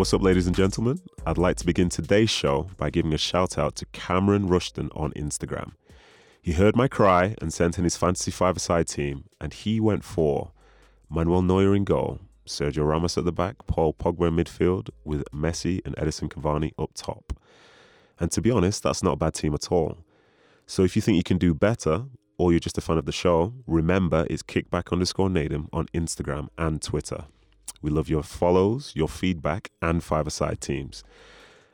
What's 0.00 0.14
up, 0.14 0.22
ladies 0.22 0.46
and 0.46 0.56
gentlemen? 0.56 0.98
I'd 1.26 1.36
like 1.36 1.56
to 1.56 1.66
begin 1.66 1.90
today's 1.90 2.30
show 2.30 2.70
by 2.78 2.88
giving 2.88 3.12
a 3.12 3.18
shout 3.18 3.58
out 3.58 3.74
to 3.76 3.86
Cameron 3.92 4.48
Rushton 4.48 4.88
on 4.94 5.12
Instagram. 5.12 5.72
He 6.40 6.52
heard 6.52 6.74
my 6.74 6.88
cry 6.88 7.34
and 7.42 7.52
sent 7.52 7.76
in 7.76 7.84
his 7.84 7.98
fantasy 7.98 8.30
five-a-side 8.30 8.88
team, 8.88 9.24
and 9.42 9.52
he 9.52 9.78
went 9.78 10.02
for 10.02 10.52
Manuel 11.10 11.42
Neuer 11.42 11.76
in 11.76 11.84
goal, 11.84 12.18
Sergio 12.46 12.88
Ramos 12.88 13.18
at 13.18 13.26
the 13.26 13.30
back, 13.30 13.66
Paul 13.66 13.92
Pogba 13.92 14.28
in 14.28 14.36
midfield, 14.36 14.88
with 15.04 15.22
Messi 15.34 15.84
and 15.84 15.94
Edinson 15.96 16.30
Cavani 16.30 16.72
up 16.78 16.92
top. 16.94 17.38
And 18.18 18.32
to 18.32 18.40
be 18.40 18.50
honest, 18.50 18.82
that's 18.82 19.02
not 19.02 19.12
a 19.12 19.16
bad 19.16 19.34
team 19.34 19.52
at 19.52 19.70
all. 19.70 19.98
So 20.64 20.82
if 20.82 20.96
you 20.96 21.02
think 21.02 21.18
you 21.18 21.22
can 21.22 21.36
do 21.36 21.52
better, 21.52 22.04
or 22.38 22.52
you're 22.52 22.58
just 22.58 22.78
a 22.78 22.80
fan 22.80 22.96
of 22.96 23.04
the 23.04 23.12
show, 23.12 23.52
remember 23.66 24.26
it's 24.30 24.42
kickback 24.42 24.92
underscore 24.92 25.28
Nedum 25.28 25.68
on 25.74 25.88
Instagram 25.88 26.48
and 26.56 26.80
Twitter. 26.80 27.26
We 27.82 27.90
love 27.90 28.08
your 28.08 28.22
follows, 28.22 28.92
your 28.94 29.08
feedback, 29.08 29.70
and 29.80 30.02
five-a-side 30.04 30.60
teams. 30.60 31.02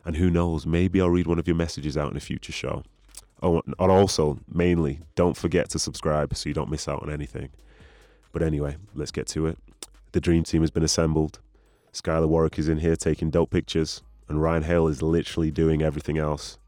And 0.04 0.16
who 0.16 0.30
knows, 0.30 0.66
maybe 0.66 1.00
I'll 1.00 1.10
read 1.10 1.26
one 1.26 1.38
of 1.38 1.48
your 1.48 1.56
messages 1.56 1.96
out 1.96 2.10
in 2.10 2.16
a 2.16 2.20
future 2.20 2.52
show. 2.52 2.84
Oh, 3.42 3.60
and 3.66 3.74
also, 3.78 4.38
mainly, 4.52 5.00
don't 5.14 5.36
forget 5.36 5.68
to 5.70 5.78
subscribe 5.78 6.34
so 6.34 6.48
you 6.48 6.54
don't 6.54 6.70
miss 6.70 6.88
out 6.88 7.02
on 7.02 7.12
anything. 7.12 7.50
But 8.32 8.42
anyway, 8.42 8.76
let's 8.94 9.10
get 9.10 9.26
to 9.28 9.46
it. 9.46 9.58
The 10.12 10.20
dream 10.20 10.44
team 10.44 10.62
has 10.62 10.70
been 10.70 10.82
assembled. 10.82 11.40
Skylar 11.92 12.28
Warwick 12.28 12.58
is 12.58 12.68
in 12.68 12.78
here 12.78 12.96
taking 12.96 13.30
dope 13.30 13.50
pictures, 13.50 14.02
and 14.28 14.40
Ryan 14.40 14.62
Hale 14.62 14.88
is 14.88 15.02
literally 15.02 15.50
doing 15.50 15.82
everything 15.82 16.18
else. 16.18 16.58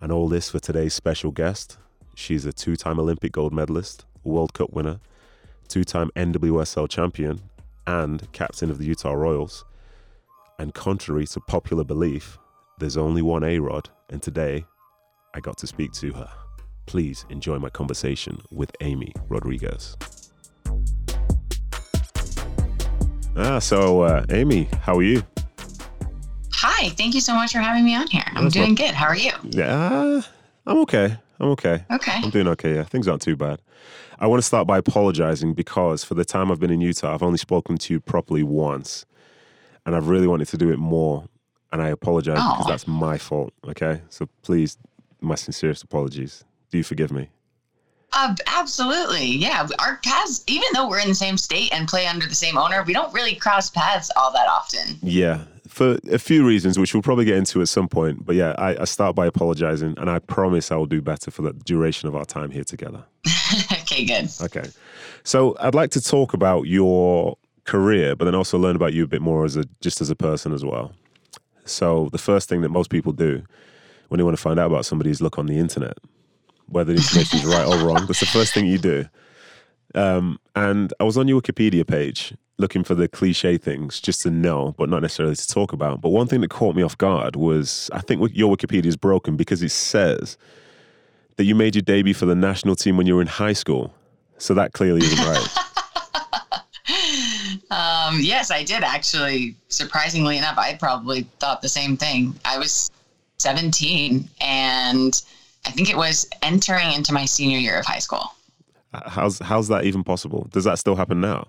And 0.00 0.10
all 0.10 0.28
this 0.28 0.50
for 0.50 0.58
today's 0.58 0.94
special 0.94 1.30
guest. 1.30 1.76
She's 2.14 2.44
a 2.44 2.52
two 2.52 2.76
time 2.76 2.98
Olympic 2.98 3.32
gold 3.32 3.52
medalist, 3.52 4.04
World 4.24 4.54
Cup 4.54 4.72
winner, 4.72 5.00
two 5.68 5.84
time 5.84 6.10
NWSL 6.16 6.88
champion, 6.88 7.42
and 7.86 8.30
captain 8.32 8.70
of 8.70 8.78
the 8.78 8.84
Utah 8.86 9.12
Royals. 9.12 9.64
And 10.58 10.74
contrary 10.74 11.26
to 11.28 11.40
popular 11.40 11.84
belief, 11.84 12.38
there's 12.78 12.96
only 12.96 13.22
one 13.22 13.44
A 13.44 13.58
Rod, 13.58 13.88
and 14.10 14.22
today 14.22 14.64
I 15.34 15.40
got 15.40 15.56
to 15.58 15.66
speak 15.66 15.92
to 15.92 16.12
her. 16.12 16.30
Please 16.86 17.24
enjoy 17.30 17.58
my 17.58 17.70
conversation 17.70 18.40
with 18.50 18.70
Amy 18.80 19.12
Rodriguez. 19.28 19.96
Ah, 23.36 23.58
so 23.58 24.02
uh, 24.02 24.24
Amy, 24.30 24.68
how 24.82 24.96
are 24.98 25.02
you? 25.02 25.22
Hi, 26.52 26.90
thank 26.90 27.14
you 27.14 27.20
so 27.20 27.34
much 27.34 27.52
for 27.52 27.58
having 27.58 27.84
me 27.84 27.94
on 27.94 28.06
here. 28.08 28.24
I'm 28.26 28.44
That's 28.44 28.54
doing 28.54 28.70
what, 28.70 28.78
good. 28.78 28.90
How 28.90 29.06
are 29.06 29.16
you? 29.16 29.32
Yeah, 29.44 30.22
I'm 30.70 30.78
okay. 30.82 31.16
I'm 31.40 31.48
okay. 31.48 31.84
Okay. 31.90 32.12
I'm 32.14 32.30
doing 32.30 32.46
okay. 32.46 32.76
Yeah, 32.76 32.84
things 32.84 33.08
aren't 33.08 33.22
too 33.22 33.34
bad. 33.34 33.60
I 34.20 34.28
want 34.28 34.40
to 34.40 34.46
start 34.46 34.68
by 34.68 34.78
apologizing 34.78 35.52
because 35.54 36.04
for 36.04 36.14
the 36.14 36.24
time 36.24 36.52
I've 36.52 36.60
been 36.60 36.70
in 36.70 36.80
Utah, 36.80 37.12
I've 37.12 37.24
only 37.24 37.38
spoken 37.38 37.76
to 37.76 37.92
you 37.92 37.98
properly 37.98 38.44
once, 38.44 39.04
and 39.84 39.96
I've 39.96 40.06
really 40.06 40.28
wanted 40.28 40.46
to 40.48 40.56
do 40.56 40.70
it 40.70 40.78
more. 40.78 41.24
And 41.72 41.82
I 41.82 41.88
apologize 41.88 42.38
oh. 42.40 42.52
because 42.52 42.66
that's 42.68 42.86
my 42.86 43.18
fault. 43.18 43.52
Okay, 43.66 44.00
so 44.10 44.28
please, 44.42 44.78
my 45.20 45.34
sincerest 45.34 45.82
apologies. 45.82 46.44
Do 46.70 46.78
you 46.78 46.84
forgive 46.84 47.10
me? 47.10 47.30
Uh, 48.12 48.34
absolutely. 48.46 49.24
Yeah. 49.24 49.66
Our 49.80 49.98
paths, 50.04 50.44
even 50.46 50.68
though 50.72 50.88
we're 50.88 51.00
in 51.00 51.08
the 51.08 51.14
same 51.14 51.36
state 51.36 51.72
and 51.72 51.88
play 51.88 52.06
under 52.06 52.26
the 52.26 52.34
same 52.34 52.56
owner, 52.56 52.84
we 52.84 52.92
don't 52.92 53.12
really 53.12 53.34
cross 53.34 53.70
paths 53.70 54.10
all 54.16 54.32
that 54.32 54.48
often. 54.48 54.98
Yeah. 55.02 55.42
For 55.70 55.98
a 56.10 56.18
few 56.18 56.44
reasons, 56.46 56.78
which 56.78 56.92
we'll 56.94 57.02
probably 57.02 57.24
get 57.24 57.36
into 57.36 57.62
at 57.62 57.68
some 57.68 57.88
point. 57.88 58.26
But 58.26 58.34
yeah, 58.34 58.54
I, 58.58 58.82
I 58.82 58.84
start 58.84 59.14
by 59.14 59.26
apologizing 59.26 59.94
and 59.98 60.10
I 60.10 60.18
promise 60.18 60.72
I 60.72 60.76
will 60.76 60.86
do 60.86 61.00
better 61.00 61.30
for 61.30 61.42
the 61.42 61.52
duration 61.52 62.08
of 62.08 62.16
our 62.16 62.24
time 62.24 62.50
here 62.50 62.64
together. 62.64 63.04
okay, 63.72 64.04
good. 64.04 64.28
Okay. 64.42 64.68
So 65.22 65.56
I'd 65.60 65.74
like 65.74 65.90
to 65.92 66.00
talk 66.00 66.34
about 66.34 66.62
your 66.62 67.38
career, 67.64 68.16
but 68.16 68.24
then 68.24 68.34
also 68.34 68.58
learn 68.58 68.74
about 68.74 68.92
you 68.92 69.04
a 69.04 69.06
bit 69.06 69.22
more 69.22 69.44
as 69.44 69.56
a 69.56 69.64
just 69.80 70.00
as 70.00 70.10
a 70.10 70.16
person 70.16 70.52
as 70.52 70.64
well. 70.64 70.92
So 71.64 72.08
the 72.10 72.18
first 72.18 72.48
thing 72.48 72.62
that 72.62 72.70
most 72.70 72.90
people 72.90 73.12
do 73.12 73.42
when 74.08 74.18
they 74.18 74.24
want 74.24 74.36
to 74.36 74.42
find 74.42 74.58
out 74.58 74.66
about 74.66 74.84
somebody 74.84 75.10
is 75.10 75.22
look 75.22 75.38
on 75.38 75.46
the 75.46 75.58
internet 75.58 75.96
whether 76.70 76.92
the 76.92 76.98
information 76.98 77.40
is 77.40 77.44
right 77.44 77.66
or 77.66 77.86
wrong. 77.86 78.06
That's 78.06 78.20
the 78.20 78.26
first 78.26 78.54
thing 78.54 78.66
you 78.66 78.78
do. 78.78 79.04
Um, 79.94 80.38
and 80.54 80.92
I 81.00 81.04
was 81.04 81.16
on 81.16 81.28
your 81.28 81.40
Wikipedia 81.40 81.86
page 81.86 82.34
looking 82.58 82.84
for 82.84 82.94
the 82.94 83.08
cliche 83.08 83.56
things 83.56 84.00
just 84.00 84.20
to 84.20 84.30
know, 84.30 84.74
but 84.76 84.88
not 84.88 85.02
necessarily 85.02 85.34
to 85.34 85.48
talk 85.48 85.72
about. 85.72 86.00
But 86.00 86.10
one 86.10 86.26
thing 86.26 86.42
that 86.42 86.50
caught 86.50 86.76
me 86.76 86.82
off 86.82 86.96
guard 86.98 87.34
was 87.34 87.90
I 87.92 88.00
think 88.00 88.30
your 88.34 88.54
Wikipedia 88.54 88.86
is 88.86 88.96
broken 88.96 89.36
because 89.36 89.62
it 89.62 89.70
says 89.70 90.36
that 91.36 91.44
you 91.44 91.54
made 91.54 91.74
your 91.74 91.82
debut 91.82 92.14
for 92.14 92.26
the 92.26 92.34
national 92.34 92.76
team 92.76 92.96
when 92.96 93.06
you 93.06 93.14
were 93.16 93.22
in 93.22 93.28
high 93.28 93.54
school. 93.54 93.94
So 94.36 94.54
that 94.54 94.72
clearly 94.72 95.00
isn't 95.02 95.18
right. 95.18 95.48
um, 97.70 98.18
yes, 98.20 98.50
I 98.50 98.62
did 98.62 98.82
actually. 98.82 99.56
Surprisingly 99.68 100.36
enough, 100.36 100.58
I 100.58 100.74
probably 100.74 101.22
thought 101.38 101.62
the 101.62 101.68
same 101.68 101.96
thing. 101.96 102.38
I 102.44 102.58
was 102.58 102.90
17 103.38 104.28
and 104.40 105.22
I 105.66 105.70
think 105.70 105.90
it 105.90 105.96
was 105.96 106.28
entering 106.42 106.92
into 106.92 107.12
my 107.12 107.24
senior 107.24 107.58
year 107.58 107.78
of 107.78 107.86
high 107.86 107.98
school. 107.98 108.34
How's 108.92 109.38
how's 109.38 109.68
that 109.68 109.84
even 109.84 110.02
possible? 110.02 110.48
Does 110.52 110.64
that 110.64 110.78
still 110.78 110.96
happen 110.96 111.20
now? 111.20 111.48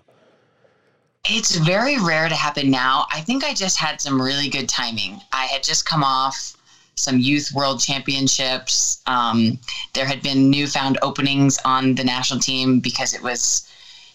It's 1.28 1.56
very 1.56 1.98
rare 1.98 2.28
to 2.28 2.34
happen 2.34 2.70
now. 2.70 3.06
I 3.12 3.20
think 3.20 3.44
I 3.44 3.54
just 3.54 3.78
had 3.78 4.00
some 4.00 4.20
really 4.20 4.48
good 4.48 4.68
timing. 4.68 5.20
I 5.32 5.46
had 5.46 5.62
just 5.62 5.86
come 5.86 6.02
off 6.02 6.56
some 6.94 7.18
youth 7.18 7.50
world 7.54 7.80
championships. 7.80 9.00
Um, 9.06 9.58
there 9.92 10.04
had 10.04 10.22
been 10.22 10.50
newfound 10.50 10.98
openings 11.02 11.58
on 11.64 11.94
the 11.94 12.04
national 12.04 12.40
team 12.40 12.80
because 12.80 13.14
it 13.14 13.22
was 13.22 13.68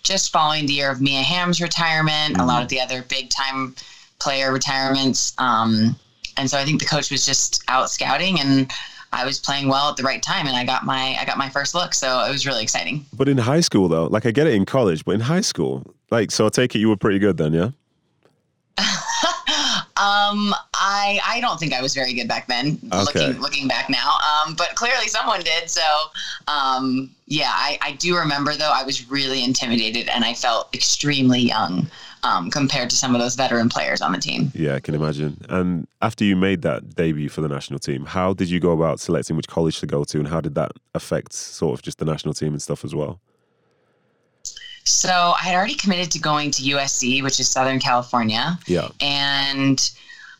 just 0.03 0.31
following 0.31 0.65
the 0.65 0.73
year 0.73 0.91
of 0.91 1.01
Mia 1.01 1.21
Hamm's 1.21 1.61
retirement, 1.61 2.33
mm-hmm. 2.33 2.41
a 2.41 2.45
lot 2.45 2.55
mm-hmm. 2.55 2.63
of 2.63 2.69
the 2.69 2.81
other 2.81 3.01
big 3.03 3.29
time 3.29 3.75
player 4.19 4.51
retirements. 4.51 5.33
Um, 5.37 5.97
and 6.37 6.49
so 6.49 6.57
I 6.57 6.65
think 6.65 6.79
the 6.79 6.85
coach 6.85 7.11
was 7.11 7.25
just 7.25 7.63
out 7.67 7.89
scouting 7.89 8.39
and 8.39 8.71
I 9.17 9.25
was 9.25 9.39
playing 9.39 9.67
well 9.67 9.89
at 9.89 9.97
the 9.97 10.03
right 10.03 10.21
time 10.21 10.45
and 10.45 10.55
I 10.55 10.63
got 10.63 10.85
my 10.85 11.17
I 11.19 11.25
got 11.25 11.37
my 11.37 11.49
first 11.49 11.73
look. 11.73 11.93
So 11.93 12.23
it 12.23 12.31
was 12.31 12.45
really 12.45 12.61
exciting. 12.61 13.03
But 13.13 13.27
in 13.27 13.37
high 13.37 13.61
school 13.61 13.87
though, 13.87 14.05
like 14.05 14.25
I 14.25 14.31
get 14.31 14.45
it 14.45 14.53
in 14.53 14.65
college, 14.65 15.03
but 15.03 15.15
in 15.15 15.21
high 15.21 15.41
school, 15.41 15.83
like 16.11 16.29
so 16.31 16.45
I 16.45 16.49
take 16.49 16.75
it 16.75 16.79
you 16.79 16.89
were 16.89 16.97
pretty 16.97 17.19
good 17.19 17.37
then, 17.37 17.53
yeah? 17.53 17.71
um 19.97 20.53
I 20.75 21.19
I 21.25 21.39
don't 21.41 21.59
think 21.59 21.73
I 21.73 21.81
was 21.81 21.95
very 21.95 22.13
good 22.13 22.27
back 22.27 22.47
then, 22.47 22.79
okay. 22.93 23.01
looking 23.01 23.41
looking 23.41 23.67
back 23.67 23.89
now. 23.89 24.17
Um 24.29 24.55
but 24.55 24.75
clearly 24.75 25.07
someone 25.07 25.41
did. 25.41 25.69
So 25.69 25.81
um 26.47 27.09
yeah, 27.25 27.51
I, 27.51 27.79
I 27.81 27.91
do 27.93 28.15
remember 28.15 28.53
though 28.53 28.71
I 28.71 28.83
was 28.83 29.09
really 29.09 29.43
intimidated 29.43 30.09
and 30.09 30.23
I 30.23 30.35
felt 30.35 30.73
extremely 30.75 31.39
young 31.39 31.89
um, 32.27 32.51
compared 32.51 32.89
to 32.89 32.95
some 32.95 33.15
of 33.15 33.21
those 33.21 33.35
veteran 33.35 33.69
players 33.69 34.01
on 34.01 34.11
the 34.11 34.17
team. 34.17 34.51
Yeah, 34.53 34.75
I 34.75 34.79
can 34.79 34.95
imagine. 34.95 35.43
And 35.49 35.87
after 36.01 36.23
you 36.23 36.35
made 36.35 36.61
that 36.63 36.95
debut 36.95 37.29
for 37.29 37.41
the 37.41 37.47
national 37.47 37.79
team, 37.79 38.05
how 38.05 38.33
did 38.33 38.49
you 38.49 38.59
go 38.59 38.71
about 38.71 38.99
selecting 38.99 39.35
which 39.35 39.47
college 39.47 39.79
to 39.79 39.87
go 39.87 40.03
to, 40.03 40.17
and 40.19 40.27
how 40.27 40.41
did 40.41 40.55
that 40.55 40.71
affect 40.93 41.33
sort 41.33 41.73
of 41.77 41.83
just 41.83 41.99
the 41.99 42.05
national 42.05 42.33
team 42.33 42.49
and 42.49 42.61
stuff 42.61 42.83
as 42.83 42.93
well? 42.93 43.19
So 44.83 45.09
I 45.09 45.43
had 45.43 45.55
already 45.55 45.75
committed 45.75 46.11
to 46.11 46.19
going 46.19 46.51
to 46.51 46.63
USC, 46.63 47.21
which 47.21 47.39
is 47.39 47.49
Southern 47.49 47.79
California. 47.79 48.57
Yeah. 48.67 48.89
And 49.01 49.91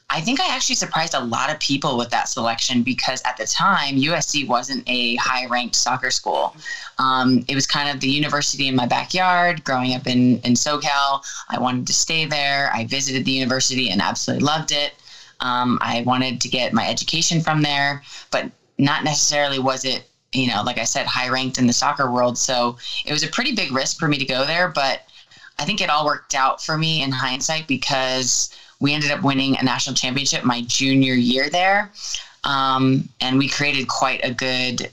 I 0.09 0.22
think 0.22 0.40
I 0.40 0.56
actually 0.56 0.75
surprised 0.75 1.13
a 1.13 1.19
lot 1.19 1.51
of 1.51 1.59
people 1.59 1.97
with 1.97 2.09
that 2.12 2.29
selection 2.29 2.81
because 2.81 3.22
at 3.25 3.35
the 3.35 3.45
time 3.45 3.97
USC 3.97 4.47
wasn't 4.47 4.84
a 4.88 5.16
high-ranked 5.18 5.75
soccer 5.75 6.12
school. 6.12 6.56
Um, 6.97 7.44
it 7.50 7.56
was 7.56 7.68
kind 7.68 7.90
of 7.90 8.00
the 8.00 8.09
university 8.09 8.69
in 8.69 8.75
my 8.75 8.85
backyard. 8.85 9.66
Growing 9.66 9.94
up 9.95 10.07
in 10.07 10.40
in 10.40 10.53
SoCal, 10.53 11.25
I 11.50 11.59
wanted 11.59 11.88
to 11.88 11.94
stay 11.94 12.25
there. 12.25 12.72
I 12.73 12.85
visited 12.85 13.25
the 13.25 13.31
university 13.31 13.90
and 13.90 14.01
absolutely 14.01 14.45
loved 14.45 14.72
it. 14.72 14.94
Um, 15.41 15.78
I 15.81 16.03
wanted 16.03 16.39
to 16.41 16.47
get 16.47 16.74
my 16.74 16.88
education 16.88 17.42
from 17.42 17.62
there, 17.62 18.01
but 18.31 18.50
not 18.77 19.03
necessarily 19.03 19.60
was 19.60 19.83
it 19.83 20.10
you 20.31 20.48
know 20.48 20.63
like 20.63 20.77
I 20.77 20.86
said 20.86 21.06
high 21.06 21.30
ranked 21.30 21.57
in 21.57 21.68
the 21.68 21.74
soccer 21.74 22.10
world. 22.10 22.38
So 22.38 22.77
it 23.06 23.12
was 23.12 23.24
a 23.24 23.27
pretty 23.27 23.53
big 23.53 23.74
risk 23.74 24.00
for 24.00 24.07
me 24.07 24.18
to 24.18 24.25
go 24.25 24.45
there, 24.45 24.69
but 24.69 25.01
I 25.60 25.65
think 25.65 25.81
it 25.81 25.89
all 25.89 26.06
worked 26.06 26.33
out 26.33 26.63
for 26.63 26.77
me 26.77 27.03
in 27.03 27.12
hindsight 27.12 27.68
because 27.68 28.50
we 28.79 28.94
ended 28.94 29.12
up 29.12 29.24
winning 29.24 29.57
a 29.57 29.63
national 29.63 29.95
championship 29.95 30.44
my 30.44 30.62
junior 30.62 31.13
year 31.13 31.50
there. 31.50 31.91
Um, 32.44 33.09
and 33.19 33.38
we 33.38 33.50
created 33.50 33.88
quite 33.88 34.24
a 34.24 34.33
good 34.33 34.89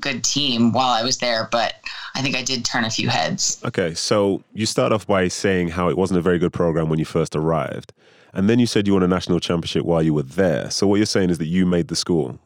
good 0.00 0.24
team 0.24 0.72
while 0.72 0.90
I 0.90 1.02
was 1.02 1.18
there, 1.18 1.48
but 1.52 1.74
I 2.14 2.22
think 2.22 2.36
I 2.36 2.42
did 2.42 2.64
turn 2.64 2.84
a 2.84 2.90
few 2.90 3.08
heads. 3.08 3.60
Okay, 3.64 3.94
so 3.94 4.42
you 4.54 4.66
start 4.66 4.92
off 4.92 5.06
by 5.06 5.28
saying 5.28 5.68
how 5.68 5.88
it 5.88 5.96
wasn't 5.96 6.18
a 6.18 6.22
very 6.22 6.38
good 6.38 6.52
program 6.52 6.88
when 6.88 6.98
you 6.98 7.04
first 7.04 7.36
arrived, 7.36 7.92
and 8.32 8.48
then 8.48 8.58
you 8.58 8.66
said 8.66 8.86
you 8.86 8.94
won 8.94 9.02
a 9.02 9.08
national 9.08 9.40
championship 9.40 9.84
while 9.84 10.02
you 10.02 10.14
were 10.14 10.22
there. 10.22 10.70
So 10.70 10.86
what 10.86 10.96
you're 10.96 11.06
saying 11.06 11.30
is 11.30 11.38
that 11.38 11.46
you 11.46 11.66
made 11.66 11.88
the 11.88 11.96
school. 11.96 12.38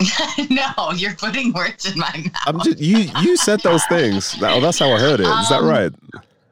no, 0.50 0.92
you're 0.94 1.14
putting 1.14 1.52
words 1.52 1.90
in 1.90 1.98
my 1.98 2.12
mouth. 2.16 2.42
I'm 2.46 2.60
just, 2.60 2.80
you 2.80 3.08
you 3.22 3.36
said 3.36 3.60
those 3.60 3.84
things. 3.86 4.36
oh, 4.42 4.60
that's 4.60 4.78
how 4.78 4.90
I 4.90 4.98
heard 4.98 5.20
it. 5.20 5.26
Is 5.26 5.48
that 5.48 5.60
um, 5.60 5.66
right? 5.66 5.92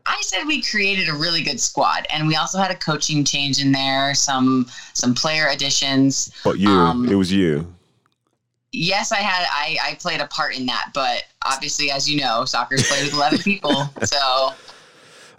I 0.06 0.20
said 0.22 0.46
we 0.46 0.62
created 0.62 1.08
a 1.08 1.14
really 1.14 1.43
good 1.43 1.60
squad, 1.60 2.06
and 2.10 2.26
we 2.26 2.37
also 2.37 2.58
had 2.58 2.70
a 2.70 2.76
coaching 2.76 3.25
change 3.25 3.60
in 3.60 3.72
there, 3.72 4.14
some 4.14 4.66
some 4.94 5.14
player 5.14 5.49
additions. 5.49 6.32
But 6.44 6.58
you, 6.58 6.70
um, 6.70 7.08
it 7.08 7.14
was 7.14 7.32
you. 7.32 7.72
Yes, 8.72 9.12
I 9.12 9.19
had. 9.19 9.46
I 9.50 9.76
I 9.90 9.94
played 9.96 10.20
a 10.20 10.26
part 10.26 10.56
in 10.56 10.66
that, 10.66 10.90
but 10.94 11.25
obviously, 11.44 11.90
as 11.90 12.10
you 12.10 12.20
know, 12.20 12.44
soccer's 12.44 12.87
played 12.88 13.04
with 13.04 13.14
eleven 13.14 13.38
people, 13.38 13.88
so. 14.04 14.52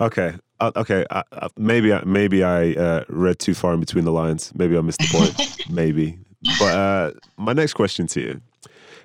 Okay, 0.01 0.33
uh, 0.60 0.71
okay, 0.75 1.06
uh, 1.10 1.24
uh, 1.31 1.50
maybe 1.57 1.94
I, 1.94 2.04
maybe 2.06 2.44
I 2.44 2.71
uh, 2.71 3.04
read 3.10 3.39
too 3.39 3.54
far 3.54 3.74
in 3.74 3.80
between 3.80 4.06
the 4.06 4.12
lines. 4.12 4.51
Maybe 4.56 4.77
I 4.77 4.81
missed 4.81 5.00
the 5.00 5.07
point. 5.12 5.69
maybe. 5.69 6.19
But 6.60 6.75
uh, 6.75 7.12
my 7.38 7.54
next 7.54 7.74
question 7.74 8.07
to 8.07 8.21
you, 8.21 8.42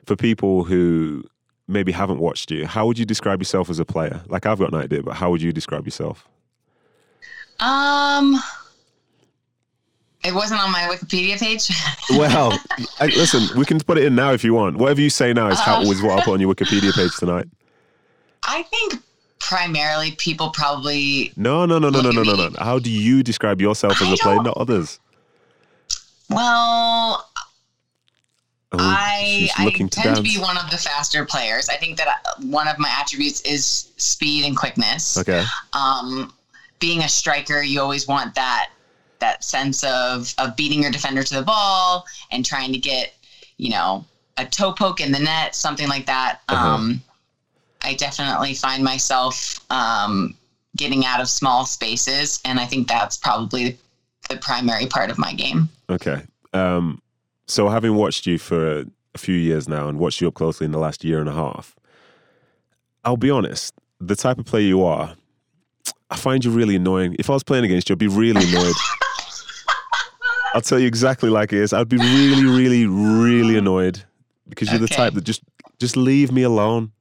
for 0.07 0.17
people 0.17 0.65
who 0.65 1.25
maybe 1.69 1.93
haven't 1.93 2.19
watched 2.19 2.51
you, 2.51 2.67
how 2.67 2.87
would 2.87 2.99
you 2.99 3.05
describe 3.05 3.41
yourself 3.41 3.71
as 3.71 3.79
a 3.79 3.85
player? 3.85 4.23
Like 4.27 4.47
I've 4.47 4.59
got 4.59 4.73
an 4.73 4.79
idea, 4.79 5.03
but 5.03 5.15
how 5.15 5.31
would 5.31 5.43
you 5.43 5.53
describe 5.53 5.85
yourself? 5.85 6.27
Um, 7.61 8.41
it 10.25 10.35
wasn't 10.35 10.61
on 10.61 10.73
my 10.73 10.89
Wikipedia 10.91 11.39
page. 11.39 11.71
well, 12.19 12.59
I, 13.01 13.07
listen, 13.07 13.57
we 13.59 13.65
can 13.65 13.79
put 13.81 13.99
it 13.99 14.05
in 14.05 14.15
now 14.15 14.33
if 14.33 14.43
you 14.43 14.55
want. 14.55 14.77
Whatever 14.77 15.01
you 15.01 15.11
say 15.11 15.33
now 15.33 15.49
is 15.49 15.61
how 15.61 15.83
is 15.83 16.03
what 16.03 16.19
I'll 16.19 16.25
put 16.25 16.35
on 16.35 16.41
your 16.41 16.55
Wikipedia 16.55 16.93
page 16.95 17.15
tonight. 17.17 17.47
I 18.45 18.63
think 18.65 18.95
primarily 19.41 20.13
people 20.13 20.51
probably 20.51 21.33
No, 21.37 21.67
no, 21.67 21.79
no, 21.79 21.91
no, 21.91 22.01
no, 22.01 22.11
no, 22.11 22.23
no, 22.23 22.49
no. 22.49 22.51
How 22.59 22.79
do 22.79 22.91
you 22.91 23.23
describe 23.23 23.61
yourself 23.61 24.01
as 24.01 24.09
I 24.09 24.15
a 24.15 24.17
player, 24.17 24.43
not 24.43 24.57
others? 24.57 25.01
well 26.31 27.28
Oh, 28.73 28.77
I, 28.81 29.49
I 29.57 29.65
looking 29.65 29.89
to 29.89 30.01
tend 30.01 30.17
to 30.17 30.23
be 30.23 30.37
one 30.37 30.59
of 30.59 30.71
the 30.71 30.77
faster 30.77 31.25
players. 31.25 31.71
I 31.71 31.77
think 31.77 31.97
that 31.97 32.09
uh, 32.09 32.43
one 32.43 32.69
of 32.69 32.79
my 32.79 32.91
attributes 32.91 33.41
is 33.43 33.93
speed 33.97 34.45
and 34.45 34.55
quickness. 34.55 35.17
Okay. 35.17 35.43
Um, 35.73 36.33
being 36.79 37.01
a 37.01 37.09
striker, 37.09 37.63
you 37.63 37.81
always 37.81 38.07
want 38.07 38.35
that 38.35 38.71
that 39.21 39.43
sense 39.43 39.83
of 39.85 40.33
of 40.39 40.55
beating 40.55 40.83
your 40.83 40.93
defender 40.93 41.23
to 41.23 41.35
the 41.35 41.43
ball 41.43 42.05
and 42.31 42.45
trying 42.45 42.73
to 42.73 42.79
get, 42.79 43.15
you 43.57 43.71
know, 43.71 44.05
a 44.37 44.45
toe 44.45 44.73
poke 44.73 45.01
in 45.01 45.13
the 45.13 45.19
net, 45.19 45.55
something 45.55 45.89
like 45.89 46.05
that. 46.07 46.41
Uh-huh. 46.49 46.69
Um, 46.69 47.03
I 47.83 47.95
definitely 47.95 48.55
find 48.55 48.85
myself 48.85 49.65
um, 49.71 50.35
getting 50.77 51.07
out 51.07 51.21
of 51.21 51.29
small 51.29 51.65
spaces, 51.65 52.41
and 52.45 52.61
I 52.61 52.67
think 52.67 52.87
that's 52.87 53.17
probably 53.17 53.79
the 54.29 54.37
primary 54.37 54.87
part 54.87 55.11
of 55.11 55.19
my 55.19 55.33
game. 55.33 55.69
Okay. 55.89 56.23
Um, 56.53 57.01
so 57.49 57.69
having 57.69 57.95
watched 57.95 58.27
you 58.27 58.39
for 58.39 58.81
a, 58.81 58.87
few 59.17 59.35
years 59.35 59.69
now 59.69 59.89
and 59.89 59.99
watched 59.99 60.21
you 60.21 60.29
up 60.29 60.35
closely 60.35 60.65
in 60.65 60.71
the 60.71 60.79
last 60.79 61.03
year 61.03 61.19
and 61.19 61.29
a 61.29 61.33
half, 61.33 61.75
I'll 63.05 63.17
be 63.17 63.31
honest, 63.31 63.75
the 64.01 64.15
type 64.15 64.39
of 64.39 64.45
player 64.45 64.63
you 64.63 64.85
are, 64.85 65.17
I 66.09 66.15
find 66.15 66.45
you 66.45 66.53
really 66.53 66.77
annoying. 66.77 67.17
If 67.19 67.29
I 67.29 67.33
was 67.33 67.43
playing 67.43 67.65
against 67.65 67.89
you, 67.89 67.95
I'd 67.95 67.99
be 67.99 68.07
really 68.07 68.49
annoyed. 68.49 68.75
I'll 70.55 70.61
tell 70.61 70.79
you 70.79 70.87
exactly 70.87 71.31
like 71.31 71.53
it 71.53 71.59
is. 71.59 71.73
I'd 71.73 71.89
be 71.89 71.97
really, 71.97 72.45
really, 72.45 72.87
really 72.87 73.59
annoyed 73.59 74.05
because 74.49 74.71
you're 74.71 74.79
the 74.79 74.87
type 74.87 75.15
that 75.15 75.25
just 75.25 75.43
just 75.81 75.97
leave 75.97 76.31
me 76.31 76.43
alone. 76.43 76.93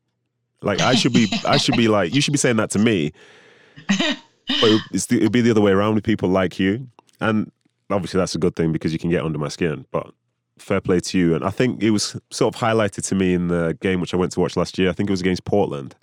Like 0.61 0.81
I 0.81 0.95
should 0.95 1.13
be, 1.13 1.31
I 1.45 1.57
should 1.57 1.77
be 1.77 1.87
like 1.87 2.15
you 2.15 2.21
should 2.21 2.31
be 2.31 2.39
saying 2.39 2.57
that 2.57 2.71
to 2.71 2.79
me, 2.79 3.13
but 3.87 4.79
it's 4.91 5.05
the, 5.05 5.17
it'd 5.17 5.31
be 5.31 5.41
the 5.41 5.51
other 5.51 5.61
way 5.61 5.71
around 5.71 5.95
with 5.95 6.03
people 6.03 6.29
like 6.29 6.59
you. 6.59 6.87
And 7.21 7.51
obviously 7.89 8.17
that's 8.17 8.35
a 8.35 8.39
good 8.39 8.55
thing 8.55 8.71
because 8.71 8.91
you 8.91 8.99
can 8.99 9.09
get 9.09 9.23
under 9.23 9.39
my 9.39 9.49
skin. 9.49 9.85
But 9.91 10.11
fair 10.59 10.81
play 10.81 10.99
to 10.99 11.17
you. 11.17 11.35
And 11.35 11.43
I 11.43 11.49
think 11.49 11.83
it 11.83 11.91
was 11.91 12.15
sort 12.29 12.55
of 12.55 12.61
highlighted 12.61 13.05
to 13.07 13.15
me 13.15 13.33
in 13.33 13.47
the 13.47 13.77
game 13.81 13.99
which 14.01 14.13
I 14.13 14.17
went 14.17 14.31
to 14.33 14.39
watch 14.39 14.57
last 14.57 14.77
year. 14.77 14.89
I 14.89 14.93
think 14.93 15.09
it 15.09 15.13
was 15.13 15.21
against 15.21 15.43
Portland. 15.45 15.95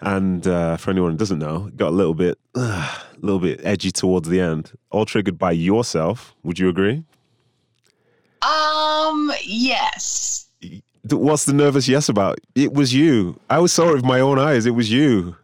And 0.00 0.46
uh, 0.46 0.76
for 0.76 0.90
anyone 0.90 1.12
who 1.12 1.16
doesn't 1.16 1.38
know, 1.38 1.70
got 1.74 1.88
a 1.88 1.96
little 1.96 2.14
bit, 2.14 2.38
a 2.54 2.88
little 3.20 3.40
bit 3.40 3.60
edgy 3.64 3.90
towards 3.90 4.28
the 4.28 4.40
end. 4.40 4.72
All 4.90 5.04
triggered 5.04 5.38
by 5.38 5.52
yourself. 5.52 6.34
Would 6.44 6.58
you 6.58 6.68
agree? 6.68 7.02
Um, 8.42 9.32
yes. 9.42 10.48
What's 11.10 11.46
the 11.46 11.52
nervous 11.52 11.88
yes 11.88 12.08
about? 12.08 12.38
It 12.54 12.74
was 12.74 12.94
you. 12.94 13.40
I 13.50 13.58
was 13.58 13.72
saw 13.72 13.90
it 13.90 13.94
with 13.94 14.04
my 14.04 14.20
own 14.20 14.38
eyes. 14.38 14.66
It 14.66 14.72
was 14.72 14.90
you. 14.92 15.36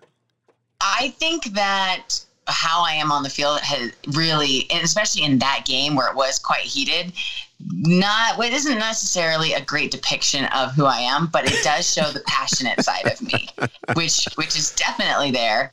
I 0.80 1.14
think 1.18 1.54
that 1.54 2.08
how 2.46 2.84
I 2.84 2.92
am 2.92 3.10
on 3.10 3.22
the 3.22 3.30
field 3.30 3.60
has 3.60 3.92
really, 4.12 4.66
especially 4.82 5.22
in 5.22 5.38
that 5.38 5.64
game 5.64 5.94
where 5.94 6.08
it 6.08 6.16
was 6.16 6.38
quite 6.38 6.60
heated, 6.62 7.12
not 7.60 8.38
it 8.44 8.52
isn't 8.52 8.78
necessarily 8.78 9.54
a 9.54 9.60
great 9.64 9.90
depiction 9.90 10.44
of 10.46 10.72
who 10.74 10.84
I 10.84 10.98
am, 10.98 11.28
but 11.28 11.50
it 11.50 11.62
does 11.64 11.90
show 11.90 12.10
the 12.10 12.20
passionate 12.26 12.82
side 12.84 13.06
of 13.06 13.22
me, 13.22 13.48
which 13.94 14.28
which 14.36 14.56
is 14.56 14.74
definitely 14.74 15.30
there. 15.30 15.72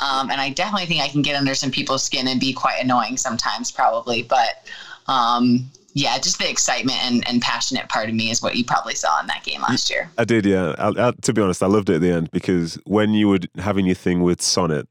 Um, 0.00 0.30
and 0.30 0.40
I 0.40 0.50
definitely 0.50 0.86
think 0.86 1.00
I 1.00 1.08
can 1.08 1.22
get 1.22 1.36
under 1.36 1.54
some 1.54 1.70
people's 1.70 2.02
skin 2.02 2.26
and 2.28 2.40
be 2.40 2.52
quite 2.52 2.82
annoying 2.82 3.16
sometimes, 3.16 3.70
probably. 3.70 4.22
But 4.22 4.66
um, 5.06 5.70
yeah, 5.94 6.18
just 6.18 6.38
the 6.38 6.50
excitement 6.50 6.98
and, 7.04 7.28
and 7.28 7.40
passionate 7.42 7.88
part 7.88 8.08
of 8.08 8.14
me 8.14 8.30
is 8.30 8.42
what 8.42 8.56
you 8.56 8.64
probably 8.64 8.94
saw 8.94 9.20
in 9.20 9.26
that 9.26 9.44
game 9.44 9.60
last 9.62 9.90
year. 9.90 10.10
I 10.18 10.24
did, 10.24 10.44
yeah. 10.44 10.74
I, 10.78 11.08
I, 11.08 11.12
to 11.22 11.32
be 11.32 11.42
honest, 11.42 11.62
I 11.62 11.66
loved 11.66 11.90
it 11.90 11.96
at 11.96 12.00
the 12.00 12.10
end 12.10 12.30
because 12.30 12.78
when 12.84 13.14
you 13.14 13.28
were 13.28 13.40
having 13.58 13.86
your 13.86 13.94
thing 13.94 14.22
with 14.22 14.40
Sonnett, 14.40 14.86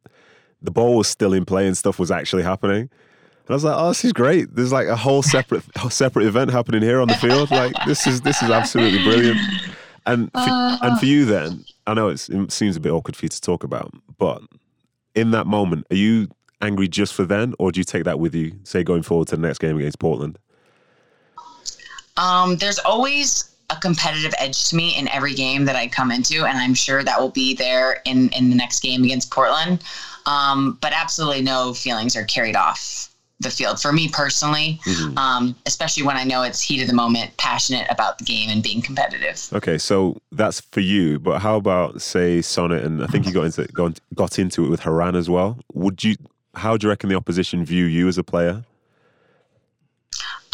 the 0.62 0.72
ball 0.72 0.98
was 0.98 1.08
still 1.08 1.34
in 1.34 1.46
play 1.46 1.68
and 1.68 1.78
stuff 1.78 2.00
was 2.00 2.12
actually 2.12 2.44
happening. 2.44 2.82
And 2.82 3.50
I 3.50 3.54
was 3.54 3.64
like, 3.64 3.76
"Oh, 3.78 3.90
this 3.90 4.06
is 4.06 4.14
great! 4.14 4.56
There's 4.56 4.72
like 4.72 4.88
a 4.88 4.96
whole 4.96 5.24
separate 5.24 5.64
separate 5.90 6.26
event 6.26 6.52
happening 6.52 6.82
here 6.82 7.02
on 7.02 7.08
the 7.08 7.16
field. 7.16 7.52
Like 7.52 7.74
this 7.86 8.08
is 8.08 8.22
this 8.22 8.42
is 8.42 8.50
absolutely 8.50 9.04
brilliant." 9.04 9.40
And 10.06 10.32
for, 10.32 10.40
and 10.40 11.00
for 11.00 11.06
you, 11.06 11.26
then 11.26 11.64
I 11.86 11.94
know 11.94 12.10
it's, 12.10 12.28
it 12.28 12.52
seems 12.52 12.76
a 12.76 12.80
bit 12.80 12.92
awkward 12.92 13.16
for 13.16 13.26
you 13.26 13.30
to 13.30 13.42
talk 13.42 13.64
about, 13.64 13.94
but 14.18 14.42
in 15.14 15.32
that 15.32 15.46
moment, 15.46 15.86
are 15.92 15.96
you 15.96 16.28
angry 16.62 16.88
just 16.88 17.14
for 17.14 17.24
then, 17.24 17.54
or 17.60 17.72
do 17.72 17.80
you 17.80 17.84
take 17.84 18.06
that 18.06 18.20
with 18.20 18.34
you, 18.34 18.54
say 18.64 18.84
going 18.84 19.04
forward 19.04 19.28
to 19.30 19.36
the 19.36 19.42
next 19.42 19.60
game 19.60 19.78
against 19.78 20.00
Portland? 20.00 20.40
Um, 22.18 22.58
there's 22.58 22.80
always 22.80 23.52
a 23.70 23.76
competitive 23.78 24.34
edge 24.38 24.70
to 24.70 24.76
me 24.76 24.98
in 24.98 25.08
every 25.10 25.34
game 25.34 25.66
that 25.66 25.76
I 25.76 25.88
come 25.88 26.12
into, 26.12 26.46
and 26.46 26.58
I'm 26.58 26.74
sure 26.74 27.04
that 27.04 27.20
will 27.20 27.30
be 27.30 27.54
there 27.54 28.02
in 28.06 28.30
in 28.30 28.50
the 28.50 28.56
next 28.56 28.82
game 28.82 29.04
against 29.04 29.32
Portland. 29.32 29.84
Um, 30.26 30.78
but 30.82 30.94
absolutely 30.94 31.42
no 31.42 31.74
feelings 31.74 32.16
are 32.16 32.24
carried 32.26 32.56
off 32.56 33.10
the 33.42 33.50
field 33.50 33.82
for 33.82 33.92
me 33.92 34.08
personally, 34.08 34.80
um, 35.18 35.56
especially 35.66 36.04
when 36.04 36.16
I 36.16 36.24
know 36.24 36.44
it's 36.44 36.62
heat 36.62 36.82
of 36.82 36.88
the 36.88 36.94
moment, 36.94 37.36
passionate 37.38 37.88
about 37.90 38.20
the 38.20 38.24
game 38.24 38.50
and 38.50 38.62
being 38.62 38.82
competitive. 38.84 39.50
Okay, 39.52 39.80
so 39.80 40.22
that's 40.32 40.62
for 40.62 40.80
you. 40.80 41.18
But 41.18 41.40
how 41.40 41.56
about 41.56 42.02
say 42.02 42.40
Sonnett 42.40 42.86
and 42.86 43.04
I 43.04 43.08
think 43.08 43.26
you 43.26 43.34
got 43.34 43.46
into 43.46 43.66
got, 43.74 44.00
got 44.14 44.38
into 44.38 44.66
it 44.66 44.70
with 44.70 44.82
Horan 44.82 45.16
as 45.16 45.30
well. 45.30 45.58
Would 45.74 46.04
you? 46.04 46.16
How 46.54 46.78
do 46.78 46.86
you 46.86 46.90
reckon 46.90 47.10
the 47.10 47.16
opposition 47.16 47.66
view 47.66 47.86
you 47.86 48.08
as 48.08 48.18
a 48.18 48.24
player? 48.24 48.64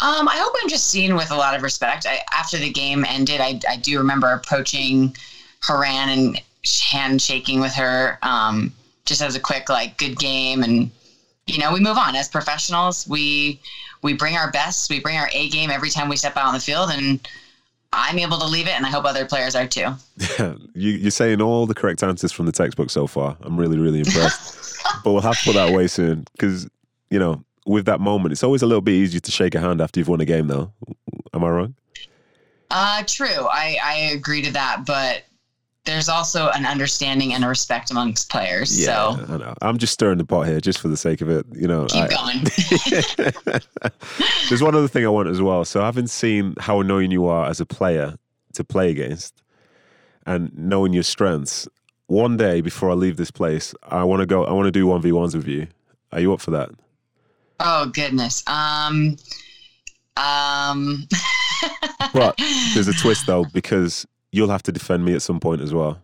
Um, 0.00 0.28
I 0.28 0.36
hope 0.36 0.54
I'm 0.62 0.68
just 0.68 0.90
seen 0.90 1.16
with 1.16 1.32
a 1.32 1.36
lot 1.36 1.56
of 1.56 1.62
respect. 1.62 2.06
I, 2.06 2.20
after 2.32 2.56
the 2.56 2.70
game 2.70 3.04
ended, 3.04 3.40
I, 3.40 3.58
I 3.68 3.76
do 3.76 3.98
remember 3.98 4.28
approaching 4.28 5.16
Horan 5.60 6.08
and 6.08 6.42
handshaking 6.88 7.60
with 7.60 7.72
her, 7.74 8.18
um, 8.22 8.72
just 9.08 9.22
as 9.22 9.34
a 9.34 9.40
quick 9.40 9.68
like 9.68 9.96
good 9.98 10.18
game, 10.18 10.62
and 10.62 10.90
you 11.46 11.58
know 11.58 11.72
we 11.72 11.80
move 11.80 11.98
on 11.98 12.14
as 12.14 12.28
professionals. 12.28 13.08
We 13.08 13.60
we 14.02 14.12
bring 14.12 14.36
our 14.36 14.50
best, 14.50 14.90
we 14.90 15.00
bring 15.00 15.16
our 15.16 15.28
A 15.32 15.48
game 15.48 15.70
every 15.70 15.90
time 15.90 16.08
we 16.08 16.16
step 16.16 16.36
out 16.36 16.46
on 16.46 16.54
the 16.54 16.60
field, 16.60 16.90
and 16.92 17.26
I'm 17.92 18.18
able 18.18 18.38
to 18.38 18.46
leave 18.46 18.66
it, 18.66 18.74
and 18.74 18.86
I 18.86 18.90
hope 18.90 19.04
other 19.04 19.24
players 19.24 19.56
are 19.56 19.66
too. 19.66 19.94
you, 20.74 20.90
you're 20.90 21.10
saying 21.10 21.40
all 21.40 21.66
the 21.66 21.74
correct 21.74 22.02
answers 22.02 22.30
from 22.30 22.46
the 22.46 22.52
textbook 22.52 22.90
so 22.90 23.06
far. 23.06 23.36
I'm 23.40 23.58
really, 23.58 23.78
really 23.78 24.00
impressed. 24.00 24.78
but 25.04 25.12
we'll 25.12 25.22
have 25.22 25.38
to 25.38 25.44
put 25.44 25.54
that 25.54 25.70
away 25.70 25.86
soon 25.88 26.26
because 26.32 26.68
you 27.10 27.18
know, 27.18 27.44
with 27.66 27.86
that 27.86 28.00
moment, 28.00 28.32
it's 28.32 28.42
always 28.42 28.62
a 28.62 28.66
little 28.66 28.80
bit 28.80 28.92
easier 28.92 29.20
to 29.20 29.30
shake 29.30 29.54
a 29.54 29.60
hand 29.60 29.80
after 29.80 30.00
you've 30.00 30.08
won 30.08 30.20
a 30.20 30.24
game, 30.24 30.46
though. 30.46 30.72
Am 31.32 31.44
I 31.44 31.48
wrong? 31.48 31.74
Uh, 32.70 33.02
true. 33.06 33.46
I, 33.50 33.78
I 33.82 33.94
agree 34.14 34.42
to 34.42 34.52
that, 34.52 34.84
but 34.86 35.24
there's 35.88 36.08
also 36.10 36.50
an 36.50 36.66
understanding 36.66 37.32
and 37.32 37.42
a 37.42 37.48
respect 37.48 37.90
amongst 37.90 38.28
players. 38.30 38.84
So 38.84 39.16
I 39.26 39.36
know. 39.38 39.54
I'm 39.62 39.78
just 39.78 39.94
stirring 39.94 40.18
the 40.18 40.24
pot 40.24 40.42
here, 40.42 40.60
just 40.60 40.80
for 40.80 40.88
the 40.88 40.98
sake 40.98 41.22
of 41.22 41.30
it. 41.30 41.46
You 41.54 41.66
know, 41.66 41.86
keep 41.86 42.04
I- 42.04 42.08
going. 42.08 42.44
There's 44.48 44.62
one 44.62 44.74
other 44.74 44.88
thing 44.88 45.06
I 45.06 45.08
want 45.08 45.28
as 45.28 45.40
well. 45.40 45.64
So 45.64 45.80
having 45.80 46.06
seen 46.06 46.54
how 46.58 46.80
annoying 46.80 47.10
you 47.10 47.24
are 47.26 47.48
as 47.48 47.58
a 47.60 47.66
player 47.66 48.18
to 48.52 48.64
play 48.64 48.90
against, 48.90 49.42
and 50.26 50.52
knowing 50.56 50.92
your 50.92 51.04
strengths, 51.04 51.66
one 52.06 52.36
day 52.36 52.60
before 52.60 52.90
I 52.90 52.94
leave 52.94 53.16
this 53.16 53.30
place, 53.30 53.74
I 53.82 54.04
want 54.04 54.20
to 54.20 54.26
go. 54.26 54.44
I 54.44 54.52
want 54.52 54.66
to 54.66 54.70
do 54.70 54.86
one 54.86 55.00
v 55.00 55.12
ones 55.12 55.34
with 55.34 55.48
you. 55.48 55.68
Are 56.12 56.20
you 56.20 56.34
up 56.34 56.42
for 56.42 56.50
that? 56.50 56.68
Oh 57.60 57.86
goodness. 57.86 58.44
Um. 58.46 59.16
Um. 60.16 61.08
But 62.14 62.36
there's 62.74 62.86
a 62.86 62.92
twist 62.92 63.26
though 63.26 63.44
because 63.52 64.06
you'll 64.32 64.50
have 64.50 64.62
to 64.64 64.72
defend 64.72 65.04
me 65.04 65.14
at 65.14 65.22
some 65.22 65.40
point 65.40 65.60
as 65.60 65.72
well. 65.74 65.98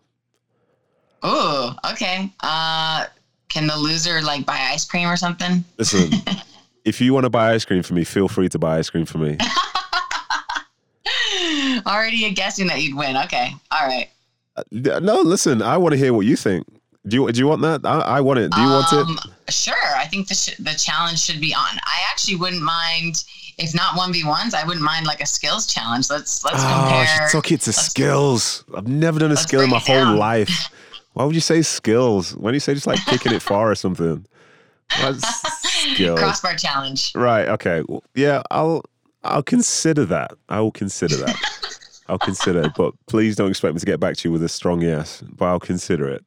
oh. 1.22 1.74
Okay. 1.92 2.30
Uh. 2.42 3.06
Can 3.50 3.68
the 3.68 3.76
loser 3.76 4.20
like 4.20 4.44
buy 4.44 4.58
ice 4.72 4.84
cream 4.84 5.06
or 5.08 5.16
something? 5.16 5.64
Listen, 5.78 6.10
if 6.84 7.00
you 7.00 7.14
want 7.14 7.22
to 7.22 7.30
buy 7.30 7.52
ice 7.54 7.64
cream 7.64 7.84
for 7.84 7.94
me, 7.94 8.02
feel 8.02 8.26
free 8.26 8.48
to 8.48 8.58
buy 8.58 8.78
ice 8.78 8.90
cream 8.90 9.04
for 9.06 9.18
me. 9.18 9.38
Already 11.86 12.28
guessing 12.32 12.66
that 12.68 12.82
you'd 12.82 12.96
win. 12.96 13.16
Okay. 13.16 13.52
All 13.70 13.86
right. 13.86 14.08
No, 14.72 15.20
listen, 15.20 15.62
I 15.62 15.76
want 15.76 15.92
to 15.92 15.98
hear 15.98 16.12
what 16.12 16.26
you 16.26 16.34
think. 16.36 16.66
Do 17.06 17.16
you 17.16 17.32
do 17.32 17.38
you 17.38 17.46
want 17.46 17.60
that? 17.62 17.82
I, 17.84 18.00
I 18.00 18.20
want 18.22 18.38
it. 18.40 18.50
Do 18.50 18.60
you 18.60 18.66
want 18.68 18.92
it? 18.92 18.98
Um, 19.06 19.18
Sure. 19.50 19.74
I 19.96 20.06
think 20.06 20.26
the 20.28 20.34
sh- 20.34 20.56
the 20.58 20.72
challenge 20.74 21.20
should 21.20 21.40
be 21.40 21.52
on. 21.54 21.76
I 21.84 22.02
actually 22.10 22.36
wouldn't 22.36 22.62
mind 22.62 23.22
if 23.58 23.74
not 23.74 23.96
one 23.96 24.12
v 24.12 24.24
ones. 24.24 24.54
I 24.54 24.64
wouldn't 24.64 24.84
mind 24.84 25.06
like 25.06 25.20
a 25.20 25.26
skills 25.26 25.66
challenge. 25.66 26.10
Let's 26.10 26.44
let's 26.44 26.58
Oh, 26.60 26.86
compare. 26.88 27.28
she 27.28 27.32
took 27.32 27.52
it 27.52 27.60
to 27.62 27.70
let's- 27.70 27.86
skills. 27.86 28.64
I've 28.76 28.88
never 28.88 29.18
done 29.18 29.32
a 29.32 29.36
skill 29.36 29.60
in 29.62 29.70
my 29.70 29.78
whole 29.78 29.96
down. 29.96 30.16
life. 30.30 30.68
Why 31.12 31.24
would 31.24 31.34
you 31.34 31.40
say 31.40 31.62
skills? 31.62 32.34
Why 32.36 32.50
do 32.50 32.54
you 32.56 32.60
say 32.60 32.74
just 32.74 32.86
like 32.86 32.98
kicking 33.06 33.32
it 33.32 33.42
far 33.42 33.70
or 33.70 33.74
something? 33.74 34.26
skills. 35.92 36.18
Crossbar 36.18 36.56
challenge. 36.56 37.12
Right. 37.14 37.48
Okay. 37.48 37.82
Well, 37.88 38.02
yeah, 38.14 38.42
I'll 38.50 38.82
I'll 39.22 39.42
consider 39.42 40.04
that. 40.06 40.32
I 40.48 40.60
will 40.60 40.72
consider 40.72 41.16
that. 41.16 41.36
I'll 42.08 42.18
consider 42.18 42.64
it, 42.64 42.72
but 42.76 42.92
please 43.06 43.34
don't 43.34 43.48
expect 43.48 43.72
me 43.74 43.80
to 43.80 43.86
get 43.86 43.98
back 43.98 44.16
to 44.18 44.28
you 44.28 44.32
with 44.32 44.42
a 44.42 44.48
strong 44.48 44.82
yes. 44.82 45.22
But 45.22 45.46
I'll 45.46 45.60
consider 45.60 46.06
it. 46.08 46.22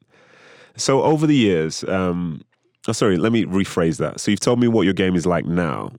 So 0.76 1.02
over 1.04 1.24
the 1.26 1.36
years, 1.36 1.84
um, 1.84 2.42
oh, 2.88 2.92
sorry, 2.92 3.16
let 3.16 3.30
me 3.30 3.44
rephrase 3.44 3.98
that. 3.98 4.18
So 4.20 4.30
you've 4.32 4.40
told 4.40 4.58
me 4.58 4.66
what 4.66 4.82
your 4.82 4.94
game 4.94 5.14
is 5.14 5.24
like 5.26 5.44
now. 5.44 5.92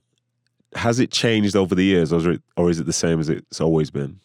Has 0.74 1.00
it 1.00 1.10
changed 1.10 1.56
over 1.56 1.74
the 1.74 1.84
years, 1.84 2.12
or 2.12 2.18
is 2.18 2.26
it, 2.26 2.42
or 2.56 2.70
is 2.70 2.78
it 2.78 2.86
the 2.86 2.92
same 2.92 3.18
as 3.20 3.28
it's 3.28 3.60
always 3.60 3.90
been? 3.90 4.20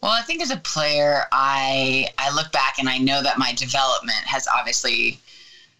Well, 0.00 0.12
I 0.12 0.22
think 0.22 0.42
as 0.42 0.50
a 0.50 0.56
player, 0.58 1.24
I 1.32 2.08
I 2.18 2.34
look 2.34 2.52
back 2.52 2.78
and 2.78 2.88
I 2.88 2.98
know 2.98 3.22
that 3.22 3.38
my 3.38 3.52
development 3.52 4.24
has 4.24 4.48
obviously 4.48 5.20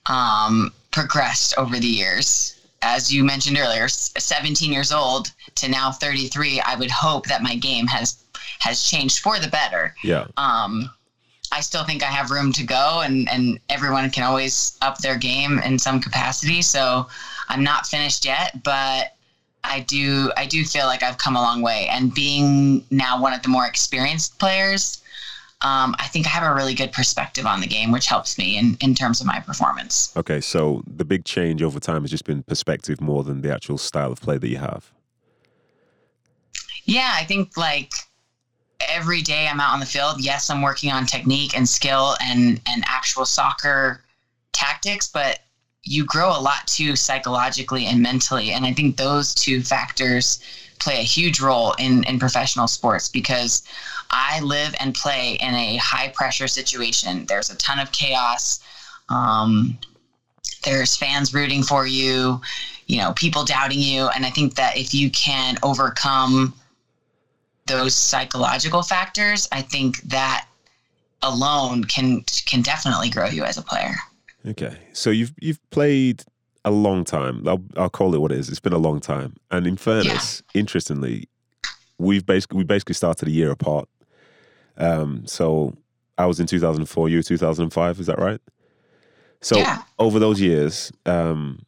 um, 0.06 0.72
progressed 0.90 1.54
over 1.58 1.78
the 1.78 1.86
years. 1.86 2.60
As 2.82 3.12
you 3.12 3.22
mentioned 3.22 3.58
earlier, 3.58 3.88
17 3.88 4.72
years 4.72 4.90
old 4.92 5.32
to 5.56 5.68
now 5.68 5.92
33, 5.92 6.60
I 6.60 6.74
would 6.74 6.90
hope 6.90 7.26
that 7.26 7.42
my 7.42 7.56
game 7.56 7.86
has 7.86 8.22
has 8.58 8.82
changed 8.82 9.20
for 9.20 9.38
the 9.38 9.48
better. 9.48 9.94
Yeah. 10.04 10.26
Um, 10.36 10.90
I 11.52 11.60
still 11.60 11.84
think 11.84 12.02
I 12.02 12.06
have 12.06 12.30
room 12.30 12.52
to 12.52 12.64
go, 12.64 13.02
and 13.04 13.28
and 13.28 13.58
everyone 13.68 14.08
can 14.10 14.24
always 14.24 14.78
up 14.82 14.98
their 14.98 15.16
game 15.16 15.58
in 15.60 15.78
some 15.78 16.00
capacity. 16.00 16.62
So 16.62 17.08
I'm 17.52 17.62
not 17.62 17.87
finished 17.87 18.25
yet, 18.25 18.62
but 18.62 19.14
I 19.62 19.80
do 19.80 20.32
I 20.38 20.47
do 20.47 20.64
feel 20.64 20.87
like 20.87 21.02
I've 21.02 21.18
come 21.18 21.37
a 21.37 21.40
long 21.40 21.61
way. 21.61 21.87
And 21.90 22.12
being 22.12 22.85
now 22.90 23.21
one 23.21 23.35
of 23.35 23.42
the 23.42 23.49
more 23.49 23.66
experienced 23.66 24.38
players, 24.38 25.02
um, 25.61 25.94
I 25.99 26.06
think 26.09 26.26
I 26.26 26.30
have 26.30 26.50
a 26.50 26.54
really 26.54 26.75
good 26.75 26.92
perspective 26.92 27.44
on 27.44 27.61
the 27.61 27.66
game, 27.66 27.92
which 27.92 28.06
helps 28.06 28.38
me 28.38 28.56
in, 28.56 28.78
in 28.80 28.94
terms 28.94 29.21
of 29.21 29.26
my 29.26 29.38
performance. 29.38 30.12
Okay, 30.16 30.40
so 30.40 30.82
the 30.87 31.04
big 31.04 31.25
change 31.26 31.62
over 31.62 31.78
time 31.78 32.00
has 32.02 32.11
just 32.11 32.25
been 32.25 32.42
perspective 32.42 33.02
more 33.02 33.23
than 33.23 33.42
the 33.42 33.52
actual 33.52 33.76
style 33.76 34.12
of 34.12 34.21
play 34.21 34.38
that 34.38 34.49
you 34.49 34.56
have. 34.56 34.90
Yeah, 36.85 37.12
I 37.14 37.25
think 37.25 37.56
like 37.59 37.92
every 38.80 39.21
day 39.21 39.47
I'm 39.47 39.61
out 39.61 39.75
on 39.75 39.80
the 39.80 39.87
field, 39.87 40.21
yes, 40.21 40.49
I'm 40.49 40.62
working 40.62 40.90
on 40.90 41.04
technique 41.04 41.54
and 41.54 41.68
skill 41.68 42.16
and 42.23 42.62
and 42.66 42.82
actual 42.87 43.26
soccer 43.26 44.02
tactics, 44.52 45.06
but 45.06 45.40
you 45.84 46.04
grow 46.04 46.28
a 46.28 46.40
lot 46.40 46.66
too 46.66 46.94
psychologically 46.96 47.86
and 47.86 48.00
mentally, 48.00 48.52
and 48.52 48.64
I 48.64 48.72
think 48.72 48.96
those 48.96 49.34
two 49.34 49.62
factors 49.62 50.40
play 50.78 51.00
a 51.00 51.04
huge 51.04 51.40
role 51.40 51.72
in 51.78 52.04
in 52.04 52.18
professional 52.18 52.68
sports 52.68 53.08
because 53.08 53.62
I 54.10 54.40
live 54.40 54.74
and 54.80 54.94
play 54.94 55.34
in 55.40 55.54
a 55.54 55.76
high 55.76 56.08
pressure 56.08 56.48
situation. 56.48 57.26
There's 57.26 57.50
a 57.50 57.56
ton 57.56 57.78
of 57.78 57.92
chaos. 57.92 58.60
Um, 59.08 59.78
there's 60.64 60.94
fans 60.94 61.34
rooting 61.34 61.62
for 61.62 61.86
you, 61.86 62.40
you 62.86 62.98
know, 62.98 63.12
people 63.14 63.44
doubting 63.44 63.80
you, 63.80 64.08
and 64.08 64.24
I 64.24 64.30
think 64.30 64.54
that 64.54 64.76
if 64.76 64.94
you 64.94 65.10
can 65.10 65.56
overcome 65.62 66.54
those 67.66 67.94
psychological 67.94 68.82
factors, 68.82 69.48
I 69.50 69.62
think 69.62 70.02
that 70.02 70.46
alone 71.22 71.84
can 71.84 72.22
can 72.46 72.62
definitely 72.62 73.10
grow 73.10 73.26
you 73.26 73.44
as 73.44 73.56
a 73.56 73.62
player. 73.62 73.96
Okay, 74.46 74.76
so 74.92 75.11
you've 75.11 75.32
you've 75.40 75.61
played 75.70 76.25
a 76.64 76.70
long 76.70 77.04
time. 77.04 77.46
I'll 77.46 77.64
I'll 77.76 77.90
call 77.90 78.14
it 78.14 78.20
what 78.20 78.32
it 78.32 78.38
is. 78.38 78.49
It's 78.49 78.61
been 78.61 78.72
a 78.72 78.78
long 78.78 79.00
time, 79.00 79.37
and 79.50 79.66
in 79.66 79.76
fairness, 79.76 80.42
yeah. 80.54 80.61
interestingly, 80.61 81.28
we've 81.99 82.26
basically 82.26 82.58
we 82.58 82.64
basically 82.64 82.94
started 82.94 83.28
a 83.28 83.30
year 83.30 83.50
apart. 83.50 83.88
Um, 84.76 85.26
so 85.26 85.76
I 86.18 86.26
was 86.26 86.40
in 86.40 86.46
2004, 86.46 87.08
you 87.08 87.18
were 87.18 87.22
2005. 87.22 88.00
Is 88.00 88.06
that 88.06 88.18
right? 88.18 88.40
So 89.40 89.58
yeah. 89.58 89.82
over 89.99 90.18
those 90.18 90.40
years, 90.40 90.92
um, 91.04 91.64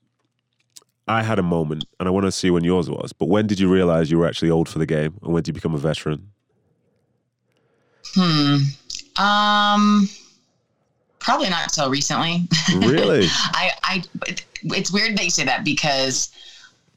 I 1.06 1.22
had 1.22 1.38
a 1.38 1.42
moment, 1.42 1.84
and 1.98 2.08
I 2.08 2.10
want 2.12 2.24
to 2.24 2.32
see 2.32 2.50
when 2.50 2.64
yours 2.64 2.88
was. 2.88 3.12
But 3.12 3.26
when 3.26 3.46
did 3.46 3.60
you 3.60 3.70
realize 3.70 4.10
you 4.10 4.18
were 4.18 4.26
actually 4.26 4.50
old 4.50 4.68
for 4.68 4.78
the 4.78 4.86
game, 4.86 5.18
and 5.22 5.32
when 5.32 5.42
did 5.42 5.48
you 5.48 5.54
become 5.54 5.74
a 5.74 5.78
veteran? 5.78 6.30
Hmm. 8.14 8.56
Um. 9.16 10.08
Probably 11.24 11.48
not 11.48 11.64
until 11.64 11.88
recently. 11.88 12.46
Really? 12.76 13.26
I. 13.32 13.70
I. 13.82 14.04
It's 14.62 14.92
weird 14.92 15.16
that 15.16 15.24
you 15.24 15.30
say 15.30 15.44
that 15.44 15.64
because 15.64 16.30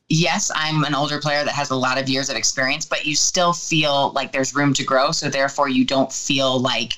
yes, 0.09 0.51
I'm 0.53 0.83
an 0.83 0.93
older 0.93 1.19
player 1.19 1.45
that 1.45 1.53
has 1.53 1.69
a 1.69 1.75
lot 1.75 1.97
of 1.97 2.09
years 2.09 2.29
of 2.29 2.35
experience, 2.35 2.85
but 2.85 3.05
you 3.05 3.15
still 3.15 3.53
feel 3.53 4.11
like 4.11 4.33
there's 4.33 4.53
room 4.53 4.73
to 4.73 4.83
grow. 4.83 5.11
So 5.11 5.29
therefore, 5.29 5.69
you 5.69 5.85
don't 5.85 6.11
feel 6.11 6.59
like 6.59 6.93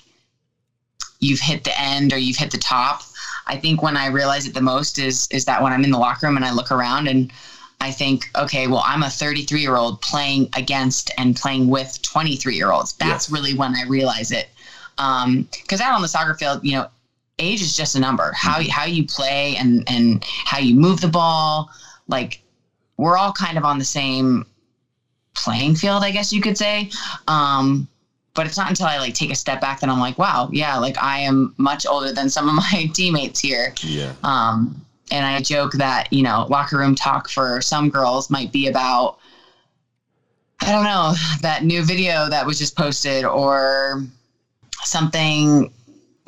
you've 1.20 1.40
hit 1.40 1.64
the 1.64 1.80
end 1.80 2.14
or 2.14 2.18
you've 2.18 2.38
hit 2.38 2.50
the 2.50 2.58
top. 2.58 3.04
I 3.46 3.58
think 3.58 3.84
when 3.84 3.96
I 3.96 4.08
realize 4.08 4.48
it 4.48 4.56
the 4.56 4.62
most 4.62 4.98
is 4.98 5.28
is 5.30 5.46
that 5.46 5.62
when 5.62 5.72
I'm 5.72 5.84
in 5.84 5.92
the 5.92 6.00
locker 6.00 6.26
room 6.26 6.36
and 6.36 6.46
I 6.46 6.52
look 6.52 6.72
around 6.72 7.08
and 7.08 7.32
I 7.80 7.92
think, 7.92 8.30
okay, 8.36 8.68
well, 8.68 8.84
I'm 8.86 9.04
a 9.04 9.10
33 9.10 9.62
year 9.62 9.76
old 9.76 10.02
playing 10.02 10.50
against 10.54 11.12
and 11.18 11.36
playing 11.36 11.68
with 11.68 12.02
23 12.02 12.56
year 12.56 12.72
olds. 12.72 12.94
That's 12.94 13.30
really 13.30 13.54
when 13.54 13.76
I 13.76 13.84
realize 13.84 14.32
it. 14.32 14.50
Because 14.98 15.80
um, 15.80 15.82
out 15.82 15.94
on 15.94 16.02
the 16.02 16.08
soccer 16.08 16.34
field, 16.34 16.64
you 16.64 16.74
know, 16.74 16.88
age 17.40 17.62
is 17.62 17.76
just 17.76 17.96
a 17.96 18.00
number. 18.00 18.32
How 18.36 18.60
mm-hmm. 18.60 18.70
how 18.70 18.86
you 18.86 19.06
play 19.06 19.56
and 19.58 19.84
and 19.90 20.24
how 20.46 20.60
you 20.60 20.76
move 20.76 21.02
the 21.02 21.08
ball, 21.08 21.70
like 22.08 22.42
we're 22.98 23.18
all 23.18 23.32
kind 23.32 23.58
of 23.58 23.64
on 23.64 23.80
the 23.80 23.86
same 23.86 24.46
playing 25.34 25.76
field, 25.76 26.04
I 26.04 26.12
guess 26.12 26.34
you 26.34 26.42
could 26.42 26.58
say. 26.58 26.90
Um, 27.28 27.88
but 28.34 28.46
it's 28.46 28.58
not 28.58 28.70
until 28.70 28.86
I 28.86 29.00
like 29.00 29.14
take 29.14 29.32
a 29.32 29.36
step 29.36 29.62
back 29.62 29.80
that 29.80 29.90
I'm 29.90 30.00
like, 30.00 30.18
wow, 30.18 30.50
yeah, 30.52 30.78
like 30.78 31.02
I 31.02 31.20
am 31.20 31.54
much 31.58 31.86
older 31.86 32.12
than 32.12 32.30
some 32.30 32.48
of 32.48 32.56
my 32.56 32.90
teammates 32.94 33.40
here. 33.40 33.74
Yeah. 33.84 34.14
Um, 34.24 34.86
and 35.12 35.26
I 35.26 35.42
joke 35.42 35.74
that, 35.74 36.12
you 36.14 36.24
know, 36.24 36.46
locker 36.50 36.78
room 36.78 36.96
talk 36.96 37.30
for 37.30 37.62
some 37.62 37.90
girls 37.90 38.30
might 38.30 38.52
be 38.52 38.68
about, 38.68 39.18
I 40.62 40.72
don't 40.72 40.84
know, 40.84 41.14
that 41.42 41.64
new 41.64 41.84
video 41.84 42.30
that 42.30 42.46
was 42.46 42.60
just 42.60 42.76
posted 42.76 43.26
or 43.26 44.04
something 44.84 45.72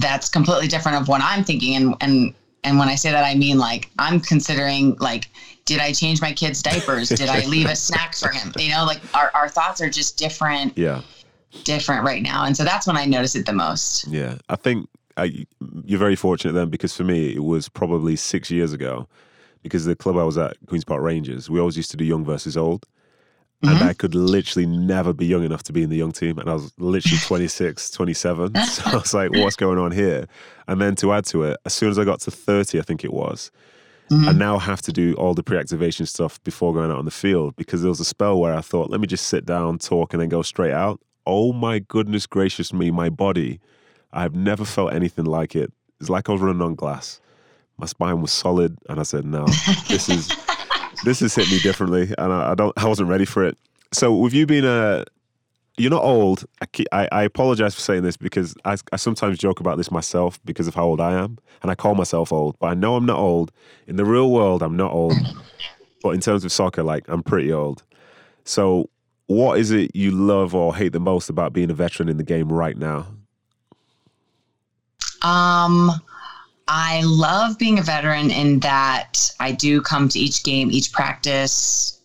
that's 0.01 0.29
completely 0.29 0.67
different 0.67 1.01
of 1.01 1.07
what 1.07 1.21
I'm 1.21 1.43
thinking. 1.43 1.75
And, 1.75 1.95
and, 2.01 2.33
and 2.63 2.77
when 2.77 2.89
I 2.89 2.95
say 2.95 3.11
that, 3.11 3.23
I 3.23 3.35
mean 3.35 3.57
like 3.57 3.89
I'm 3.99 4.19
considering 4.19 4.95
like, 4.97 5.29
did 5.65 5.79
I 5.79 5.93
change 5.93 6.21
my 6.21 6.33
kid's 6.33 6.61
diapers? 6.61 7.09
Did 7.09 7.29
I 7.29 7.45
leave 7.45 7.69
a 7.69 7.75
snack 7.75 8.15
for 8.15 8.29
him? 8.29 8.51
You 8.57 8.71
know, 8.71 8.83
like 8.85 8.99
our, 9.15 9.31
our 9.33 9.47
thoughts 9.47 9.79
are 9.81 9.89
just 9.89 10.17
different. 10.17 10.77
Yeah 10.77 11.01
different 11.63 12.03
right 12.03 12.21
now. 12.21 12.45
And 12.45 12.55
so 12.55 12.63
that's 12.63 12.87
when 12.87 12.97
I 12.97 13.05
notice 13.05 13.35
it 13.35 13.45
the 13.45 13.53
most. 13.53 14.07
Yeah. 14.07 14.37
I 14.49 14.55
think 14.55 14.87
I, 15.17 15.45
you're 15.85 15.99
very 15.99 16.15
fortunate 16.15 16.53
then 16.53 16.69
because 16.69 16.95
for 16.95 17.03
me, 17.03 17.33
it 17.35 17.43
was 17.43 17.69
probably 17.69 18.15
six 18.15 18.49
years 18.49 18.73
ago 18.73 19.07
because 19.61 19.85
the 19.85 19.95
club 19.95 20.17
I 20.17 20.23
was 20.23 20.37
at, 20.37 20.57
Queen's 20.67 20.85
Park 20.85 21.01
Rangers, 21.01 21.49
we 21.49 21.59
always 21.59 21.77
used 21.77 21.91
to 21.91 21.97
do 21.97 22.05
young 22.05 22.25
versus 22.25 22.57
old. 22.57 22.85
Mm-hmm. 23.63 23.75
And 23.75 23.83
I 23.83 23.93
could 23.93 24.15
literally 24.15 24.65
never 24.65 25.13
be 25.13 25.25
young 25.25 25.43
enough 25.43 25.63
to 25.63 25.73
be 25.73 25.83
in 25.83 25.89
the 25.89 25.97
young 25.97 26.11
team. 26.11 26.39
And 26.39 26.49
I 26.49 26.53
was 26.53 26.73
literally 26.79 27.17
26, 27.25 27.91
27. 27.91 28.53
So 28.65 28.83
I 28.85 28.95
was 28.95 29.13
like, 29.13 29.31
what's 29.31 29.55
going 29.55 29.77
on 29.77 29.91
here? 29.91 30.27
And 30.67 30.81
then 30.81 30.95
to 30.97 31.13
add 31.13 31.25
to 31.27 31.43
it, 31.43 31.57
as 31.65 31.73
soon 31.73 31.89
as 31.89 31.99
I 31.99 32.03
got 32.03 32.21
to 32.21 32.31
30, 32.31 32.79
I 32.79 32.81
think 32.81 33.03
it 33.03 33.13
was, 33.13 33.51
mm-hmm. 34.09 34.29
I 34.29 34.31
now 34.31 34.57
have 34.57 34.81
to 34.83 34.91
do 34.91 35.13
all 35.13 35.33
the 35.35 35.43
pre 35.43 35.57
activation 35.57 36.05
stuff 36.05 36.43
before 36.43 36.73
going 36.73 36.89
out 36.89 36.97
on 36.97 37.05
the 37.05 37.11
field 37.11 37.55
because 37.55 37.81
there 37.81 37.89
was 37.89 37.99
a 37.99 38.05
spell 38.05 38.39
where 38.39 38.55
I 38.55 38.61
thought, 38.61 38.89
let 38.89 38.99
me 38.99 39.07
just 39.07 39.27
sit 39.27 39.45
down, 39.45 39.77
talk, 39.77 40.13
and 40.13 40.21
then 40.21 40.29
go 40.29 40.41
straight 40.41 40.73
out 40.73 40.99
oh 41.25 41.53
my 41.53 41.79
goodness 41.79 42.25
gracious 42.25 42.73
me, 42.73 42.91
my 42.91 43.09
body, 43.09 43.59
I've 44.11 44.35
never 44.35 44.65
felt 44.65 44.93
anything 44.93 45.25
like 45.25 45.55
it. 45.55 45.71
It's 45.99 46.09
like 46.09 46.29
I 46.29 46.33
was 46.33 46.41
running 46.41 46.61
on 46.61 46.75
glass. 46.75 47.19
My 47.77 47.85
spine 47.85 48.21
was 48.21 48.31
solid, 48.31 48.77
and 48.89 48.99
I 48.99 49.03
said, 49.03 49.25
"No, 49.25 49.45
this 49.87 50.09
is 50.09 50.29
this 51.03 51.19
has 51.21 51.35
hit 51.35 51.49
me 51.49 51.59
differently, 51.59 52.13
and 52.17 52.33
I, 52.33 52.51
I, 52.51 52.55
don't, 52.55 52.73
I 52.77 52.87
wasn't 52.87 53.09
ready 53.09 53.25
for 53.25 53.43
it." 53.43 53.57
So, 53.91 54.15
with 54.15 54.33
you 54.33 54.45
being 54.45 54.65
a, 54.65 55.05
you're 55.77 55.91
not 55.91 56.03
old. 56.03 56.45
I, 56.61 56.67
I, 56.91 57.09
I 57.11 57.23
apologize 57.23 57.75
for 57.75 57.81
saying 57.81 58.03
this 58.03 58.17
because 58.17 58.55
I, 58.65 58.77
I 58.91 58.95
sometimes 58.97 59.37
joke 59.37 59.59
about 59.59 59.77
this 59.77 59.91
myself 59.91 60.39
because 60.45 60.67
of 60.67 60.75
how 60.75 60.85
old 60.85 61.01
I 61.01 61.13
am, 61.13 61.37
and 61.61 61.71
I 61.71 61.75
call 61.75 61.95
myself 61.95 62.31
old, 62.31 62.57
but 62.59 62.67
I 62.67 62.73
know 62.73 62.95
I'm 62.95 63.05
not 63.05 63.19
old. 63.19 63.51
In 63.87 63.95
the 63.95 64.05
real 64.05 64.31
world, 64.31 64.61
I'm 64.61 64.77
not 64.77 64.91
old, 64.91 65.13
but 66.03 66.09
in 66.11 66.19
terms 66.19 66.45
of 66.45 66.51
soccer, 66.51 66.83
like 66.83 67.05
I'm 67.07 67.23
pretty 67.23 67.51
old. 67.51 67.83
So, 68.43 68.89
what 69.27 69.59
is 69.59 69.71
it 69.71 69.95
you 69.95 70.11
love 70.11 70.53
or 70.53 70.75
hate 70.75 70.93
the 70.93 70.99
most 70.99 71.29
about 71.29 71.53
being 71.53 71.69
a 71.69 71.73
veteran 71.73 72.09
in 72.09 72.17
the 72.17 72.23
game 72.23 72.51
right 72.51 72.77
now? 72.77 73.07
Um, 75.21 75.91
I 76.67 77.01
love 77.03 77.57
being 77.57 77.79
a 77.79 77.81
veteran 77.81 78.31
in 78.31 78.59
that 78.59 79.31
I 79.39 79.51
do 79.51 79.81
come 79.81 80.07
to 80.09 80.19
each 80.19 80.43
game, 80.43 80.71
each 80.71 80.91
practice, 80.91 81.99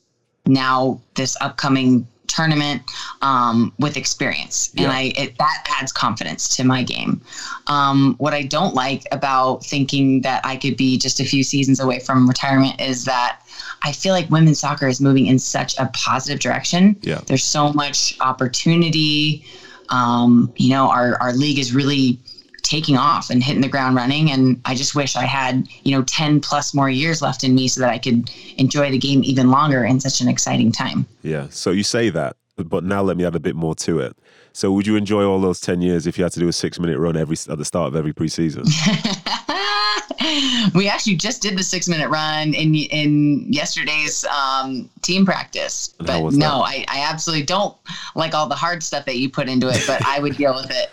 now 0.46 1.00
this 1.14 1.36
upcoming 1.40 2.06
tournament 2.26 2.82
um, 3.22 3.72
with 3.78 3.96
experience, 3.96 4.72
and 4.76 4.92
I 4.92 5.12
it, 5.16 5.38
that 5.38 5.64
adds 5.80 5.92
confidence 5.92 6.54
to 6.56 6.64
my 6.64 6.82
game. 6.82 7.20
Um, 7.66 8.14
what 8.18 8.34
I 8.34 8.42
don't 8.42 8.74
like 8.74 9.04
about 9.12 9.64
thinking 9.64 10.20
that 10.22 10.44
I 10.44 10.56
could 10.56 10.76
be 10.76 10.98
just 10.98 11.20
a 11.20 11.24
few 11.24 11.42
seasons 11.42 11.80
away 11.80 12.00
from 12.00 12.28
retirement 12.28 12.80
is 12.80 13.04
that 13.04 13.40
I 13.82 13.92
feel 13.92 14.12
like 14.12 14.28
women's 14.30 14.60
soccer 14.60 14.88
is 14.88 15.00
moving 15.00 15.26
in 15.26 15.38
such 15.38 15.78
a 15.78 15.90
positive 15.94 16.40
direction. 16.40 16.96
Yeah. 17.02 17.20
There's 17.26 17.44
so 17.44 17.72
much 17.72 18.18
opportunity. 18.20 19.44
Um, 19.88 20.52
you 20.56 20.70
know, 20.70 20.90
our, 20.90 21.16
our 21.22 21.32
league 21.32 21.58
is 21.58 21.74
really 21.74 22.18
taking 22.66 22.96
off 22.96 23.30
and 23.30 23.42
hitting 23.42 23.62
the 23.62 23.68
ground 23.68 23.96
running. 23.96 24.30
And 24.30 24.60
I 24.64 24.74
just 24.74 24.94
wish 24.94 25.16
I 25.16 25.24
had, 25.24 25.68
you 25.84 25.92
know, 25.92 26.02
10 26.02 26.40
plus 26.40 26.74
more 26.74 26.90
years 26.90 27.22
left 27.22 27.44
in 27.44 27.54
me 27.54 27.68
so 27.68 27.80
that 27.80 27.90
I 27.90 27.98
could 27.98 28.30
enjoy 28.56 28.90
the 28.90 28.98
game 28.98 29.22
even 29.24 29.50
longer 29.50 29.84
in 29.84 30.00
such 30.00 30.20
an 30.20 30.28
exciting 30.28 30.72
time. 30.72 31.06
Yeah. 31.22 31.46
So 31.50 31.70
you 31.70 31.82
say 31.82 32.10
that, 32.10 32.36
but 32.56 32.84
now 32.84 33.02
let 33.02 33.16
me 33.16 33.24
add 33.24 33.36
a 33.36 33.40
bit 33.40 33.56
more 33.56 33.74
to 33.76 34.00
it. 34.00 34.16
So 34.52 34.72
would 34.72 34.86
you 34.86 34.96
enjoy 34.96 35.24
all 35.24 35.38
those 35.38 35.60
10 35.60 35.82
years 35.82 36.06
if 36.06 36.16
you 36.16 36.24
had 36.24 36.32
to 36.32 36.40
do 36.40 36.48
a 36.48 36.52
six 36.52 36.80
minute 36.80 36.98
run 36.98 37.16
every 37.16 37.36
at 37.48 37.58
the 37.58 37.64
start 37.64 37.88
of 37.88 37.96
every 37.96 38.14
preseason? 38.14 38.64
we 40.74 40.88
actually 40.88 41.16
just 41.16 41.42
did 41.42 41.58
the 41.58 41.62
six 41.62 41.88
minute 41.88 42.08
run 42.08 42.54
in 42.54 42.74
in 42.74 43.52
yesterday's 43.52 44.24
um, 44.24 44.88
team 45.02 45.26
practice. 45.26 45.94
But 45.98 46.32
no, 46.32 46.62
I, 46.62 46.86
I 46.88 47.00
absolutely 47.00 47.44
don't 47.44 47.76
like 48.14 48.34
all 48.34 48.48
the 48.48 48.54
hard 48.54 48.82
stuff 48.82 49.04
that 49.04 49.18
you 49.18 49.28
put 49.28 49.48
into 49.48 49.68
it, 49.68 49.84
but 49.86 50.04
I 50.06 50.20
would 50.20 50.36
deal 50.36 50.54
with 50.54 50.70
it. 50.70 50.90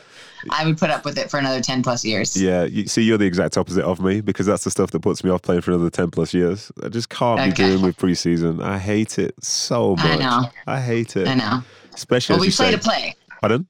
I 0.50 0.66
would 0.66 0.78
put 0.78 0.90
up 0.90 1.06
with 1.06 1.18
it 1.18 1.30
for 1.30 1.40
another 1.40 1.62
10 1.62 1.84
plus 1.84 2.04
years. 2.04 2.40
Yeah. 2.40 2.64
You, 2.64 2.88
see, 2.88 3.02
you're 3.02 3.18
the 3.18 3.26
exact 3.26 3.58
opposite 3.58 3.84
of 3.84 4.00
me 4.00 4.22
because 4.22 4.46
that's 4.46 4.64
the 4.64 4.72
stuff 4.72 4.92
that 4.92 5.02
puts 5.02 5.24
me 5.24 5.30
off 5.30 5.42
playing 5.42 5.62
for 5.62 5.72
another 5.72 5.90
10 5.90 6.12
plus 6.12 6.34
years. 6.34 6.72
I 6.82 6.90
just 6.90 7.10
can't 7.10 7.40
okay. 7.40 7.50
be 7.50 7.56
doing 7.56 7.82
with 7.82 7.98
preseason. 7.98 8.64
I 8.64 8.78
hate 8.78 9.20
it 9.20 9.36
so 9.44 9.96
much. 9.96 10.06
I 10.06 10.16
know. 10.18 10.50
I 10.68 10.80
hate 10.80 11.16
it. 11.16 11.28
I 11.28 11.36
know. 11.36 11.64
Especially 11.94 12.36
well, 12.36 12.42
we 12.42 12.48
play 12.48 12.72
say, 12.72 12.72
to 12.72 12.78
play. 12.78 13.16
Pardon? 13.42 13.68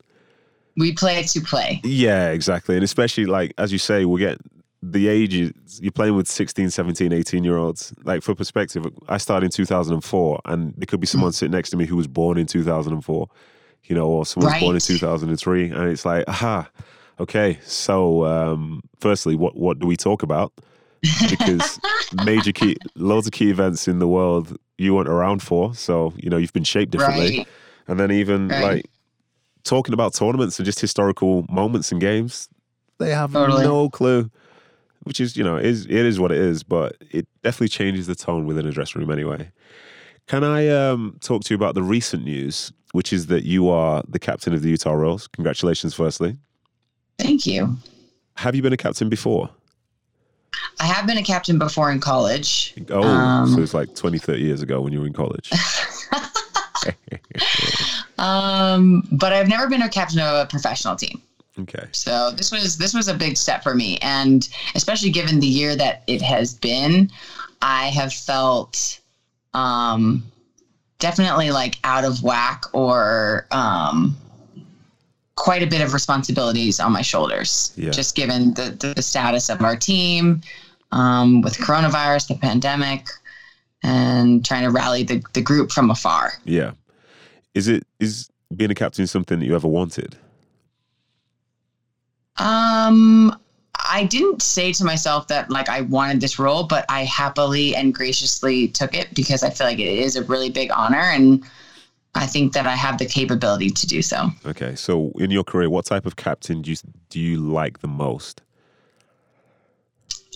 We 0.78 0.94
play 0.94 1.22
to 1.24 1.42
play. 1.42 1.82
Yeah, 1.84 2.32
exactly. 2.32 2.76
And 2.76 2.84
especially 2.84 3.26
like, 3.26 3.54
as 3.58 3.72
you 3.72 3.78
say, 3.78 4.06
we'll 4.06 4.18
get 4.18 4.40
the 4.92 5.08
ages 5.08 5.80
you're 5.82 5.94
playing 5.94 6.14
with 6.14 6.28
16 6.28 6.70
17 6.70 7.14
18 7.14 7.44
year 7.46 7.56
olds 7.56 7.94
like 8.04 8.22
for 8.22 8.36
perspective 8.36 8.86
i 9.08 9.18
started 9.18 9.46
in 9.46 9.52
2004 9.52 10.42
and 10.46 10.74
there 10.76 10.86
could 10.86 11.00
be 11.00 11.08
someone 11.08 11.32
mm. 11.32 11.34
sitting 11.34 11.54
next 11.54 11.70
to 11.70 11.78
me 11.78 11.86
who 11.86 11.96
was 11.96 12.06
born 12.06 12.38
in 12.38 12.46
2004 12.46 13.30
you 13.86 13.96
know 13.96 14.08
or 14.08 14.26
someone 14.26 14.52
right. 14.52 14.62
born 14.62 14.76
in 14.76 14.82
2003 14.82 15.70
and 15.70 15.90
it's 15.90 16.06
like 16.06 16.24
aha 16.28 16.70
okay 17.20 17.60
so 17.64 18.26
um, 18.26 18.82
firstly 19.00 19.36
what 19.36 19.56
what 19.56 19.80
do 19.80 19.88
we 19.88 19.96
talk 19.96 20.24
about 20.24 20.52
because 21.30 21.80
major 22.26 22.52
key 22.52 22.78
loads 22.96 23.28
of 23.28 23.34
key 23.34 23.50
events 23.50 23.88
in 23.88 24.00
the 24.00 24.08
world 24.08 24.58
you 24.78 24.96
weren't 24.96 25.10
around 25.10 25.42
for 25.42 25.74
so 25.76 26.14
you 26.18 26.30
know 26.30 26.38
you've 26.38 26.54
been 26.54 26.64
shaped 26.64 26.92
differently 26.92 27.40
right. 27.40 27.48
and 27.88 28.00
then 28.00 28.12
even 28.12 28.48
right. 28.48 28.64
like 28.64 28.86
talking 29.64 29.94
about 29.94 30.14
tournaments 30.14 30.58
and 30.60 30.66
just 30.66 30.80
historical 30.80 31.46
moments 31.50 31.92
and 31.92 32.02
games 32.02 32.50
they 33.00 33.12
have 33.12 33.34
totally. 33.34 33.64
no 33.64 33.90
clue 33.90 34.30
which 35.04 35.20
is 35.20 35.38
you 35.38 35.44
know 35.44 35.58
is 35.58 35.86
it 35.86 35.92
is 35.92 36.20
what 36.20 36.32
it 36.32 36.38
is, 36.38 36.64
but 36.64 36.96
it 37.12 37.28
definitely 37.44 37.68
changes 37.68 38.08
the 38.08 38.16
tone 38.16 38.46
within 38.46 38.66
a 38.66 38.72
dressing 38.72 39.02
room 39.02 39.12
anyway. 39.12 39.52
Can 40.28 40.44
I 40.44 40.70
um, 40.70 41.18
talk 41.22 41.44
to 41.44 41.54
you 41.54 41.58
about 41.58 41.76
the 41.76 41.84
recent 41.84 42.24
news, 42.24 42.72
which 42.94 43.12
is 43.12 43.28
that 43.28 43.44
you 43.44 43.70
are 43.70 44.02
the 44.08 44.20
captain 44.20 44.54
of 44.54 44.62
the 44.62 44.70
Utah 44.70 44.94
Royals? 44.94 45.28
Congratulations, 45.28 45.94
firstly. 45.94 46.38
Thank 47.20 47.46
you. 47.46 47.76
Have 48.38 48.56
you 48.56 48.62
been 48.62 48.74
a 48.74 48.78
captain 48.78 49.10
before? 49.10 49.50
I 50.80 50.86
have 50.86 51.06
been 51.06 51.18
a 51.18 51.24
captain 51.24 51.58
before 51.60 51.92
in 51.92 52.00
college. 52.00 52.76
Oh, 52.90 53.04
um, 53.04 53.54
so 53.54 53.62
it's 53.62 53.74
like 53.74 53.94
20, 53.96 54.18
30 54.20 54.42
years 54.42 54.62
ago 54.62 54.82
when 54.82 54.94
you 54.94 55.02
were 55.02 55.08
in 55.08 55.14
college. 55.14 55.52
um, 58.18 59.08
but 59.12 59.34
I've 59.34 59.48
never 59.48 59.68
been 59.68 59.82
a 59.82 59.90
captain 59.90 60.20
of 60.20 60.46
a 60.46 60.46
professional 60.48 60.96
team. 60.96 61.22
Okay. 61.60 61.86
So 61.92 62.32
this 62.32 62.52
was 62.52 62.78
this 62.78 62.94
was 62.94 63.08
a 63.08 63.14
big 63.14 63.38
step 63.38 63.62
for 63.62 63.76
me, 63.76 64.00
and 64.00 64.50
especially 64.74 65.12
given 65.12 65.40
the 65.40 65.48
year 65.48 65.76
that 65.76 66.04
it 66.08 66.22
has 66.22 66.56
been, 66.56 67.12
I 67.62 67.88
have 67.88 68.12
felt 68.12 69.00
um, 69.54 70.24
definitely 71.04 71.52
like 71.52 71.78
out 71.84 72.06
of 72.06 72.24
whack 72.24 72.64
or 72.72 73.46
um, 73.52 74.16
quite 75.36 75.62
a 75.62 75.68
bit 75.68 75.82
of 75.82 75.94
responsibilities 75.94 76.80
on 76.80 76.94
my 76.94 77.02
shoulders. 77.02 77.74
Yeah. 77.76 77.90
Just 77.90 78.16
given 78.16 78.54
the, 78.54 78.94
the 78.96 79.02
status 79.02 79.50
of 79.50 79.62
our 79.62 79.76
team 79.76 80.40
um, 80.94 81.42
with 81.42 81.58
coronavirus, 81.58 82.30
the 82.30 82.36
pandemic, 82.36 83.10
and 83.84 84.46
trying 84.46 84.64
to 84.64 84.70
rally 84.70 85.04
the, 85.04 85.22
the 85.34 85.42
group 85.42 85.74
from 85.74 85.92
afar. 85.92 86.36
Yeah. 86.46 86.72
Is 87.54 87.68
it 87.68 87.84
is 88.00 88.30
being 88.56 88.72
a 88.72 88.76
captain 88.76 89.06
something 89.06 89.40
that 89.40 89.46
you 89.46 89.56
ever 89.56 89.68
wanted? 89.68 90.16
Um, 92.38 93.38
I 93.90 94.06
didn't 94.06 94.42
say 94.42 94.72
to 94.74 94.84
myself 94.84 95.28
that 95.28 95.50
like 95.50 95.70
I 95.70 95.82
wanted 95.82 96.22
this 96.22 96.40
role, 96.40 96.64
but 96.64 96.86
I 96.90 97.04
happily 97.04 97.76
and 97.76 97.94
graciously 97.94 98.68
took 98.68 98.96
it 98.96 99.14
because 99.14 99.44
I 99.44 99.50
feel 99.50 99.68
like 99.68 99.80
it 99.80 99.88
is 99.88 100.16
a 100.16 100.24
really 100.24 100.50
big 100.50 100.72
honor 100.76 100.98
and 101.02 101.44
I 102.16 102.28
think 102.28 102.54
that 102.54 102.68
I 102.68 102.76
have 102.76 103.00
the 103.00 103.06
capability 103.06 103.70
to 103.70 103.88
do 103.88 104.02
so. 104.02 104.30
Okay. 104.46 104.76
So 104.76 105.12
in 105.18 105.32
your 105.32 105.44
career, 105.44 105.70
what 105.70 105.86
type 105.86 106.06
of 106.06 106.16
captain 106.16 106.62
do 106.62 106.72
you 106.72 106.78
do 107.10 107.20
you 107.20 107.38
like 107.38 107.80
the 107.80 107.88
most? 107.88 108.42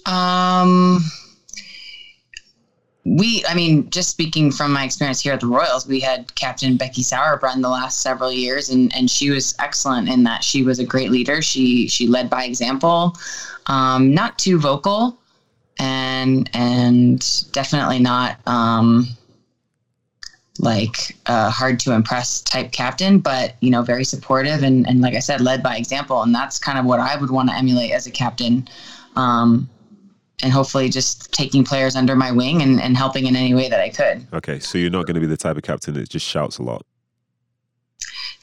Um 0.06 1.04
we, 3.08 3.44
I 3.48 3.54
mean, 3.54 3.90
just 3.90 4.10
speaking 4.10 4.52
from 4.52 4.74
my 4.74 4.84
experience 4.84 5.22
here 5.22 5.32
at 5.32 5.40
the 5.40 5.48
Royals, 5.48 5.88
we 5.88 6.00
had 6.02 6.34
Captain 6.36 6.76
Becky 6.76 7.02
Sauerbrunn 7.02 7.62
the 7.62 7.70
last 7.70 8.02
several 8.02 8.32
years, 8.32 8.70
and 8.70 8.94
and 8.94 9.10
she 9.10 9.30
was 9.30 9.56
excellent 9.60 10.10
in 10.10 10.24
that 10.24 10.44
she 10.44 10.64
was 10.64 10.80
a 10.80 10.84
great 10.84 11.10
leader. 11.10 11.42
She 11.42 11.88
she 11.88 12.06
led 12.08 12.30
by 12.30 12.44
example, 12.44 13.16
um, 13.68 14.14
not 14.14 14.38
too 14.38 14.60
vocal, 14.60 15.18
and 15.80 16.50
and 16.54 17.26
definitely 17.54 18.00
not 18.00 18.40
um, 18.46 19.08
like 20.60 21.16
a 21.28 21.50
hard 21.50 21.80
to 21.82 21.94
impress 21.94 22.42
type 22.42 22.74
captain, 22.74 23.20
but 23.20 23.56
you 23.62 23.70
know, 23.70 23.84
very 23.84 24.04
supportive 24.04 24.64
and 24.64 24.86
and 24.86 25.00
like 25.00 25.16
I 25.16 25.20
said, 25.20 25.40
led 25.40 25.64
by 25.64 25.78
example, 25.78 26.24
and 26.24 26.36
that's 26.36 26.60
kind 26.60 26.78
of 26.78 26.84
what 26.84 27.00
I 27.00 27.16
would 27.16 27.30
want 27.30 27.50
to 27.50 27.56
emulate 27.56 27.92
as 27.92 28.06
a 28.06 28.12
captain. 28.12 28.68
Um, 29.16 29.70
and 30.44 30.54
hopefully 30.54 30.90
just 30.90 31.34
taking 31.34 31.64
players 31.64 31.96
under 31.96 32.16
my 32.16 32.32
wing 32.32 32.62
and, 32.62 32.80
and 32.82 32.96
helping 32.96 33.26
in 33.26 33.36
any 33.36 33.54
way 33.54 33.70
that 33.70 33.80
I 33.80 33.90
could. 33.90 34.28
Okay, 34.34 34.60
so 34.60 34.78
you're 34.78 34.92
not 34.92 35.06
going 35.06 35.16
to 35.16 35.22
be 35.22 35.28
the 35.28 35.38
type 35.38 35.58
of 35.58 35.64
captain 35.64 35.94
that 35.96 36.10
just 36.10 36.26
shouts 36.26 36.60
a 36.60 36.64
lot. 36.64 36.86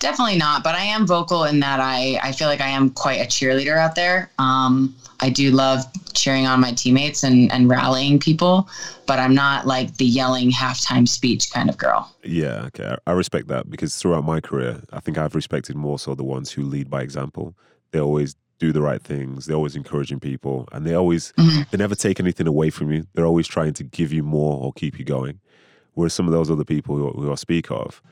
Definitely 0.01 0.37
not, 0.37 0.65
but 0.65 0.75
I 0.75 0.83
am 0.83 1.07
vocal 1.07 1.45
in 1.45 1.61
that 1.61 1.79
I, 1.81 2.19
I 2.23 2.33
feel 2.33 2.49
like 2.49 2.61
I 2.61 2.69
am 2.69 2.91
quite 2.91 3.21
a 3.21 3.25
cheerleader 3.25 3.79
out 3.79 3.95
there. 3.95 4.31
Um, 4.39 4.95
I 5.21 5.31
do 5.31 5.53
love 5.53 5.85
cheering 6.13 6.47
on 6.47 6.61
my 6.61 6.73
teammates 6.73 7.23
and, 7.23 7.51
and 7.53 7.69
rallying 7.69 8.19
people, 8.19 8.69
but 9.07 9.21
I'm 9.21 9.35
not 9.35 9.67
like 9.67 9.97
the 9.97 10.05
yelling 10.05 10.51
halftime 10.51 11.09
speech 11.09 11.53
kind 11.53 11.71
of 11.71 11.79
girl. 11.79 12.13
Yeah, 12.25 12.65
okay. 12.67 12.97
I 13.07 13.13
respect 13.13 13.47
that 13.49 13.71
because 13.71 13.97
throughout 13.97 14.25
my 14.25 14.41
career, 14.41 14.83
I 14.93 14.99
think 14.99 15.17
I've 15.17 15.35
respected 15.35 15.77
more 15.77 15.99
so 15.99 16.15
the 16.15 16.25
ones 16.25 16.51
who 16.51 16.65
lead 16.65 16.91
by 16.91 17.03
example. 17.03 17.55
They 17.93 18.01
always 18.01 18.35
do 18.65 18.73
the 18.73 18.81
right 18.81 19.03
things. 19.03 19.45
They're 19.45 19.57
always 19.57 19.77
encouraging 19.77 20.21
people, 20.21 20.67
and 20.73 20.87
they 20.87 20.95
always 20.95 21.33
mm-hmm. 21.33 21.63
they 21.71 21.77
never 21.79 21.95
take 21.95 22.19
anything 22.19 22.47
away 22.47 22.71
from 22.71 22.91
you. 22.91 23.07
They're 23.13 23.27
always 23.27 23.47
trying 23.47 23.75
to 23.75 23.85
give 23.85 24.13
you 24.13 24.23
more 24.23 24.63
or 24.63 24.73
keep 24.73 24.99
you 24.99 25.05
going. 25.05 25.41
Whereas 25.93 26.15
some 26.15 26.27
of 26.27 26.33
those 26.33 26.51
other 26.51 26.65
people 26.65 26.97
who, 26.97 27.11
who 27.11 27.31
I 27.31 27.35
speak 27.35 27.71
of, 27.71 28.03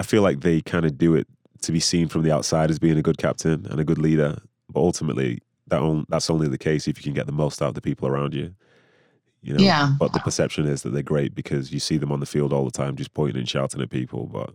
I 0.00 0.02
feel 0.02 0.22
like 0.22 0.40
they 0.40 0.60
kind 0.60 0.84
of 0.84 0.98
do 0.98 1.14
it 1.14 1.26
to 1.62 1.72
be 1.72 1.80
seen 1.80 2.08
from 2.08 2.22
the 2.22 2.32
outside 2.32 2.70
as 2.70 2.78
being 2.78 2.98
a 2.98 3.02
good 3.02 3.18
captain 3.18 3.66
and 3.70 3.80
a 3.80 3.84
good 3.84 3.98
leader. 3.98 4.38
But 4.68 4.80
ultimately, 4.80 5.40
that 5.68 5.80
on, 5.80 6.04
that's 6.08 6.28
only 6.28 6.48
the 6.48 6.58
case 6.58 6.88
if 6.88 6.98
you 6.98 7.04
can 7.04 7.14
get 7.14 7.26
the 7.26 7.32
most 7.32 7.62
out 7.62 7.68
of 7.68 7.74
the 7.74 7.80
people 7.80 8.08
around 8.08 8.34
you. 8.34 8.54
You 9.40 9.54
know, 9.54 9.62
yeah. 9.62 9.92
But 9.98 10.12
the 10.12 10.18
perception 10.18 10.66
is 10.66 10.82
that 10.82 10.90
they're 10.90 11.02
great 11.02 11.34
because 11.34 11.72
you 11.72 11.78
see 11.78 11.96
them 11.96 12.10
on 12.10 12.18
the 12.18 12.26
field 12.26 12.52
all 12.52 12.64
the 12.64 12.72
time, 12.72 12.96
just 12.96 13.14
pointing 13.14 13.38
and 13.38 13.48
shouting 13.48 13.80
at 13.80 13.90
people. 13.90 14.26
But 14.26 14.50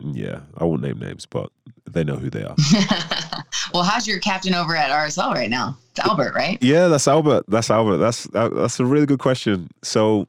yeah, 0.00 0.40
I 0.56 0.64
won't 0.64 0.82
name 0.82 0.98
names, 0.98 1.24
but 1.24 1.50
they 1.86 2.04
know 2.04 2.16
who 2.16 2.28
they 2.28 2.42
are. 2.42 2.56
well, 3.72 3.82
how's 3.82 4.06
your 4.06 4.18
captain 4.18 4.54
over 4.54 4.76
at 4.76 4.90
RSL 4.90 5.32
right 5.34 5.50
now? 5.50 5.76
It's 5.90 6.00
Albert, 6.00 6.34
right? 6.34 6.62
Yeah, 6.62 6.88
that's 6.88 7.08
Albert. 7.08 7.44
That's 7.48 7.70
Albert. 7.70 7.98
That's 7.98 8.24
that's 8.32 8.80
a 8.80 8.84
really 8.84 9.06
good 9.06 9.18
question. 9.18 9.68
So, 9.82 10.26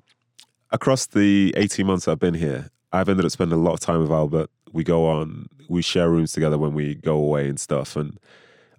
across 0.71 1.08
the 1.08 1.54
eighteen 1.58 1.88
months 1.88 2.08
I've 2.08 2.19
been 2.19 2.34
here, 2.34 2.69
I've 2.91 3.10
ended 3.10 3.25
up 3.25 3.32
spending 3.32 3.58
a 3.58 3.62
lot 3.62 3.73
of 3.73 3.80
time 3.80 4.02
with 4.02 4.12
Albert. 4.12 4.49
We 4.71 4.84
go 4.84 5.06
on, 5.06 5.47
we 5.67 5.82
share 5.82 6.10
rooms 6.10 6.32
together 6.32 6.58
when 6.58 6.73
we 6.73 6.95
go 6.95 7.15
away 7.15 7.47
and 7.47 7.60
stuff, 7.60 7.95
and 7.95 8.19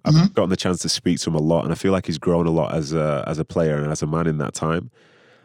I've 0.05 0.13
mm-hmm. 0.13 0.33
gotten 0.33 0.49
the 0.49 0.57
chance 0.57 0.79
to 0.79 0.89
speak 0.89 1.19
to 1.21 1.29
him 1.29 1.35
a 1.35 1.41
lot, 1.41 1.63
and 1.63 1.71
I 1.71 1.75
feel 1.75 1.91
like 1.91 2.05
he's 2.05 2.17
grown 2.17 2.47
a 2.47 2.51
lot 2.51 2.73
as 2.73 2.93
a 2.93 3.23
as 3.27 3.39
a 3.39 3.45
player 3.45 3.77
and 3.77 3.91
as 3.91 4.01
a 4.01 4.07
man 4.07 4.27
in 4.27 4.37
that 4.39 4.53
time. 4.53 4.91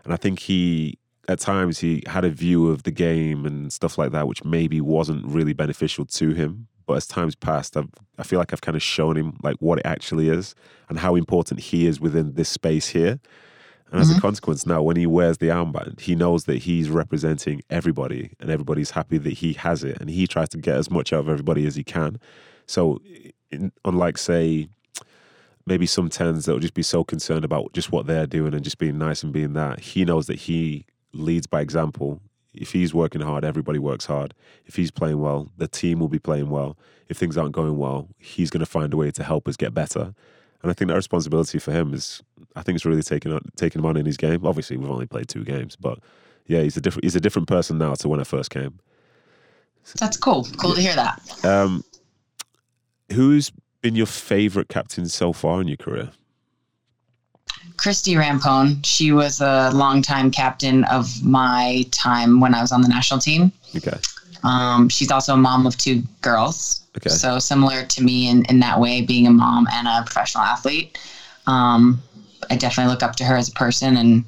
And 0.05 0.12
I 0.12 0.16
think 0.16 0.40
he 0.40 0.98
at 1.29 1.40
times 1.40 1.81
he 1.81 2.02
had 2.07 2.24
a 2.24 2.31
view 2.31 2.70
of 2.70 2.85
the 2.85 2.90
game 2.90 3.44
and 3.46 3.72
stuff 3.72 3.98
like 3.98 4.12
that, 4.12 4.29
which 4.29 4.44
maybe 4.44 4.81
wasn't 4.81 5.26
really 5.26 5.52
beneficial 5.52 6.05
to 6.07 6.31
him. 6.31 6.68
But 6.87 6.94
as 6.94 7.07
times 7.07 7.35
passed, 7.35 7.77
I've, 7.77 7.88
I 8.18 8.22
feel 8.22 8.38
like 8.38 8.53
I've 8.53 8.61
kind 8.61 8.77
of 8.77 8.83
shown 8.83 9.16
him 9.16 9.38
like 9.42 9.57
what 9.59 9.79
it 9.79 9.87
actually 9.87 10.29
is 10.29 10.55
and 10.88 10.99
how 10.99 11.16
important 11.16 11.61
he 11.61 11.87
is 11.87 12.01
within 12.01 12.35
this 12.35 12.49
space 12.49 12.88
here. 12.88 13.18
And 13.90 14.01
as 14.01 14.09
mm-hmm. 14.09 14.18
a 14.18 14.20
consequence, 14.20 14.66
now 14.66 14.83
when 14.83 14.96
he 14.96 15.07
wears 15.07 15.38
the 15.38 15.49
armband, 15.49 16.01
he 16.01 16.14
knows 16.14 16.44
that 16.44 16.59
he's 16.59 16.90
representing 16.90 17.62
everybody 17.70 18.33
and 18.40 18.51
everybody's 18.51 18.90
happy 18.90 19.18
that 19.18 19.35
he 19.35 19.53
has 19.55 19.85
it. 19.85 19.99
And 20.01 20.11
he 20.11 20.27
tries 20.27 20.49
to 20.51 20.59
get 20.59 20.77
as 20.77 20.90
much 20.90 21.12
out 21.12 21.20
of 21.20 21.29
everybody 21.29 21.66
as 21.66 21.77
he 21.77 21.85
can. 21.85 22.18
So, 22.66 23.01
in, 23.53 23.70
unlike, 23.85 24.18
say, 24.18 24.68
maybe 25.66 25.87
some 25.87 26.09
tens 26.09 26.44
that 26.44 26.53
will 26.53 26.61
just 26.61 26.75
be 26.75 26.83
so 26.83 27.05
concerned 27.05 27.44
about 27.44 27.72
just 27.72 27.92
what 27.92 28.07
they're 28.07 28.27
doing 28.27 28.55
and 28.55 28.64
just 28.64 28.79
being 28.79 28.99
nice 28.99 29.22
and 29.22 29.33
being 29.33 29.53
that, 29.53 29.81
he 29.81 30.05
knows 30.05 30.27
that 30.27 30.40
he 30.40 30.85
leads 31.12 31.46
by 31.46 31.61
example. 31.61 32.20
If 32.56 32.72
he's 32.72 32.94
working 32.94 33.20
hard, 33.20 33.44
everybody 33.44 33.78
works 33.78 34.06
hard. 34.06 34.34
If 34.66 34.76
he's 34.76 34.90
playing 34.90 35.20
well, 35.20 35.50
the 35.56 35.68
team 35.68 35.98
will 35.98 36.08
be 36.08 36.18
playing 36.18 36.50
well. 36.50 36.76
If 37.08 37.16
things 37.16 37.36
aren't 37.36 37.52
going 37.52 37.78
well, 37.78 38.08
he's 38.18 38.50
going 38.50 38.60
to 38.60 38.66
find 38.66 38.92
a 38.92 38.96
way 38.96 39.10
to 39.12 39.22
help 39.22 39.46
us 39.46 39.56
get 39.56 39.74
better. 39.74 40.14
And 40.62 40.70
I 40.70 40.74
think 40.74 40.88
that 40.88 40.96
responsibility 40.96 41.58
for 41.58 41.72
him 41.72 41.94
is, 41.94 42.22
I 42.56 42.62
think 42.62 42.76
it's 42.76 42.84
really 42.84 43.02
taken 43.02 43.32
on, 43.32 43.40
taken 43.56 43.80
him 43.80 43.86
on 43.86 43.96
in 43.96 44.06
his 44.06 44.16
game. 44.16 44.44
Obviously, 44.44 44.76
we've 44.76 44.90
only 44.90 45.06
played 45.06 45.28
two 45.28 45.44
games, 45.44 45.76
but 45.76 45.98
yeah, 46.46 46.62
he's 46.62 46.76
a 46.76 46.80
different 46.80 47.04
he's 47.04 47.16
a 47.16 47.20
different 47.20 47.48
person 47.48 47.78
now 47.78 47.94
to 47.94 48.08
when 48.08 48.20
I 48.20 48.24
first 48.24 48.50
came. 48.50 48.78
That's 49.98 50.16
cool. 50.16 50.46
Cool 50.56 50.74
to 50.74 50.80
hear 50.80 50.96
that. 50.96 51.44
Um, 51.44 51.84
who's 53.12 53.52
been 53.82 53.94
your 53.94 54.06
favorite 54.06 54.68
captain 54.68 55.06
so 55.08 55.32
far 55.32 55.60
in 55.60 55.68
your 55.68 55.76
career? 55.76 56.10
Christie 57.87 58.16
Rampone. 58.16 58.85
She 58.85 59.12
was 59.12 59.40
a 59.40 59.70
longtime 59.72 60.33
captain 60.33 60.83
of 60.87 61.22
my 61.22 61.85
time 61.92 62.40
when 62.40 62.53
I 62.53 62.61
was 62.61 62.72
on 62.72 62.83
the 62.83 62.88
national 62.88 63.20
team. 63.20 63.53
Okay. 63.77 63.96
Um, 64.42 64.88
she's 64.88 65.12
also 65.12 65.35
a 65.35 65.37
mom 65.37 65.68
of 65.68 65.79
two 65.79 66.03
girls. 66.20 66.85
Okay. 66.96 67.11
So 67.11 67.38
similar 67.38 67.85
to 67.85 68.03
me 68.03 68.29
in, 68.29 68.44
in 68.46 68.59
that 68.59 68.81
way, 68.81 69.03
being 69.03 69.29
a 69.29 69.31
mom 69.31 69.68
and 69.72 69.87
a 69.87 70.03
professional 70.05 70.42
athlete. 70.42 70.99
Um, 71.46 72.03
I 72.51 72.57
definitely 72.57 72.90
look 72.90 73.05
up 73.05 73.14
to 73.16 73.25
her 73.25 73.37
as 73.37 73.51
a 73.51 73.53
person 73.53 73.96
and 73.96 74.25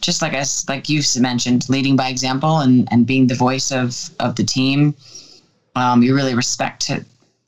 just 0.00 0.22
like 0.22 0.34
us, 0.34 0.68
like 0.68 0.88
you 0.88 1.02
mentioned, 1.18 1.68
leading 1.68 1.96
by 1.96 2.10
example 2.10 2.58
and, 2.58 2.86
and 2.92 3.08
being 3.08 3.26
the 3.26 3.34
voice 3.34 3.72
of, 3.72 4.08
of 4.20 4.36
the 4.36 4.44
team. 4.44 4.94
Um, 5.74 6.04
you 6.04 6.14
really 6.14 6.36
respect, 6.36 6.88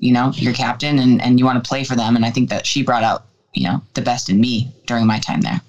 you 0.01 0.13
know, 0.13 0.33
your 0.33 0.55
captain 0.55 0.99
and, 0.99 1.23
and 1.23 1.39
you 1.39 1.45
want 1.45 1.63
to 1.63 1.69
play 1.69 1.85
for 1.85 1.95
them. 1.95 2.17
And 2.17 2.25
I 2.25 2.33
think 2.33 2.51
that 2.51 2.67
she 2.67 2.83
brought 2.83 3.05
out, 3.05 3.27
you 3.55 3.69
know, 3.69 3.83
the 3.95 4.03
best 4.03 4.29
in 4.29 4.41
me 4.41 4.73
during 4.87 5.07
my 5.07 5.19
time 5.19 5.41
there. 5.41 5.61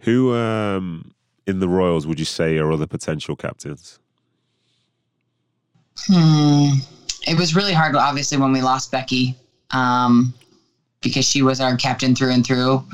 Who 0.00 0.34
um, 0.34 1.12
in 1.46 1.60
the 1.60 1.68
Royals 1.68 2.06
would 2.06 2.18
you 2.18 2.24
say 2.24 2.58
are 2.58 2.72
other 2.72 2.86
potential 2.86 3.36
captains? 3.36 3.98
Hmm. 6.06 6.78
It 7.26 7.38
was 7.38 7.54
really 7.54 7.72
hard, 7.72 7.94
obviously, 7.94 8.38
when 8.38 8.52
we 8.52 8.62
lost 8.62 8.90
Becky, 8.90 9.36
um, 9.70 10.34
because 11.00 11.24
she 11.24 11.42
was 11.42 11.60
our 11.60 11.76
captain 11.76 12.14
through 12.14 12.32
and 12.32 12.44
through. 12.44 12.84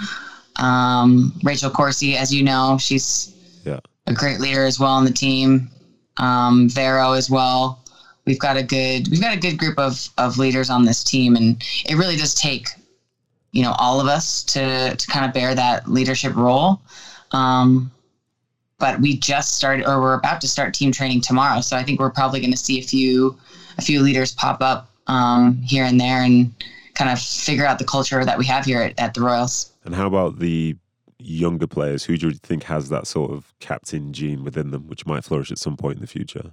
Um, 0.56 1.32
Rachel 1.42 1.70
Corsie, 1.70 2.16
as 2.16 2.34
you 2.34 2.42
know, 2.42 2.76
she's 2.78 3.34
yeah. 3.64 3.80
a 4.06 4.12
great 4.12 4.40
leader 4.40 4.66
as 4.66 4.78
well 4.78 4.92
on 4.92 5.04
the 5.04 5.12
team. 5.12 5.70
Um, 6.18 6.68
Vero 6.68 7.12
as 7.12 7.30
well. 7.30 7.82
We've 8.26 8.38
got 8.38 8.58
a 8.58 8.62
good 8.62 9.08
we've 9.08 9.22
got 9.22 9.34
a 9.34 9.40
good 9.40 9.56
group 9.56 9.78
of 9.78 10.11
of 10.18 10.37
leaders 10.37 10.68
on 10.68 10.84
this 10.84 11.02
team, 11.02 11.37
and 11.37 11.62
it 11.87 11.94
really 11.94 12.16
does 12.16 12.34
take 12.34 12.68
you 13.59 13.64
know 13.64 13.75
all 13.79 14.01
of 14.01 14.07
us 14.07 14.44
to 14.44 14.94
to 14.97 15.07
kind 15.09 15.27
of 15.27 15.33
bear 15.33 15.55
that 15.55 15.88
leadership 15.88 16.35
role. 16.37 16.81
Um, 17.33 17.90
but 18.79 19.01
we 19.01 19.16
just 19.18 19.57
started 19.57 19.87
or 19.87 20.01
we're 20.01 20.14
about 20.14 20.40
to 20.40 20.49
start 20.49 20.73
team 20.73 20.92
training 20.92 21.21
tomorrow 21.21 21.61
so 21.61 21.77
i 21.77 21.83
think 21.83 21.99
we're 21.99 22.09
probably 22.09 22.38
going 22.40 22.53
to 22.53 22.57
see 22.57 22.79
a 22.79 22.83
few 22.83 23.37
a 23.77 23.83
few 23.83 24.01
leaders 24.01 24.33
pop 24.33 24.62
up 24.62 24.88
um, 25.09 25.61
here 25.62 25.85
and 25.85 26.01
there 26.01 26.23
and 26.23 26.55
kind 26.94 27.11
of 27.11 27.21
figure 27.21 27.66
out 27.66 27.79
the 27.81 27.85
culture 27.85 28.25
that 28.25 28.38
we 28.38 28.47
have 28.47 28.64
here 28.64 28.81
at, 28.81 28.94
at 28.99 29.14
the 29.14 29.21
royals 29.21 29.73
And 29.85 29.97
how 29.97 30.07
about 30.07 30.38
the 30.38 30.77
younger 31.18 31.66
players? 31.66 32.05
Who 32.05 32.16
do 32.16 32.29
you 32.29 32.35
think 32.35 32.64
has 32.64 32.88
that 32.90 33.07
sort 33.07 33.31
of 33.31 33.53
captain 33.61 34.12
gene 34.12 34.44
within 34.44 34.71
them, 34.71 34.87
which 34.88 35.07
might 35.07 35.25
flourish 35.25 35.51
at 35.51 35.59
some 35.59 35.77
point 35.77 35.97
in 35.97 36.01
the 36.01 36.07
future? 36.07 36.53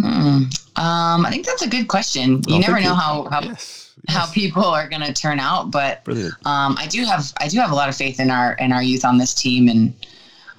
Hmm. 0.00 0.44
um, 0.76 1.24
i 1.24 1.28
think 1.30 1.46
that's 1.46 1.62
a 1.62 1.68
good 1.68 1.86
question 1.88 2.42
you 2.48 2.56
Oh, 2.56 2.58
never 2.58 2.80
know 2.80 2.88
you. 2.90 2.94
how 2.94 3.24
how, 3.30 3.40
Yes. 3.42 3.92
how 4.08 4.26
people 4.32 4.64
are 4.64 4.88
going 4.88 5.02
to 5.02 5.12
turn 5.12 5.38
out 5.40 5.70
but 5.70 6.02
Brilliant. 6.04 6.34
um, 6.46 6.76
I 6.78 6.86
do 6.88 7.04
have 7.04 7.32
I 7.40 7.48
do 7.48 7.58
have 7.60 7.70
a 7.70 7.74
lot 7.74 7.88
of 7.88 7.96
faith 7.96 8.18
in 8.20 8.30
our 8.30 8.54
in 8.54 8.72
our 8.72 8.82
youth 8.82 9.04
on 9.04 9.18
this 9.18 9.32
team, 9.34 9.68
and 9.68 9.94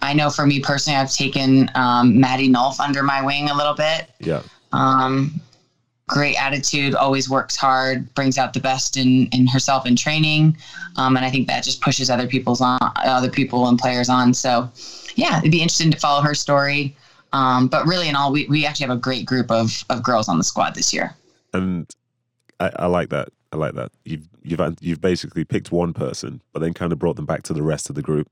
I 0.02 0.14
know 0.14 0.30
for 0.30 0.46
me 0.48 0.60
personally, 0.62 0.98
I've 1.00 1.12
taken 1.12 1.70
um, 1.76 2.20
Maddie 2.20 2.50
Nolf 2.50 2.80
under 2.80 3.04
my 3.04 3.22
wing 3.22 3.50
a 3.50 3.54
little 3.56 3.74
bit. 3.76 4.10
Yeah. 4.20 4.42
Um, 4.72 5.40
great 6.08 6.36
attitude, 6.42 6.96
always 6.96 7.30
works 7.30 7.56
hard, 7.56 8.14
brings 8.16 8.38
out 8.38 8.54
the 8.54 8.60
best 8.60 8.98
in 8.98 9.28
in 9.28 9.48
herself 9.48 9.86
in 9.86 9.96
training, 9.96 10.56
um, 10.96 11.16
and 11.18 11.26
I 11.26 11.30
think 11.30 11.48
that 11.48 11.64
just 11.64 11.82
pushes 11.82 12.10
other 12.10 12.28
people's 12.28 12.62
on 12.62 12.80
other 13.04 13.30
people 13.30 13.68
and 13.68 13.78
players 13.78 14.10
on. 14.10 14.34
So, 14.34 14.72
yeah, 15.16 15.40
it'd 15.40 15.52
be 15.52 15.62
interesting 15.62 15.92
to 15.92 15.98
follow 16.00 16.22
her 16.22 16.34
story. 16.36 16.96
Um, 17.36 17.68
but 17.68 17.86
really, 17.86 18.08
in 18.08 18.16
all, 18.16 18.32
we, 18.32 18.48
we 18.48 18.66
actually 18.66 18.88
have 18.88 18.96
a 18.96 19.00
great 19.00 19.26
group 19.26 19.52
of, 19.52 19.84
of 19.90 20.02
girls 20.02 20.30
on 20.30 20.38
the 20.38 20.44
squad 20.44 20.74
this 20.74 20.94
year. 20.94 21.14
And 21.54 21.86
I, 22.62 22.72
I 22.78 22.86
like 22.86 23.10
that. 23.10 23.28
I 23.52 23.58
like 23.58 23.74
that. 23.74 23.92
You've 24.06 24.30
you've 24.42 24.62
you've 24.80 25.02
basically 25.02 25.44
picked 25.44 25.70
one 25.70 25.92
person, 25.92 26.42
but 26.54 26.62
then 26.62 26.74
kind 26.74 26.94
of 26.94 27.00
brought 27.00 27.18
them 27.18 27.26
back 27.26 27.44
to 27.44 27.54
the 27.54 27.62
rest 27.62 27.90
of 27.90 27.96
the 27.96 28.02
group. 28.02 28.30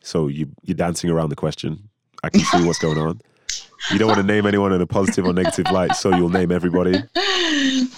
So 0.00 0.28
you 0.28 0.48
you're 0.62 0.74
dancing 0.74 1.10
around 1.10 1.28
the 1.28 1.36
question. 1.36 1.90
I 2.24 2.30
can 2.30 2.40
see 2.40 2.64
what's 2.64 2.78
going 2.78 2.96
on. 2.96 3.20
You 3.92 3.98
don't 3.98 4.08
want 4.08 4.18
to 4.20 4.26
name 4.26 4.46
anyone 4.46 4.72
in 4.72 4.80
a 4.80 4.86
positive 4.86 5.24
or 5.24 5.32
negative 5.32 5.70
light, 5.72 5.94
so 5.94 6.14
you'll 6.14 6.28
name 6.30 6.50
everybody. 6.52 6.94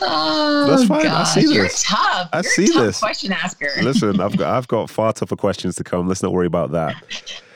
Oh, 0.02 0.66
That's 0.68 0.84
fine. 0.86 1.00
I 1.00 1.04
gosh, 1.04 1.34
see 1.34 1.40
You're 1.52 1.64
this. 1.64 1.82
tough. 1.82 2.28
I 2.32 2.36
You're 2.36 2.40
a 2.40 2.44
see 2.44 2.66
tough 2.68 2.82
this. 2.84 2.98
Question 3.00 3.32
asker. 3.32 3.70
Listen, 3.82 4.20
I've 4.20 4.36
got 4.38 4.54
I've 4.56 4.68
got 4.68 4.90
far 4.90 5.12
tougher 5.12 5.36
questions 5.36 5.76
to 5.76 5.84
come. 5.84 6.06
Let's 6.08 6.22
not 6.22 6.32
worry 6.32 6.46
about 6.46 6.72
that. 6.72 6.94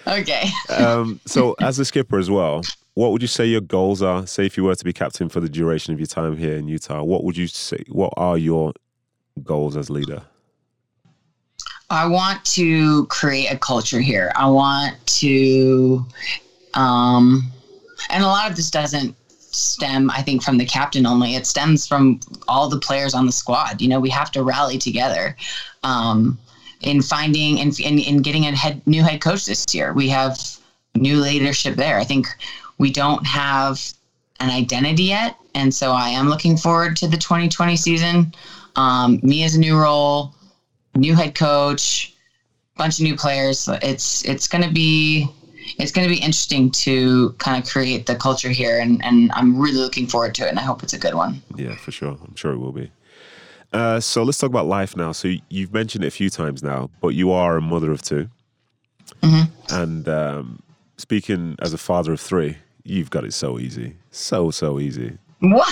Okay. 0.06 0.48
Um, 0.70 1.20
so, 1.26 1.54
as 1.60 1.78
a 1.78 1.84
skipper 1.84 2.18
as 2.18 2.30
well, 2.30 2.62
what 2.94 3.12
would 3.12 3.22
you 3.22 3.28
say 3.28 3.46
your 3.46 3.60
goals 3.60 4.02
are? 4.02 4.26
Say, 4.26 4.46
if 4.46 4.56
you 4.56 4.64
were 4.64 4.74
to 4.74 4.84
be 4.84 4.92
captain 4.92 5.28
for 5.28 5.40
the 5.40 5.48
duration 5.48 5.92
of 5.94 6.00
your 6.00 6.06
time 6.06 6.36
here 6.36 6.56
in 6.56 6.68
Utah, 6.68 7.02
what 7.02 7.24
would 7.24 7.36
you 7.36 7.46
say? 7.46 7.82
What 7.88 8.12
are 8.16 8.36
your 8.38 8.72
goals 9.42 9.76
as 9.76 9.90
leader? 9.90 10.22
I 11.90 12.06
want 12.06 12.44
to 12.46 13.06
create 13.06 13.48
a 13.52 13.58
culture 13.58 14.00
here. 14.00 14.32
I 14.34 14.48
want 14.48 14.94
to, 15.18 16.04
um, 16.74 17.50
and 18.10 18.22
a 18.22 18.26
lot 18.26 18.50
of 18.50 18.56
this 18.56 18.70
doesn't 18.70 19.16
stem, 19.54 20.10
I 20.10 20.22
think, 20.22 20.42
from 20.42 20.58
the 20.58 20.64
captain 20.64 21.06
only. 21.06 21.34
It 21.36 21.46
stems 21.46 21.86
from 21.86 22.20
all 22.48 22.68
the 22.68 22.80
players 22.80 23.14
on 23.14 23.26
the 23.26 23.32
squad. 23.32 23.80
You 23.80 23.88
know, 23.88 24.00
we 24.00 24.10
have 24.10 24.30
to 24.32 24.42
rally 24.42 24.78
together. 24.78 25.36
Um, 25.82 26.38
in 26.80 27.00
finding 27.00 27.60
and 27.60 27.78
in, 27.80 27.98
in 27.98 28.18
getting 28.18 28.46
a 28.46 28.54
head, 28.54 28.86
new 28.86 29.02
head 29.02 29.20
coach 29.20 29.46
this 29.46 29.64
year, 29.72 29.92
we 29.92 30.08
have 30.08 30.38
new 30.94 31.18
leadership 31.20 31.76
there. 31.76 31.98
I 31.98 32.04
think 32.04 32.26
we 32.78 32.92
don't 32.92 33.26
have 33.26 33.80
an 34.40 34.50
identity 34.50 35.04
yet, 35.04 35.36
and 35.54 35.72
so 35.74 35.92
I 35.92 36.10
am 36.10 36.28
looking 36.28 36.56
forward 36.56 36.96
to 36.98 37.08
the 37.08 37.16
2020 37.16 37.76
season. 37.76 38.34
Um, 38.76 39.20
me 39.22 39.44
as 39.44 39.54
a 39.54 39.60
new 39.60 39.78
role, 39.78 40.34
new 40.94 41.14
head 41.14 41.34
coach, 41.34 42.14
bunch 42.76 42.98
of 42.98 43.04
new 43.04 43.16
players. 43.16 43.68
It's 43.82 44.24
it's 44.24 44.46
going 44.46 44.64
to 44.64 44.72
be 44.72 45.28
it's 45.78 45.92
going 45.92 46.08
to 46.08 46.14
be 46.14 46.20
interesting 46.20 46.70
to 46.70 47.30
kind 47.38 47.62
of 47.62 47.68
create 47.68 48.06
the 48.06 48.14
culture 48.16 48.50
here, 48.50 48.78
and 48.80 49.04
and 49.04 49.30
I'm 49.32 49.58
really 49.60 49.78
looking 49.78 50.06
forward 50.06 50.34
to 50.36 50.46
it, 50.46 50.50
and 50.50 50.58
I 50.58 50.62
hope 50.62 50.82
it's 50.82 50.92
a 50.92 50.98
good 50.98 51.14
one. 51.14 51.42
Yeah, 51.56 51.74
for 51.76 51.90
sure. 51.92 52.16
I'm 52.26 52.34
sure 52.36 52.52
it 52.52 52.58
will 52.58 52.72
be. 52.72 52.90
Uh, 53.72 53.98
so 53.98 54.22
let's 54.22 54.38
talk 54.38 54.50
about 54.50 54.66
life 54.66 54.96
now. 54.96 55.10
So 55.12 55.34
you've 55.48 55.72
mentioned 55.72 56.04
it 56.04 56.08
a 56.08 56.10
few 56.12 56.30
times 56.30 56.62
now, 56.62 56.90
but 57.00 57.08
you 57.08 57.32
are 57.32 57.56
a 57.56 57.60
mother 57.60 57.90
of 57.90 58.02
2 58.02 58.28
Mhm. 59.22 59.50
and 59.70 60.08
um, 60.08 60.62
speaking 60.96 61.56
as 61.60 61.72
a 61.72 61.78
father 61.78 62.12
of 62.12 62.20
three, 62.20 62.56
you've 62.84 63.10
got 63.10 63.24
it 63.24 63.32
so 63.34 63.58
easy, 63.58 63.96
so 64.10 64.50
so 64.50 64.78
easy. 64.78 65.18
What? 65.40 65.68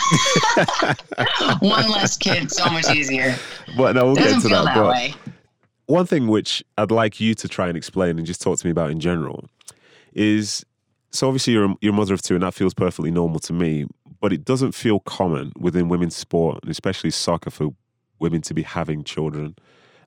one 1.61 1.89
less 1.91 2.17
kid, 2.17 2.51
so 2.51 2.69
much 2.71 2.91
easier. 2.95 3.37
But 3.77 3.95
no, 3.95 4.07
we'll 4.07 4.17
get 4.17 4.43
to 4.43 4.49
that. 4.49 4.65
that 4.65 5.15
one 5.87 6.07
thing 6.07 6.27
which 6.29 6.63
I'd 6.79 6.91
like 6.91 7.21
you 7.21 7.35
to 7.37 7.49
try 7.49 7.69
and 7.69 7.77
explain 7.77 8.19
and 8.19 8.27
just 8.27 8.41
talk 8.43 8.59
to 8.59 8.67
me 8.67 8.71
about 8.71 8.91
in 8.91 9.01
general 9.01 9.49
is 10.13 10.65
so 11.11 11.29
obviously 11.29 11.53
you're 11.53 11.67
a, 11.67 11.75
you're 11.81 11.93
a 11.93 11.97
mother 11.97 12.15
of 12.15 12.23
two 12.23 12.35
and 12.35 12.43
that 12.43 12.55
feels 12.55 12.75
perfectly 12.75 13.11
normal 13.11 13.39
to 13.41 13.53
me, 13.53 13.87
but 14.21 14.33
it 14.33 14.45
doesn't 14.45 14.73
feel 14.73 15.01
common 15.01 15.53
within 15.59 15.89
women's 15.89 16.17
sport 16.17 16.61
and 16.63 16.71
especially 16.71 17.11
soccer 17.11 17.51
for 17.51 17.75
women 18.19 18.41
to 18.43 18.55
be 18.55 18.63
having 18.63 19.05
children. 19.05 19.55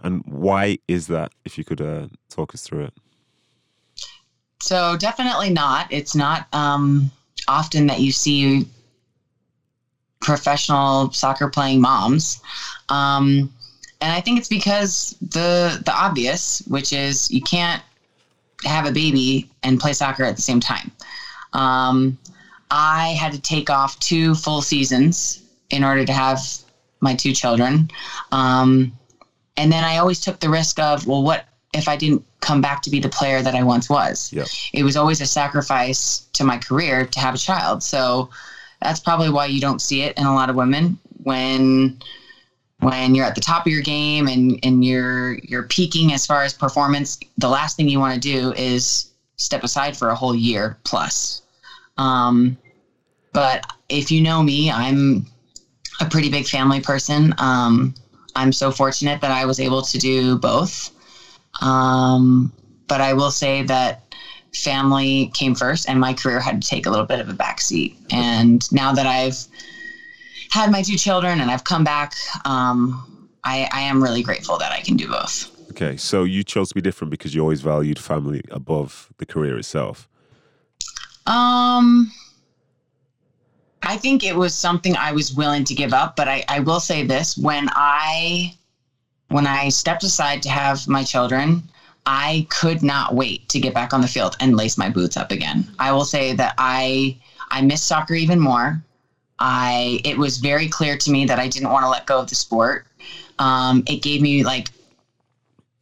And 0.01 0.23
why 0.25 0.79
is 0.87 1.07
that? 1.07 1.31
If 1.45 1.57
you 1.57 1.63
could 1.63 1.81
uh, 1.81 2.07
talk 2.29 2.53
us 2.53 2.63
through 2.63 2.85
it. 2.85 2.93
So 4.61 4.97
definitely 4.97 5.51
not. 5.51 5.91
It's 5.91 6.15
not 6.15 6.47
um, 6.53 7.11
often 7.47 7.87
that 7.87 7.99
you 7.99 8.11
see 8.11 8.67
professional 10.21 11.11
soccer 11.11 11.49
playing 11.49 11.81
moms, 11.81 12.41
um, 12.89 13.53
and 14.01 14.11
I 14.11 14.21
think 14.21 14.39
it's 14.39 14.49
because 14.49 15.15
the 15.21 15.81
the 15.85 15.93
obvious, 15.93 16.63
which 16.67 16.93
is 16.93 17.29
you 17.29 17.41
can't 17.41 17.83
have 18.63 18.85
a 18.85 18.91
baby 18.91 19.49
and 19.63 19.79
play 19.79 19.93
soccer 19.93 20.23
at 20.23 20.35
the 20.35 20.41
same 20.41 20.59
time. 20.59 20.91
Um, 21.53 22.17
I 22.71 23.09
had 23.19 23.31
to 23.33 23.39
take 23.39 23.69
off 23.69 23.99
two 23.99 24.35
full 24.35 24.61
seasons 24.61 25.41
in 25.69 25.83
order 25.83 26.05
to 26.05 26.13
have 26.13 26.39
my 27.01 27.15
two 27.15 27.33
children. 27.33 27.89
Um, 28.31 28.91
and 29.57 29.71
then 29.71 29.83
I 29.83 29.97
always 29.97 30.19
took 30.19 30.39
the 30.39 30.49
risk 30.49 30.79
of, 30.79 31.07
well, 31.07 31.23
what 31.23 31.45
if 31.73 31.87
I 31.87 31.95
didn't 31.95 32.25
come 32.41 32.61
back 32.61 32.81
to 32.83 32.89
be 32.89 32.99
the 32.99 33.09
player 33.09 33.41
that 33.41 33.55
I 33.55 33.63
once 33.63 33.89
was? 33.89 34.31
Yeah. 34.33 34.45
It 34.73 34.83
was 34.83 34.97
always 34.97 35.21
a 35.21 35.25
sacrifice 35.25 36.27
to 36.33 36.43
my 36.43 36.57
career 36.57 37.05
to 37.05 37.19
have 37.19 37.35
a 37.35 37.37
child. 37.37 37.83
So 37.83 38.29
that's 38.81 38.99
probably 38.99 39.29
why 39.29 39.45
you 39.47 39.61
don't 39.61 39.81
see 39.81 40.01
it 40.01 40.17
in 40.17 40.25
a 40.25 40.33
lot 40.33 40.49
of 40.49 40.55
women 40.55 40.97
when 41.23 41.97
when 42.79 43.15
you're 43.15 43.25
at 43.25 43.35
the 43.35 43.41
top 43.41 43.65
of 43.65 43.71
your 43.71 43.81
game 43.81 44.27
and, 44.27 44.59
and 44.63 44.83
you're 44.83 45.35
you're 45.43 45.63
peaking 45.63 46.13
as 46.13 46.25
far 46.25 46.43
as 46.43 46.53
performance, 46.53 47.17
the 47.37 47.49
last 47.49 47.77
thing 47.77 47.87
you 47.87 47.99
want 47.99 48.13
to 48.13 48.19
do 48.19 48.53
is 48.53 49.11
step 49.37 49.63
aside 49.63 49.95
for 49.95 50.09
a 50.09 50.15
whole 50.15 50.35
year 50.35 50.77
plus. 50.83 51.41
Um, 51.97 52.57
but 53.33 53.65
if 53.89 54.11
you 54.11 54.21
know 54.21 54.43
me, 54.43 54.71
I'm 54.71 55.25
a 55.99 56.05
pretty 56.05 56.29
big 56.29 56.45
family 56.45 56.81
person. 56.81 57.33
Um, 57.37 57.93
I'm 58.35 58.51
so 58.51 58.71
fortunate 58.71 59.21
that 59.21 59.31
I 59.31 59.45
was 59.45 59.59
able 59.59 59.81
to 59.81 59.97
do 59.97 60.37
both. 60.37 60.91
Um, 61.61 62.51
but 62.87 63.01
I 63.01 63.13
will 63.13 63.31
say 63.31 63.63
that 63.63 64.01
family 64.53 65.31
came 65.33 65.55
first 65.55 65.89
and 65.89 65.99
my 65.99 66.13
career 66.13 66.39
had 66.39 66.61
to 66.61 66.67
take 66.67 66.85
a 66.85 66.89
little 66.89 67.05
bit 67.05 67.19
of 67.19 67.29
a 67.29 67.33
backseat. 67.33 67.95
And 68.11 68.69
now 68.71 68.93
that 68.93 69.05
I've 69.05 69.45
had 70.51 70.71
my 70.71 70.81
two 70.81 70.97
children 70.97 71.41
and 71.41 71.51
I've 71.51 71.63
come 71.63 71.83
back, 71.83 72.13
um, 72.45 73.29
I, 73.43 73.69
I 73.71 73.81
am 73.81 74.01
really 74.01 74.23
grateful 74.23 74.57
that 74.57 74.71
I 74.71 74.81
can 74.81 74.95
do 74.95 75.07
both. 75.07 75.51
Okay, 75.71 75.97
so 75.97 76.23
you 76.23 76.43
chose 76.43 76.69
to 76.69 76.75
be 76.75 76.81
different 76.81 77.11
because 77.11 77.35
you 77.35 77.41
always 77.41 77.61
valued 77.61 77.99
family 77.99 78.41
above 78.49 79.11
the 79.17 79.25
career 79.25 79.57
itself. 79.57 80.07
Um, 81.25 82.11
I 83.83 83.97
think 83.97 84.23
it 84.23 84.35
was 84.35 84.55
something 84.55 84.95
I 84.95 85.11
was 85.11 85.33
willing 85.33 85.63
to 85.65 85.75
give 85.75 85.93
up, 85.93 86.15
but 86.15 86.27
I, 86.27 86.43
I 86.47 86.59
will 86.59 86.79
say 86.79 87.03
this: 87.03 87.37
when 87.37 87.67
I 87.71 88.55
when 89.29 89.47
I 89.47 89.69
stepped 89.69 90.03
aside 90.03 90.41
to 90.43 90.49
have 90.49 90.87
my 90.87 91.03
children, 91.03 91.63
I 92.05 92.47
could 92.49 92.83
not 92.83 93.15
wait 93.15 93.49
to 93.49 93.59
get 93.59 93.73
back 93.73 93.93
on 93.93 94.01
the 94.01 94.07
field 94.07 94.37
and 94.39 94.55
lace 94.55 94.77
my 94.77 94.89
boots 94.89 95.17
up 95.17 95.31
again. 95.31 95.67
I 95.79 95.91
will 95.91 96.05
say 96.05 96.33
that 96.33 96.53
I 96.57 97.17
I 97.51 97.61
miss 97.61 97.83
soccer 97.83 98.13
even 98.13 98.39
more. 98.39 98.83
I 99.39 99.99
it 100.03 100.17
was 100.17 100.37
very 100.37 100.67
clear 100.67 100.97
to 100.97 101.11
me 101.11 101.25
that 101.25 101.39
I 101.39 101.47
didn't 101.47 101.69
want 101.69 101.83
to 101.83 101.89
let 101.89 102.05
go 102.05 102.19
of 102.19 102.29
the 102.29 102.35
sport. 102.35 102.87
Um, 103.39 103.83
it 103.87 104.01
gave 104.01 104.21
me 104.21 104.43
like 104.43 104.69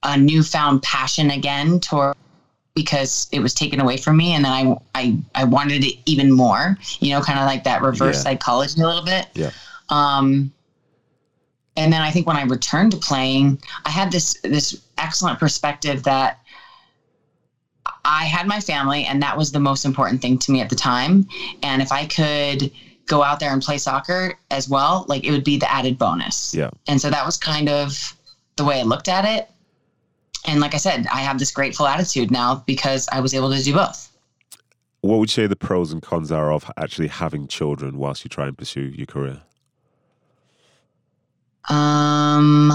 a 0.02 0.18
newfound 0.18 0.82
passion 0.82 1.30
again 1.32 1.80
toward 1.80 2.16
because 2.76 3.28
it 3.32 3.40
was 3.40 3.54
taken 3.54 3.80
away 3.80 3.98
from 3.98 4.18
me 4.18 4.34
and 4.34 4.44
then 4.44 4.52
I 4.52 4.76
I, 4.96 5.18
I 5.36 5.44
wanted 5.44 5.84
it 5.84 5.98
even 6.06 6.32
more, 6.32 6.78
you 7.00 7.14
know, 7.14 7.22
kind 7.22 7.38
of 7.40 7.46
like 7.46 7.64
that 7.66 7.82
reverse 7.84 8.18
Yeah. 8.18 8.22
psychology 8.24 8.82
a 8.82 8.86
little 8.88 9.06
bit. 9.06 9.28
Yeah. 9.36 9.52
Um 9.90 10.52
and 11.76 11.92
then 11.94 12.02
I 12.02 12.12
think 12.12 12.28
when 12.28 12.38
I 12.38 12.44
returned 12.44 12.92
to 12.92 12.98
playing, 12.98 13.62
I 13.86 13.90
had 13.92 14.12
this 14.12 14.36
this 14.44 14.82
excellent 14.98 15.40
perspective 15.40 16.04
that 16.04 16.40
I 18.06 18.26
had 18.26 18.48
my 18.48 18.60
family 18.60 19.06
and 19.06 19.22
that 19.22 19.38
was 19.38 19.52
the 19.52 19.60
most 19.60 19.86
important 19.86 20.22
thing 20.22 20.38
to 20.40 20.52
me 20.52 20.60
at 20.62 20.70
the 20.70 20.76
time. 20.76 21.28
And 21.62 21.82
if 21.82 21.92
I 21.92 22.06
could 22.06 22.72
go 23.06 23.24
out 23.24 23.40
there 23.40 23.52
and 23.52 23.62
play 23.62 23.78
soccer 23.78 24.34
as 24.52 24.70
well, 24.70 25.06
like 25.08 25.24
it 25.24 25.32
would 25.32 25.44
be 25.44 25.58
the 25.58 25.70
added 25.72 25.98
bonus. 25.98 26.54
Yeah. 26.54 26.70
And 26.88 27.02
so 27.02 27.10
that 27.10 27.26
was 27.26 27.38
kind 27.38 27.70
of 27.70 28.16
the 28.56 28.64
way 28.64 28.80
I 28.80 28.84
looked 28.84 29.10
at 29.10 29.26
it. 29.26 29.50
And 30.46 30.60
like 30.60 30.74
I 30.74 30.78
said, 30.78 31.08
I 31.08 31.22
have 31.22 31.40
this 31.40 31.52
grateful 31.52 31.88
attitude 31.88 32.32
now 32.32 32.64
because 32.66 33.08
I 33.12 33.20
was 33.20 33.34
able 33.34 33.52
to 33.52 33.62
do 33.62 33.74
both. 33.74 34.10
What 35.02 35.20
would 35.20 35.30
you 35.30 35.44
say 35.44 35.48
the 35.48 35.56
pros 35.56 35.92
and 35.92 36.02
cons 36.02 36.32
are 36.32 36.52
of 36.52 36.70
actually 36.78 37.10
having 37.10 37.48
children 37.48 37.98
whilst 37.98 38.24
you 38.24 38.30
try 38.30 38.48
and 38.48 38.58
pursue 38.58 38.94
your 38.96 39.06
career? 39.06 39.42
Um, 41.70 42.72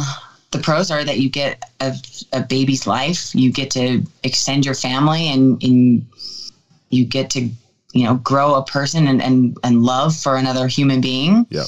the 0.51 0.59
pros 0.59 0.91
are 0.91 1.05
that 1.05 1.21
you 1.21 1.29
get 1.29 1.71
a, 1.81 1.95
a 2.33 2.41
baby's 2.43 2.87
life, 2.87 3.35
you 3.35 3.53
get 3.53 3.71
to 3.73 4.05
extend 4.25 4.65
your 4.65 4.75
family, 4.75 5.29
and, 5.29 5.63
and 5.63 6.07
you 6.91 7.05
get 7.05 7.31
to, 7.31 7.51
you 7.93 8.05
know, 8.05 8.17
grow 8.17 8.55
a 8.55 8.65
person 8.65 9.07
and, 9.09 9.23
and, 9.23 9.57
and 9.65 9.83
love 9.83 10.15
for 10.15 10.37
another 10.37 10.67
human 10.67 11.01
being. 11.01 11.47
Yeah. 11.51 11.65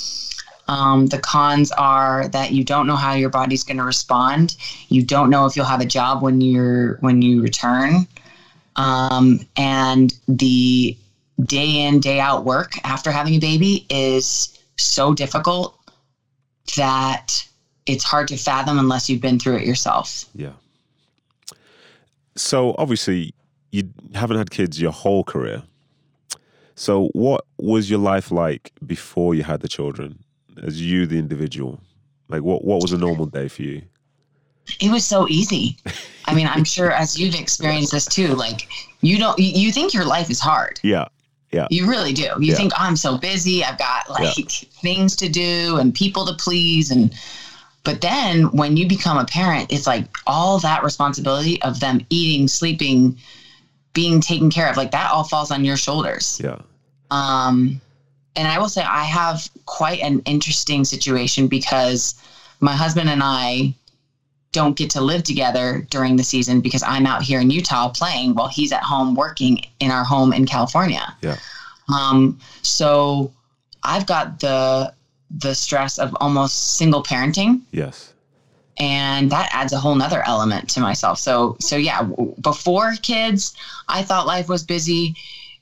Um, 0.69 1.07
the 1.07 1.19
cons 1.19 1.73
are 1.73 2.29
that 2.29 2.53
you 2.53 2.63
don't 2.63 2.87
know 2.87 2.95
how 2.95 3.15
your 3.15 3.31
body's 3.31 3.65
going 3.65 3.79
to 3.79 3.85
respond. 3.85 4.57
You 4.89 5.03
don't 5.03 5.29
know 5.29 5.47
if 5.47 5.57
you'll 5.57 5.65
have 5.65 5.81
a 5.81 5.87
job 5.87 6.23
when 6.23 6.41
you're 6.41 6.97
when 7.01 7.23
you 7.23 7.43
return, 7.43 8.07
um, 8.77 9.41
and 9.57 10.15
the 10.29 10.97
day 11.45 11.83
in 11.83 11.99
day 11.99 12.21
out 12.21 12.45
work 12.45 12.75
after 12.85 13.11
having 13.11 13.35
a 13.35 13.41
baby 13.41 13.85
is 13.91 14.57
so 14.77 15.13
difficult 15.13 15.77
that 16.77 17.45
it's 17.87 18.05
hard 18.05 18.29
to 18.29 18.37
fathom 18.37 18.79
unless 18.79 19.11
you've 19.11 19.21
been 19.21 19.41
through 19.41 19.57
it 19.57 19.67
yourself. 19.67 20.27
Yeah. 20.37 20.53
So 22.37 22.77
obviously, 22.79 23.35
you 23.73 23.91
haven't 24.15 24.37
had 24.37 24.53
kids 24.53 24.81
your 24.81 24.93
whole 24.93 25.25
career. 25.25 25.65
So 26.81 27.09
what 27.09 27.45
was 27.59 27.91
your 27.91 27.99
life 27.99 28.31
like 28.31 28.73
before 28.87 29.35
you 29.35 29.43
had 29.43 29.61
the 29.61 29.69
children, 29.69 30.25
as 30.63 30.81
you, 30.81 31.05
the 31.05 31.19
individual? 31.19 31.79
Like, 32.31 32.41
what 32.43 32.65
what 32.65 32.81
was 32.81 32.93
a 32.93 32.97
normal 32.97 33.27
day 33.27 33.49
for 33.49 33.61
you? 33.61 33.83
It 34.81 34.91
was 34.91 35.05
so 35.05 35.29
easy. 35.29 35.77
I 36.25 36.35
mean, 36.35 36.47
I'm 36.47 36.65
sure 36.65 36.91
as 36.91 37.21
you've 37.21 37.35
experienced 37.35 37.93
this 37.93 38.07
too, 38.07 38.29
like 38.29 38.67
you 39.03 39.19
don't 39.19 39.39
you, 39.39 39.71
think 39.73 39.93
your 39.93 40.07
life 40.07 40.31
is 40.31 40.41
hard. 40.41 40.81
Yeah. 40.83 41.09
Yeah. 41.53 41.67
You 41.71 41.87
really 41.87 42.15
do. 42.15 42.23
You 42.23 42.53
Yeah. 42.53 42.55
think 42.55 42.73
oh, 42.73 42.79
I'm 42.81 42.97
so 42.97 43.19
busy. 43.19 43.63
I've 43.63 43.79
got 43.79 44.09
like 44.09 44.51
things 44.81 45.15
to 45.17 45.29
do 45.29 45.77
and 45.77 45.93
people 45.93 46.25
to 46.25 46.33
please 46.33 46.91
and 46.91 47.13
but 47.85 48.01
then 48.01 48.45
when 48.53 48.79
you 48.79 48.89
become 48.89 49.19
a 49.19 49.27
parent, 49.27 49.71
it's 49.71 49.87
like 49.87 50.07
all 50.27 50.59
that 50.61 50.83
responsibility 50.83 51.61
of 51.61 51.81
them 51.81 52.01
eating, 52.09 52.49
sleeping, 52.49 53.19
being 53.93 54.23
taken 54.23 54.51
care 54.51 54.71
of, 54.71 54.79
like 54.79 54.93
that 54.93 55.11
all 55.11 55.25
falls 55.25 55.51
on 55.51 55.63
your 55.63 55.77
shoulders. 55.77 56.41
Yeah. 56.43 56.61
Um, 57.11 57.81
and 58.37 58.47
I 58.47 58.59
will 58.59 58.69
say 58.69 58.83
I 58.83 59.05
have 59.05 59.49
quite 59.67 60.01
an 60.01 60.21
interesting 60.21 60.85
situation 60.85 61.49
because 61.49 62.15
my 62.61 62.75
husband 62.75 63.11
and 63.11 63.23
I 63.25 63.75
don't 64.53 64.77
get 64.77 64.91
to 64.91 65.01
live 65.01 65.23
together 65.23 65.87
during 65.91 66.17
the 66.17 66.25
season 66.25 66.61
because 66.61 66.83
I'm 66.83 67.07
out 67.07 67.23
here 67.23 67.41
in 67.41 67.51
Utah 67.51 67.89
playing 67.89 68.35
while 68.35 68.49
he's 68.49 68.73
at 68.73 68.83
home 68.83 69.15
working 69.15 69.61
in 69.79 69.91
our 69.91 70.05
home 70.05 70.33
in 70.33 70.45
California. 70.47 71.17
Yeah. 71.23 71.37
Um, 71.93 72.39
so 72.63 73.33
I've 73.83 74.07
got 74.07 74.41
the 74.41 74.93
the 75.39 75.55
stress 75.55 75.99
of 75.99 76.17
almost 76.21 76.77
single 76.77 77.03
parenting 77.05 77.61
Yes. 77.71 78.13
and 78.79 79.31
that 79.31 79.49
adds 79.53 79.73
a 79.73 79.79
whole 79.79 79.95
nother 79.95 80.27
element 80.27 80.69
to 80.71 80.81
myself 80.81 81.21
so 81.21 81.57
so 81.61 81.77
yeah 81.77 82.03
before 82.41 82.95
kids 83.03 83.55
i 83.87 84.03
thought 84.03 84.27
life 84.27 84.49
was 84.49 84.65
busy 84.65 85.15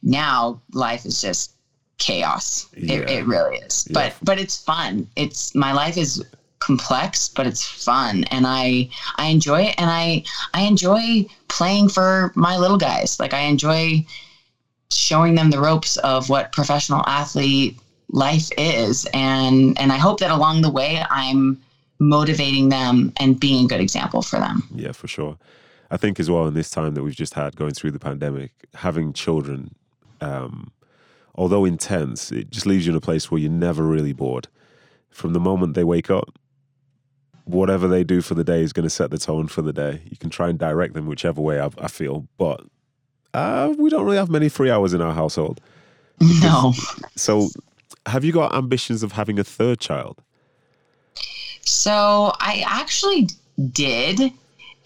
now 0.03 0.61
life 0.73 1.05
is 1.05 1.21
just 1.21 1.53
chaos. 1.99 2.69
It, 2.75 3.11
it 3.11 3.27
really 3.27 3.57
is. 3.59 3.87
Yeah. 3.89 3.95
but 3.95 4.17
but 4.23 4.39
it's 4.39 4.57
fun. 4.57 5.09
It's 5.17 5.55
my 5.55 5.73
life 5.73 5.97
is 5.97 6.25
complex 6.61 7.29
but 7.29 7.47
it's 7.47 7.65
fun. 7.65 8.25
And 8.25 8.47
i 8.47 8.89
i 9.17 9.27
enjoy 9.27 9.63
it. 9.63 9.75
And 9.79 9.91
i 9.91 10.25
i 10.55 10.63
enjoy 10.63 11.27
playing 11.49 11.89
for 11.89 12.33
my 12.35 12.57
little 12.57 12.79
guys. 12.79 13.19
Like 13.21 13.35
i 13.35 13.41
enjoy 13.41 14.07
showing 14.91 15.35
them 15.35 15.51
the 15.51 15.61
ropes 15.61 15.97
of 15.99 16.29
what 16.31 16.53
professional 16.53 17.05
athlete 17.07 17.79
life 18.11 18.51
is. 18.57 19.07
And 19.13 19.79
and 19.79 19.93
i 19.93 19.97
hope 19.97 20.21
that 20.21 20.31
along 20.31 20.63
the 20.63 20.71
way 20.71 21.05
i'm 21.11 21.61
motivating 22.01 22.69
them 22.69 23.13
and 23.19 23.39
being 23.39 23.65
a 23.65 23.69
good 23.69 23.81
example 23.81 24.23
for 24.23 24.39
them. 24.39 24.63
Yeah, 24.75 24.93
for 24.93 25.09
sure. 25.09 25.37
I 25.91 25.97
think 25.97 26.21
as 26.21 26.31
well 26.31 26.47
in 26.47 26.55
this 26.55 26.71
time 26.71 26.95
that 26.95 27.03
we've 27.03 27.17
just 27.17 27.35
had 27.35 27.57
going 27.57 27.73
through 27.73 27.93
the 27.93 27.99
pandemic, 27.99 28.53
having 28.75 29.13
children, 29.13 29.75
um, 30.21 30.73
although 31.35 31.65
intense, 31.65 32.33
it 32.33 32.51
just 32.51 32.67
leaves 32.67 32.87
you 32.87 32.93
in 32.93 32.97
a 32.97 33.01
place 33.01 33.31
where 33.31 33.41
you're 33.41 33.51
never 33.51 33.83
really 33.83 34.13
bored. 34.13 34.49
From 35.11 35.33
the 35.33 35.41
moment 35.41 35.75
they 35.75 35.85
wake 35.85 36.11
up, 36.11 36.39
whatever 37.45 37.89
they 37.89 38.05
do 38.05 38.21
for 38.21 38.35
the 38.35 38.45
day 38.45 38.63
is 38.63 38.73
going 38.73 38.85
to 38.85 38.91
set 38.91 39.11
the 39.11 39.19
tone 39.19 39.49
for 39.49 39.63
the 39.63 39.73
day. 39.73 40.03
You 40.05 40.17
can 40.17 40.31
try 40.31 40.49
and 40.49 40.59
direct 40.59 40.95
them 40.95 41.07
whichever 41.07 41.41
way 41.41 41.61
I, 41.61 41.71
I 41.79 41.89
feel, 41.89 42.27
but 42.37 42.63
uh, 43.35 43.75
we 43.79 43.91
don't 43.91 44.05
really 44.05 44.17
have 44.17 44.31
many 44.31 44.49
free 44.49 44.71
hours 44.71 44.95
in 44.95 45.01
our 45.01 45.15
household. 45.15 45.61
No. 46.21 46.73
So, 47.17 47.49
have 48.07 48.25
you 48.25 48.33
got 48.33 48.55
ambitions 48.55 49.03
of 49.03 49.13
having 49.13 49.39
a 49.39 49.45
third 49.45 49.81
child? 49.81 50.21
So 51.69 52.33
I 52.41 52.65
actually 52.67 53.29
did, 53.73 54.33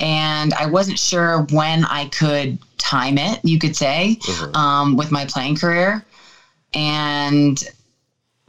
and 0.02 0.52
I 0.54 0.66
wasn't 0.66 0.98
sure 0.98 1.46
when 1.50 1.84
I 1.86 2.08
could 2.08 2.58
time 2.76 3.16
it, 3.16 3.40
you 3.44 3.58
could 3.58 3.76
say, 3.76 4.18
Uh-huh. 4.28 4.58
um, 4.60 4.96
with 4.96 5.10
my 5.10 5.24
playing 5.24 5.56
career. 5.56 6.04
And 6.74 7.62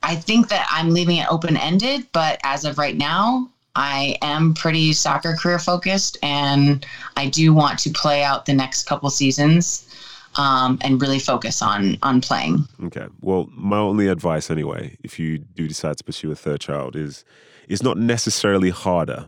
I 0.02 0.16
think 0.16 0.50
that 0.50 0.68
I'm 0.70 0.90
leaving 0.90 1.18
it 1.18 1.28
open 1.32 1.56
ended, 1.56 2.08
but 2.12 2.40
as 2.44 2.66
of 2.66 2.78
right 2.78 2.98
now, 2.98 3.50
I 3.76 4.18
am 4.22 4.54
pretty 4.54 4.94
soccer 4.94 5.36
career 5.36 5.60
focused, 5.60 6.18
and 6.22 6.86
I 7.18 7.28
do 7.30 7.54
want 7.54 7.80
to 7.80 7.90
play 7.90 8.24
out 8.24 8.46
the 8.46 8.54
next 8.54 8.84
couple 8.84 9.10
seasons 9.10 9.88
um, 10.36 10.78
and 10.82 11.02
really 11.02 11.20
focus 11.20 11.62
on 11.62 11.98
on 12.04 12.22
playing. 12.22 12.68
Okay. 12.86 13.08
Well, 13.22 13.50
my 13.52 13.78
only 13.78 14.08
advice, 14.08 14.50
anyway, 14.52 14.98
if 15.04 15.20
you 15.20 15.38
do 15.40 15.68
decide 15.68 15.98
to 15.98 16.04
pursue 16.04 16.32
a 16.32 16.36
third 16.36 16.60
child, 16.60 16.96
is 16.96 17.24
it's 17.68 17.82
not 17.84 17.98
necessarily 17.98 18.70
harder, 18.70 19.28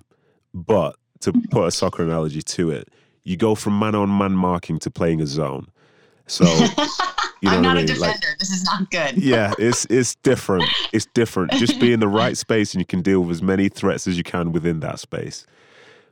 but 0.54 0.96
to 1.22 1.34
put 1.52 1.66
a 1.68 1.72
soccer 1.72 2.04
analogy 2.04 2.42
to 2.42 2.72
it, 2.72 2.90
you 3.24 3.38
go 3.38 3.56
from 3.56 3.78
man 3.80 3.96
on 3.96 4.16
man 4.18 4.34
marking 4.34 4.80
to 4.80 4.92
playing 4.92 5.22
a 5.22 5.28
zone. 5.28 5.68
So, 6.28 6.44
you 7.42 7.50
know 7.50 7.58
I'm 7.58 7.62
not 7.62 7.78
I 7.78 7.82
a 7.82 7.84
mean? 7.86 8.00
Like, 8.00 8.16
defender. 8.16 8.36
this 8.40 8.50
is 8.50 8.64
not 8.66 8.90
good. 8.92 9.18
yeah, 9.18 9.54
it's 9.60 9.86
it's 9.86 10.16
different. 10.16 10.66
It's 10.92 11.06
different. 11.14 11.52
Just 11.54 11.80
be 11.80 11.94
in 11.94 12.00
the 12.00 12.08
right 12.08 12.36
space, 12.46 12.74
and 12.74 12.82
you 12.82 12.86
can 12.86 13.02
deal 13.02 13.22
with 13.22 13.32
as 13.32 13.42
many 13.44 13.70
threats 13.70 14.08
as 14.08 14.18
you 14.18 14.24
can 14.24 14.52
within 14.52 14.80
that 14.82 15.00
space. 15.00 15.46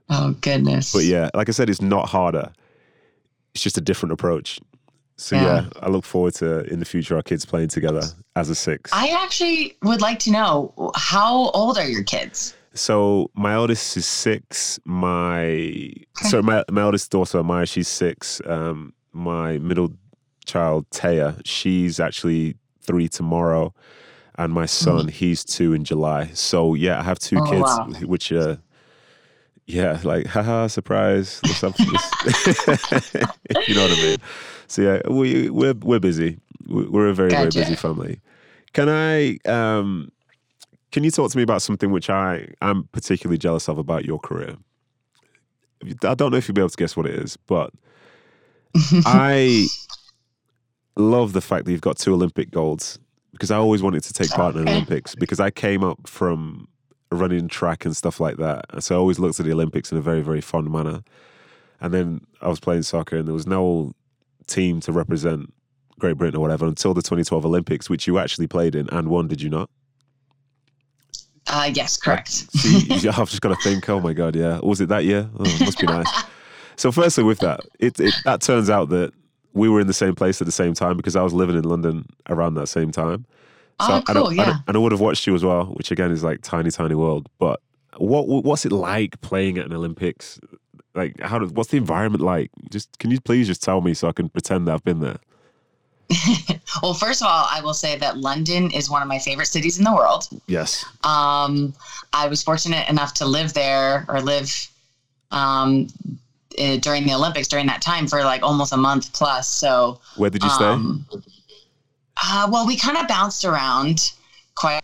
Oh 0.09 0.31
goodness. 0.41 0.91
But 0.93 1.05
yeah, 1.05 1.29
like 1.33 1.49
I 1.49 1.51
said, 1.51 1.69
it's 1.69 1.81
not 1.81 2.09
harder. 2.09 2.51
It's 3.55 3.63
just 3.63 3.77
a 3.77 3.81
different 3.81 4.13
approach. 4.13 4.59
So 5.15 5.35
Yeah. 5.35 5.43
yeah, 5.43 5.65
I 5.81 5.89
look 5.89 6.05
forward 6.05 6.33
to 6.35 6.63
in 6.71 6.79
the 6.79 6.85
future 6.85 7.15
our 7.15 7.21
kids 7.23 7.45
playing 7.45 7.69
together 7.69 8.01
as 8.35 8.49
a 8.49 8.55
six. 8.55 8.91
I 8.93 9.09
actually 9.09 9.77
would 9.83 10.01
like 10.01 10.19
to 10.19 10.31
know 10.31 10.91
how 10.95 11.49
old 11.51 11.77
are 11.77 11.87
your 11.87 12.03
kids? 12.03 12.55
So 12.73 13.29
my 13.35 13.53
eldest 13.53 13.95
is 13.97 14.05
six. 14.05 14.79
My 14.85 15.91
sorry, 16.15 16.43
my, 16.43 16.63
my 16.71 16.81
eldest 16.81 17.11
daughter 17.11 17.43
Maya, 17.43 17.65
she's 17.65 17.87
six. 17.87 18.41
Um, 18.45 18.93
my 19.11 19.59
middle 19.59 19.93
child 20.45 20.89
Taya, 20.89 21.39
she's 21.45 21.99
actually 21.99 22.55
three 22.81 23.07
tomorrow, 23.07 23.73
and 24.37 24.51
my 24.53 24.65
son, 24.65 25.07
he's 25.07 25.43
two 25.43 25.73
in 25.73 25.83
July. 25.83 26.31
So 26.33 26.73
yeah, 26.73 26.99
I 26.99 27.03
have 27.03 27.19
two 27.19 27.37
Oh, 27.37 27.49
kids, 27.49 27.61
wow. 27.61 27.87
which 28.05 28.31
uh, 28.33 28.57
yeah, 29.65 29.99
like 30.03 30.25
haha, 30.27 30.67
surprise. 30.67 31.39
What's 31.43 31.63
up? 31.63 31.75
you 33.67 33.75
know 33.75 33.83
what 33.83 33.91
I 33.91 34.01
mean? 34.03 34.17
So 34.67 34.81
yeah, 34.81 35.01
we 35.09 35.49
we're 35.49 35.73
we're 35.75 35.99
busy. 35.99 36.39
We- 36.67 36.87
We're 36.87 37.07
a 37.09 37.13
very 37.13 37.29
very 37.29 37.49
busy 37.51 37.75
family. 37.75 38.19
Can 38.73 38.89
I 38.89 39.37
um 39.45 40.11
can 40.93 41.03
you 41.03 41.09
talk 41.09 41.31
to 41.31 41.37
me 41.37 41.43
about 41.43 41.63
something 41.63 41.91
which 41.91 42.09
I 42.09 42.49
am 42.61 42.87
particularly 42.91 43.39
jealous 43.39 43.67
of 43.67 43.79
about 43.79 44.05
your 44.05 44.19
career? 44.19 44.55
I 46.03 46.13
don't 46.13 46.31
know 46.31 46.37
if 46.37 46.47
you'll 46.47 46.53
be 46.53 46.61
able 46.61 46.69
to 46.69 46.77
guess 46.77 46.95
what 46.95 47.07
it 47.07 47.15
is, 47.15 47.35
but 47.35 47.71
I 49.05 49.65
love 50.95 51.33
the 51.33 51.41
fact 51.41 51.65
that 51.65 51.71
you've 51.71 51.81
got 51.81 51.97
two 51.97 52.13
Olympic 52.13 52.51
golds 52.51 52.99
because 53.31 53.49
I 53.49 53.57
always 53.57 53.81
wanted 53.81 54.03
to 54.03 54.13
take 54.13 54.29
part 54.29 54.55
in 54.55 54.65
the 54.65 54.71
Olympics 54.71 55.15
because 55.15 55.39
I 55.39 55.49
came 55.49 55.83
up 55.83 56.07
from 56.07 56.67
running 57.11 57.47
track 57.47 57.85
and 57.85 57.97
stuff 57.97 58.19
like 58.19 58.37
that. 58.37 58.65
And 58.69 58.83
so 58.83 58.95
I 58.95 58.99
always 58.99 59.17
looked 59.17 59.39
at 59.39 59.47
the 59.47 59.51
Olympics 59.51 59.91
in 59.91 59.97
a 59.97 60.01
very, 60.01 60.21
very 60.21 60.41
fond 60.41 60.71
manner. 60.71 61.03
And 61.81 61.91
then 61.91 62.21
I 62.39 62.49
was 62.49 62.59
playing 62.59 62.83
soccer 62.83 63.17
and 63.17 63.27
there 63.27 63.33
was 63.33 63.47
no 63.47 63.93
team 64.45 64.79
to 64.81 64.91
represent 64.91 65.51
Great 65.97 66.17
Britain 66.17 66.37
or 66.37 66.41
whatever 66.41 66.67
until 66.67 66.93
the 66.93 67.01
2012 67.01 67.47
Olympics, 67.47 67.89
which 67.89 68.05
you 68.05 68.19
actually 68.19 68.45
played 68.45 68.75
in 68.75 68.87
and 68.91 69.07
won, 69.07 69.27
did 69.27 69.41
you 69.41 69.49
not? 69.49 69.71
Uh, 71.47 71.69
yes, 71.73 71.97
correct. 71.97 72.29
See, 72.29 73.07
I've 73.09 73.29
just 73.29 73.41
got 73.41 73.49
to 73.49 73.55
think, 73.69 73.87
oh 73.89 73.99
my 73.99 74.13
God, 74.13 74.35
yeah. 74.35 74.59
Was 74.59 74.81
it 74.81 74.89
that 74.89 75.05
year? 75.05 75.29
Oh, 75.37 75.43
must 75.59 75.79
be 75.79 75.87
nice. 75.87 76.23
So, 76.75 76.91
firstly, 76.91 77.23
with 77.23 77.37
that, 77.39 77.59
it, 77.79 77.99
it 77.99 78.15
that 78.25 78.41
turns 78.41 78.67
out 78.67 78.89
that 78.89 79.13
we 79.53 79.69
were 79.69 79.79
in 79.79 79.85
the 79.85 79.93
same 79.93 80.15
place 80.15 80.41
at 80.41 80.45
the 80.45 80.51
same 80.51 80.73
time 80.73 80.97
because 80.97 81.15
I 81.15 81.21
was 81.21 81.31
living 81.31 81.55
in 81.55 81.65
London 81.65 82.07
around 82.29 82.55
that 82.55 82.65
same 82.65 82.91
time. 82.91 83.27
Oh, 83.79 84.03
and 84.07 84.09
I- 84.09 84.13
cool, 84.13 84.27
and 84.29 84.37
yeah. 84.37 84.57
and 84.67 84.75
I 84.75 84.79
would 84.79 84.91
have 84.91 84.99
watched 84.99 85.27
you 85.27 85.35
as 85.35 85.45
well, 85.45 85.65
which 85.65 85.91
again 85.91 86.11
is 86.11 86.23
like 86.23 86.41
tiny, 86.41 86.71
tiny 86.71 86.95
world. 86.95 87.29
But 87.37 87.61
what 87.97 88.27
what's 88.27 88.65
it 88.65 88.71
like 88.71 89.21
playing 89.21 89.59
at 89.59 89.67
an 89.67 89.73
Olympics? 89.73 90.39
Like, 90.95 91.19
how 91.21 91.45
what's 91.45 91.69
the 91.69 91.77
environment 91.77 92.23
like? 92.23 92.49
Just 92.71 92.97
can 92.97 93.11
you 93.11 93.21
please 93.21 93.45
just 93.45 93.61
tell 93.61 93.81
me 93.81 93.93
so 93.93 94.07
I 94.07 94.11
can 94.11 94.29
pretend 94.29 94.67
that 94.67 94.73
I've 94.73 94.83
been 94.83 94.99
there? 94.99 95.17
Well, 96.81 96.93
first 96.95 97.21
of 97.21 97.27
all, 97.27 97.47
I 97.51 97.61
will 97.61 97.73
say 97.75 97.97
that 97.97 98.17
London 98.17 98.71
is 98.71 98.89
one 98.89 99.01
of 99.03 99.07
my 99.07 99.19
favorite 99.19 99.45
cities 99.47 99.77
in 99.77 99.83
the 99.83 99.93
world. 99.93 100.27
Yes. 100.47 100.83
Um, 101.03 101.73
I 102.13 102.27
was 102.27 102.41
fortunate 102.41 102.89
enough 102.89 103.13
to 103.15 103.25
live 103.25 103.53
there 103.53 104.05
or 104.09 104.19
live 104.21 104.51
um, 105.31 105.87
uh, 106.59 106.77
during 106.77 107.05
the 107.05 107.13
Olympics 107.13 107.47
during 107.47 107.67
that 107.67 107.81
time 107.81 108.07
for 108.07 108.23
like 108.23 108.41
almost 108.41 108.73
a 108.73 108.77
month 108.77 109.13
plus. 109.13 109.47
So, 109.47 109.99
Where 110.15 110.29
did 110.31 110.43
you 110.43 110.49
stay? 110.49 110.65
um, 110.65 111.05
uh, 112.23 112.49
well, 112.51 112.65
we 112.65 112.75
kind 112.75 112.97
of 112.97 113.07
bounced 113.07 113.45
around 113.45 114.11
quite. 114.55 114.81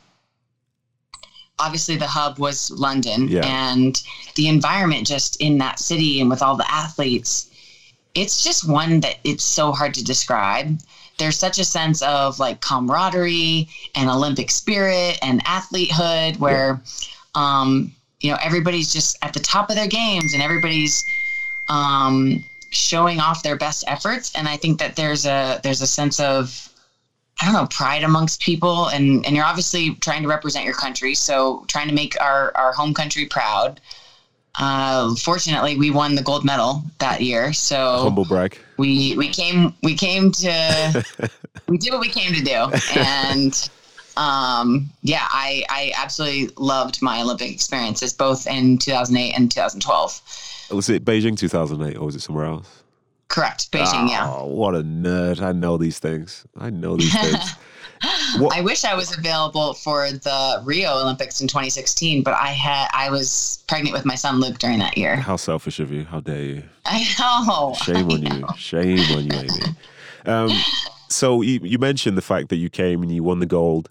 Obviously, 1.58 1.98
the 1.98 2.08
hub 2.08 2.40
was 2.40 2.72
London, 2.72 3.28
Yeah. 3.28 3.46
and 3.46 4.02
the 4.36 4.48
environment 4.48 5.06
just 5.08 5.42
in 5.42 5.58
that 5.58 5.80
city 5.80 6.22
and 6.22 6.30
with 6.30 6.42
all 6.42 6.56
the 6.56 6.72
athletes, 6.72 7.50
it's 8.16 8.42
just 8.44 8.68
one 8.70 9.02
that 9.02 9.18
it's 9.24 9.44
so 9.44 9.72
hard 9.72 9.94
to 9.96 10.04
describe. 10.04 10.80
There's 11.20 11.38
such 11.38 11.60
a 11.60 11.64
sense 11.64 12.02
of 12.02 12.40
like 12.40 12.62
camaraderie 12.62 13.68
and 13.96 14.10
Olympic 14.10 14.50
spirit 14.50 15.20
and 15.22 15.44
athletehood 15.46 16.40
where, 16.40 16.82
um, 17.36 17.94
you 18.22 18.32
know, 18.32 18.38
everybody's 18.42 18.92
just 18.92 19.18
at 19.22 19.34
the 19.34 19.40
top 19.40 19.70
of 19.70 19.76
their 19.76 19.88
games 19.88 20.34
and 20.34 20.42
everybody's 20.42 21.06
um, 21.68 22.44
showing 22.72 23.20
off 23.20 23.44
their 23.44 23.56
best 23.58 23.84
efforts. 23.88 24.34
And 24.36 24.48
I 24.48 24.58
think 24.58 24.80
that 24.80 24.96
there's 24.96 25.26
a 25.26 25.60
there's 25.64 25.82
a 25.82 25.88
sense 25.88 26.20
of 26.20 26.70
I 27.42 27.46
don't 27.46 27.54
know 27.54 27.68
pride 27.68 28.04
amongst 28.04 28.42
people, 28.42 28.88
and 28.88 29.26
and 29.26 29.36
you're 29.36 29.46
obviously 29.46 29.96
trying 29.96 30.24
to 30.24 30.28
represent 30.28 30.66
your 30.66 30.74
country, 30.74 31.16
so 31.16 31.64
trying 31.68 31.88
to 31.88 31.94
make 31.94 32.20
our 32.20 32.52
our 32.56 32.74
home 32.74 32.94
country 32.94 33.26
proud. 33.26 33.80
Uh, 34.58 35.16
fortunately, 35.16 35.78
we 35.78 35.92
won 35.92 36.16
the 36.16 36.22
gold 36.24 36.44
medal 36.44 36.84
that 37.00 37.22
year, 37.22 37.54
so 37.54 38.00
Humble 38.04 38.26
brag. 38.26 38.58
we 38.78 39.16
we 39.18 39.30
came 39.30 39.74
we 39.84 39.94
came 39.96 40.32
to 40.32 41.06
we 41.68 41.78
did 41.78 41.92
what 41.94 42.02
we 42.02 42.10
came 42.10 42.34
to 42.34 42.42
do 42.42 43.00
and 43.00 43.70
um 44.18 44.90
yeah 45.02 45.28
i 45.30 45.64
i 45.70 45.94
absolutely 45.96 46.50
loved 46.58 47.02
my 47.02 47.22
olympic 47.22 47.52
experiences 47.52 48.12
both 48.12 48.48
in 48.48 48.78
2008 48.78 49.34
and 49.38 49.52
2012 49.52 50.22
Was 50.72 50.90
it 50.90 51.06
Beijing 51.06 51.38
2008 51.38 51.96
or 51.98 52.06
was 52.06 52.16
it 52.16 52.22
somewhere 52.22 52.46
else? 52.46 52.79
Correct 53.30 53.72
beijing 53.72 54.10
yeah 54.10 54.28
Oh, 54.30 54.46
what 54.48 54.76
a 54.76 54.84
nerd. 54.84 55.42
I 55.42 55.52
know 55.54 55.78
these 55.78 56.00
things. 56.00 56.46
I 56.58 56.70
know 56.70 56.98
these 56.98 57.14
things. 57.14 57.38
What- 58.38 58.56
i 58.56 58.62
wish 58.62 58.86
i 58.86 58.96
was 58.96 59.18
available 59.18 59.74
for 59.74 60.10
the 60.10 60.62
rio 60.64 60.94
olympics 61.02 61.42
in 61.42 61.50
2016 61.50 62.24
but 62.24 62.34
i 62.34 62.48
had 62.48 62.88
i 62.94 63.10
was 63.10 63.62
pregnant 63.68 63.92
with 63.94 64.06
my 64.06 64.16
son 64.16 64.40
luke 64.40 64.58
during 64.58 64.80
that 64.80 64.98
year 64.98 65.18
How 65.18 65.36
selfish 65.36 65.82
of 65.82 65.92
you. 65.92 66.06
How 66.06 66.22
dare 66.22 66.42
you? 66.42 66.64
i 66.86 67.04
know 67.20 67.74
Shame 67.84 68.10
I 68.10 68.14
on 68.14 68.22
you. 68.24 68.48
Shame 68.58 69.00
on 69.18 69.26
you, 69.26 69.38
Amy. 69.38 69.76
Um, 70.26 70.50
so 71.10 71.42
you, 71.42 71.60
you 71.62 71.78
mentioned 71.78 72.18
the 72.18 72.22
fact 72.22 72.48
that 72.50 72.56
you 72.56 72.70
came 72.70 73.02
and 73.04 73.12
you 73.14 73.22
won 73.22 73.40
the 73.40 73.46
gold, 73.46 73.90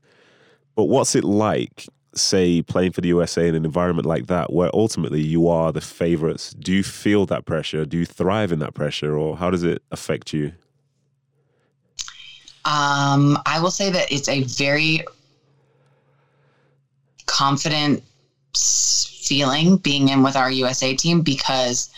but 0.75 0.85
what's 0.85 1.15
it 1.15 1.25
like, 1.25 1.87
say, 2.15 2.63
playing 2.63 2.93
for 2.93 3.01
the 3.01 3.09
USA 3.09 3.49
in 3.49 3.55
an 3.55 3.65
environment 3.65 4.07
like 4.07 4.27
that, 4.27 4.53
where 4.53 4.71
ultimately 4.75 5.21
you 5.21 5.49
are 5.49 5.73
the 5.73 5.81
favorites? 5.81 6.53
Do 6.53 6.73
you 6.73 6.83
feel 6.83 7.27
that 7.27 7.45
pressure? 7.45 7.85
Do 7.85 7.99
you 7.99 8.07
thrive 8.07 8.53
in 8.53 8.59
that 8.61 8.75
pressure, 8.75 9.17
or 9.17 9.37
how 9.37 9.51
does 9.51 9.63
it 9.63 9.83
affect 9.91 10.33
you? 10.33 10.53
Um, 12.65 13.39
I 13.47 13.61
will 13.61 13.71
say 13.71 13.91
that 13.91 14.13
it's 14.13 14.29
a 14.29 14.43
very 14.43 15.05
confident 17.27 18.03
feeling 18.57 19.77
being 19.77 20.09
in 20.09 20.23
with 20.23 20.37
our 20.37 20.51
USA 20.51 20.95
team 20.95 21.23
because 21.23 21.91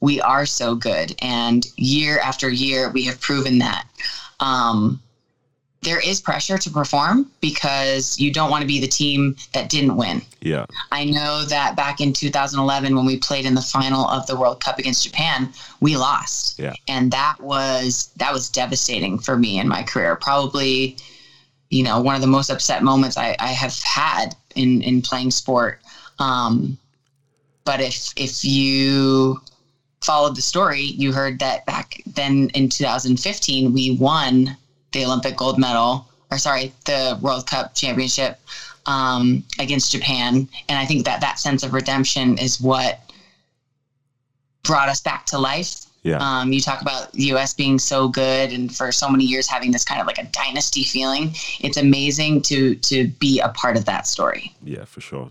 we 0.00 0.20
are 0.20 0.46
so 0.46 0.74
good, 0.74 1.14
and 1.20 1.66
year 1.76 2.18
after 2.20 2.48
year 2.48 2.90
we 2.90 3.04
have 3.04 3.20
proven 3.20 3.58
that. 3.58 3.86
Um, 4.40 5.02
there 5.82 6.00
is 6.00 6.20
pressure 6.20 6.58
to 6.58 6.70
perform 6.70 7.30
because 7.40 8.18
you 8.18 8.32
don't 8.32 8.50
want 8.50 8.62
to 8.62 8.66
be 8.66 8.80
the 8.80 8.88
team 8.88 9.36
that 9.52 9.68
didn't 9.70 9.96
win. 9.96 10.22
Yeah, 10.40 10.66
I 10.90 11.04
know 11.04 11.44
that 11.44 11.76
back 11.76 12.00
in 12.00 12.12
2011, 12.12 12.96
when 12.96 13.06
we 13.06 13.16
played 13.18 13.46
in 13.46 13.54
the 13.54 13.60
final 13.62 14.06
of 14.08 14.26
the 14.26 14.36
World 14.36 14.62
Cup 14.62 14.78
against 14.78 15.04
Japan, 15.04 15.52
we 15.80 15.96
lost, 15.96 16.58
Yeah. 16.58 16.74
and 16.88 17.12
that 17.12 17.36
was 17.40 18.10
that 18.16 18.32
was 18.32 18.48
devastating 18.50 19.18
for 19.18 19.36
me 19.36 19.58
in 19.60 19.68
my 19.68 19.82
career. 19.84 20.16
Probably, 20.16 20.96
you 21.70 21.84
know, 21.84 22.00
one 22.00 22.14
of 22.16 22.20
the 22.20 22.26
most 22.26 22.50
upset 22.50 22.82
moments 22.82 23.16
I, 23.16 23.36
I 23.38 23.48
have 23.48 23.78
had 23.82 24.34
in 24.56 24.82
in 24.82 25.00
playing 25.02 25.30
sport. 25.30 25.80
Um, 26.18 26.76
but 27.64 27.80
if 27.80 28.12
if 28.16 28.44
you 28.44 29.40
followed 30.00 30.34
the 30.36 30.42
story, 30.42 30.80
you 30.82 31.12
heard 31.12 31.38
that 31.38 31.66
back 31.66 32.02
then 32.06 32.50
in 32.54 32.68
2015 32.68 33.72
we 33.72 33.92
won 33.92 34.56
the 34.92 35.04
Olympic 35.04 35.36
gold 35.36 35.58
medal, 35.58 36.06
or 36.30 36.38
sorry, 36.38 36.72
the 36.86 37.18
World 37.20 37.46
Cup 37.46 37.74
championship 37.74 38.38
um, 38.86 39.44
against 39.58 39.92
Japan, 39.92 40.48
and 40.68 40.78
I 40.78 40.86
think 40.86 41.04
that 41.04 41.20
that 41.20 41.38
sense 41.38 41.62
of 41.62 41.74
redemption 41.74 42.38
is 42.38 42.60
what 42.60 43.00
brought 44.62 44.88
us 44.88 45.00
back 45.00 45.26
to 45.26 45.38
life. 45.38 45.84
yeah, 46.02 46.18
Um, 46.20 46.52
you 46.52 46.60
talk 46.60 46.80
about 46.82 47.12
the 47.12 47.24
U.S. 47.34 47.54
being 47.54 47.78
so 47.78 48.08
good, 48.08 48.52
and 48.52 48.74
for 48.74 48.92
so 48.92 49.08
many 49.08 49.24
years 49.24 49.48
having 49.48 49.72
this 49.72 49.84
kind 49.84 50.00
of 50.00 50.06
like 50.06 50.18
a 50.18 50.24
dynasty 50.24 50.84
feeling. 50.84 51.32
It's 51.60 51.76
amazing 51.76 52.42
to 52.42 52.74
to 52.76 53.08
be 53.18 53.40
a 53.40 53.48
part 53.50 53.76
of 53.76 53.84
that 53.86 54.06
story. 54.06 54.54
yeah, 54.62 54.84
for 54.84 55.00
sure. 55.00 55.30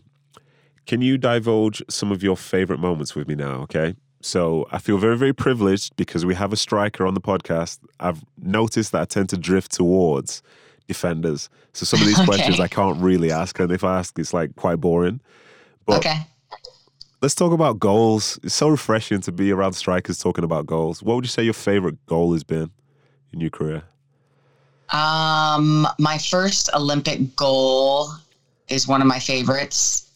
Can 0.86 1.02
you 1.02 1.18
divulge 1.18 1.84
some 1.90 2.12
of 2.14 2.24
your 2.24 2.38
favorite 2.38 2.80
moments 2.80 3.14
with 3.16 3.28
me 3.28 3.36
now? 3.36 3.62
Okay. 3.64 3.96
So 4.22 4.68
I 4.72 4.80
feel 4.80 4.98
very, 4.98 5.18
very 5.18 5.34
privileged 5.34 5.96
because 5.96 6.26
we 6.26 6.34
have 6.36 6.52
a 6.52 6.58
striker 6.58 7.06
on 7.06 7.14
the 7.14 7.22
podcast. 7.22 7.80
I've 8.00 8.24
noticed 8.42 8.92
that 8.92 9.02
I 9.02 9.06
tend 9.06 9.30
to 9.30 9.38
drift 9.38 9.72
towards 9.72 10.42
defenders. 10.88 11.50
So 11.74 11.86
some 11.86 12.02
of 12.02 12.08
these 12.08 12.18
Okay. 12.20 12.26
questions 12.26 12.60
I 12.60 12.68
can't 12.68 12.98
really 13.02 13.32
ask, 13.32 13.60
and 13.60 13.72
if 13.72 13.84
I 13.84 14.00
ask, 14.00 14.18
it's 14.18 14.34
like 14.34 14.56
quite 14.56 14.78
boring. 14.78 15.20
But 15.86 15.98
okay. 16.00 16.18
let's 17.22 17.36
talk 17.36 17.52
about 17.52 17.80
goals. 17.80 18.40
It's 18.44 18.56
so 18.56 18.70
refreshing 18.70 19.22
to 19.22 19.32
be 19.32 19.52
around 19.52 19.74
strikers 19.74 20.18
talking 20.18 20.44
about 20.44 20.66
goals. 20.66 21.04
What 21.04 21.16
would 21.16 21.26
you 21.26 21.30
say 21.30 21.44
your 21.44 21.54
favorite 21.54 22.04
goal 22.08 22.34
has 22.34 22.44
been 22.44 22.72
in 23.32 23.40
your 23.40 23.52
career? 23.52 23.84
Um, 24.92 25.86
my 26.00 26.18
first 26.18 26.70
Olympic 26.74 27.36
goal 27.36 28.10
is 28.70 28.88
one 28.88 29.02
of 29.02 29.08
my 29.08 29.20
favorites. 29.20 30.10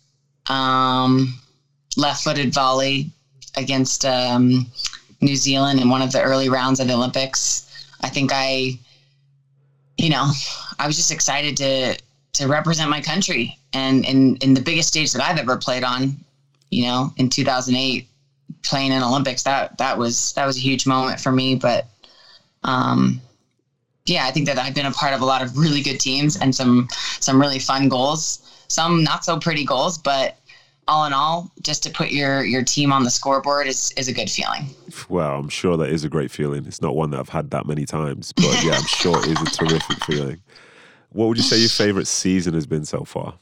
Um, 0.47 1.39
left-footed 1.97 2.53
volley 2.53 3.11
against 3.55 4.05
um, 4.05 4.67
New 5.21 5.35
Zealand 5.35 5.79
in 5.79 5.89
one 5.89 6.01
of 6.01 6.11
the 6.11 6.21
early 6.21 6.49
rounds 6.49 6.79
of 6.79 6.87
the 6.87 6.93
Olympics. 6.93 7.67
I 8.01 8.09
think 8.09 8.31
I, 8.33 8.79
you 9.97 10.09
know, 10.09 10.31
I 10.79 10.87
was 10.87 10.95
just 10.95 11.11
excited 11.11 11.57
to 11.57 11.97
to 12.33 12.47
represent 12.47 12.89
my 12.89 13.01
country 13.01 13.57
and 13.73 14.05
in 14.05 14.37
in 14.37 14.53
the 14.53 14.61
biggest 14.61 14.89
stage 14.89 15.13
that 15.13 15.21
I've 15.21 15.37
ever 15.37 15.57
played 15.57 15.83
on, 15.83 16.17
you 16.69 16.85
know, 16.85 17.13
in 17.17 17.29
2008, 17.29 18.07
playing 18.63 18.91
in 18.91 19.03
Olympics. 19.03 19.43
That 19.43 19.77
that 19.77 19.97
was 19.97 20.33
that 20.33 20.45
was 20.45 20.57
a 20.57 20.61
huge 20.61 20.85
moment 20.85 21.19
for 21.19 21.31
me. 21.31 21.55
But 21.55 21.87
um, 22.63 23.21
yeah, 24.05 24.25
I 24.25 24.31
think 24.31 24.47
that 24.47 24.57
I've 24.57 24.75
been 24.75 24.85
a 24.85 24.91
part 24.91 25.13
of 25.13 25.21
a 25.21 25.25
lot 25.25 25.41
of 25.41 25.57
really 25.57 25.81
good 25.81 25.99
teams 25.99 26.35
and 26.37 26.55
some 26.55 26.87
some 27.19 27.39
really 27.39 27.59
fun 27.59 27.89
goals. 27.89 28.47
Some 28.67 29.03
not 29.03 29.25
so 29.25 29.37
pretty 29.37 29.65
goals, 29.65 29.97
but 29.97 30.37
all 30.87 31.05
in 31.05 31.13
all, 31.13 31.51
just 31.61 31.83
to 31.83 31.89
put 31.89 32.11
your 32.11 32.43
your 32.43 32.63
team 32.63 32.91
on 32.91 33.03
the 33.03 33.09
scoreboard 33.09 33.67
is 33.67 33.91
is 33.97 34.07
a 34.07 34.13
good 34.13 34.29
feeling. 34.29 34.65
Well, 35.09 35.39
I'm 35.39 35.49
sure 35.49 35.77
that 35.77 35.89
is 35.89 36.03
a 36.03 36.09
great 36.09 36.31
feeling. 36.31 36.65
It's 36.65 36.81
not 36.81 36.95
one 36.95 37.11
that 37.11 37.19
I've 37.19 37.29
had 37.29 37.51
that 37.51 37.65
many 37.65 37.85
times, 37.85 38.33
but 38.33 38.63
yeah, 38.63 38.73
I'm 38.73 38.85
sure 38.85 39.17
it 39.19 39.27
is 39.27 39.41
a 39.41 39.65
terrific 39.65 40.03
feeling. 40.05 40.41
What 41.09 41.27
would 41.27 41.37
you 41.37 41.43
say 41.43 41.57
your 41.57 41.69
favorite 41.69 42.07
season 42.07 42.53
has 42.53 42.65
been 42.65 42.85
so 42.85 43.03
far? 43.03 43.37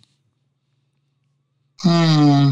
Hmm. 1.81 2.51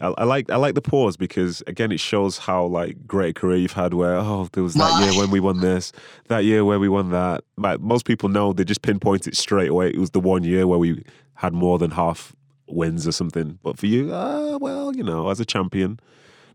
I, 0.00 0.08
I, 0.18 0.24
like 0.24 0.50
I 0.50 0.56
like 0.56 0.74
the 0.74 0.82
pause 0.82 1.16
because 1.16 1.62
again 1.66 1.90
it 1.90 2.00
shows 2.00 2.38
how 2.38 2.64
like 2.66 3.06
great 3.06 3.30
a 3.30 3.40
career 3.40 3.56
you've 3.56 3.72
had. 3.72 3.94
Where 3.94 4.16
oh 4.16 4.48
there 4.52 4.62
was 4.62 4.74
that 4.74 5.02
year 5.02 5.18
when 5.18 5.30
we 5.30 5.40
won 5.40 5.60
this, 5.60 5.92
that 6.28 6.44
year 6.44 6.64
where 6.64 6.78
we 6.78 6.88
won 6.88 7.10
that. 7.10 7.44
Like 7.56 7.80
most 7.80 8.04
people 8.04 8.28
know, 8.28 8.52
they 8.52 8.64
just 8.64 8.82
pinpoint 8.82 9.26
it 9.26 9.36
straight 9.36 9.70
away. 9.70 9.88
It 9.88 9.98
was 9.98 10.10
the 10.10 10.20
one 10.20 10.44
year 10.44 10.66
where 10.66 10.78
we 10.78 11.02
had 11.34 11.52
more 11.52 11.78
than 11.78 11.90
half 11.90 12.34
wins 12.66 13.06
or 13.06 13.12
something. 13.12 13.58
But 13.62 13.78
for 13.78 13.86
you, 13.86 14.14
uh, 14.14 14.58
well, 14.60 14.94
you 14.94 15.02
know, 15.02 15.28
as 15.30 15.40
a 15.40 15.44
champion, 15.44 16.00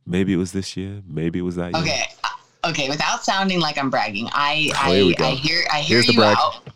maybe 0.06 0.34
it 0.34 0.38
was 0.38 0.52
this 0.52 0.76
year, 0.76 1.02
maybe 1.08 1.40
it 1.40 1.44
was 1.44 1.56
that 1.56 1.74
year. 1.74 1.82
Okay, 1.82 2.04
uh, 2.24 2.70
okay. 2.70 2.90
Without 2.90 3.24
sounding 3.24 3.60
like 3.60 3.78
I'm 3.78 3.90
bragging, 3.90 4.28
I 4.32 4.72
oh, 4.76 5.24
I, 5.24 5.28
I 5.28 5.32
hear 5.32 5.64
I 5.72 5.80
hear 5.80 5.96
Here's 5.98 6.08
you 6.08 6.14
the 6.14 6.20
brag. 6.20 6.38
out. 6.40 6.68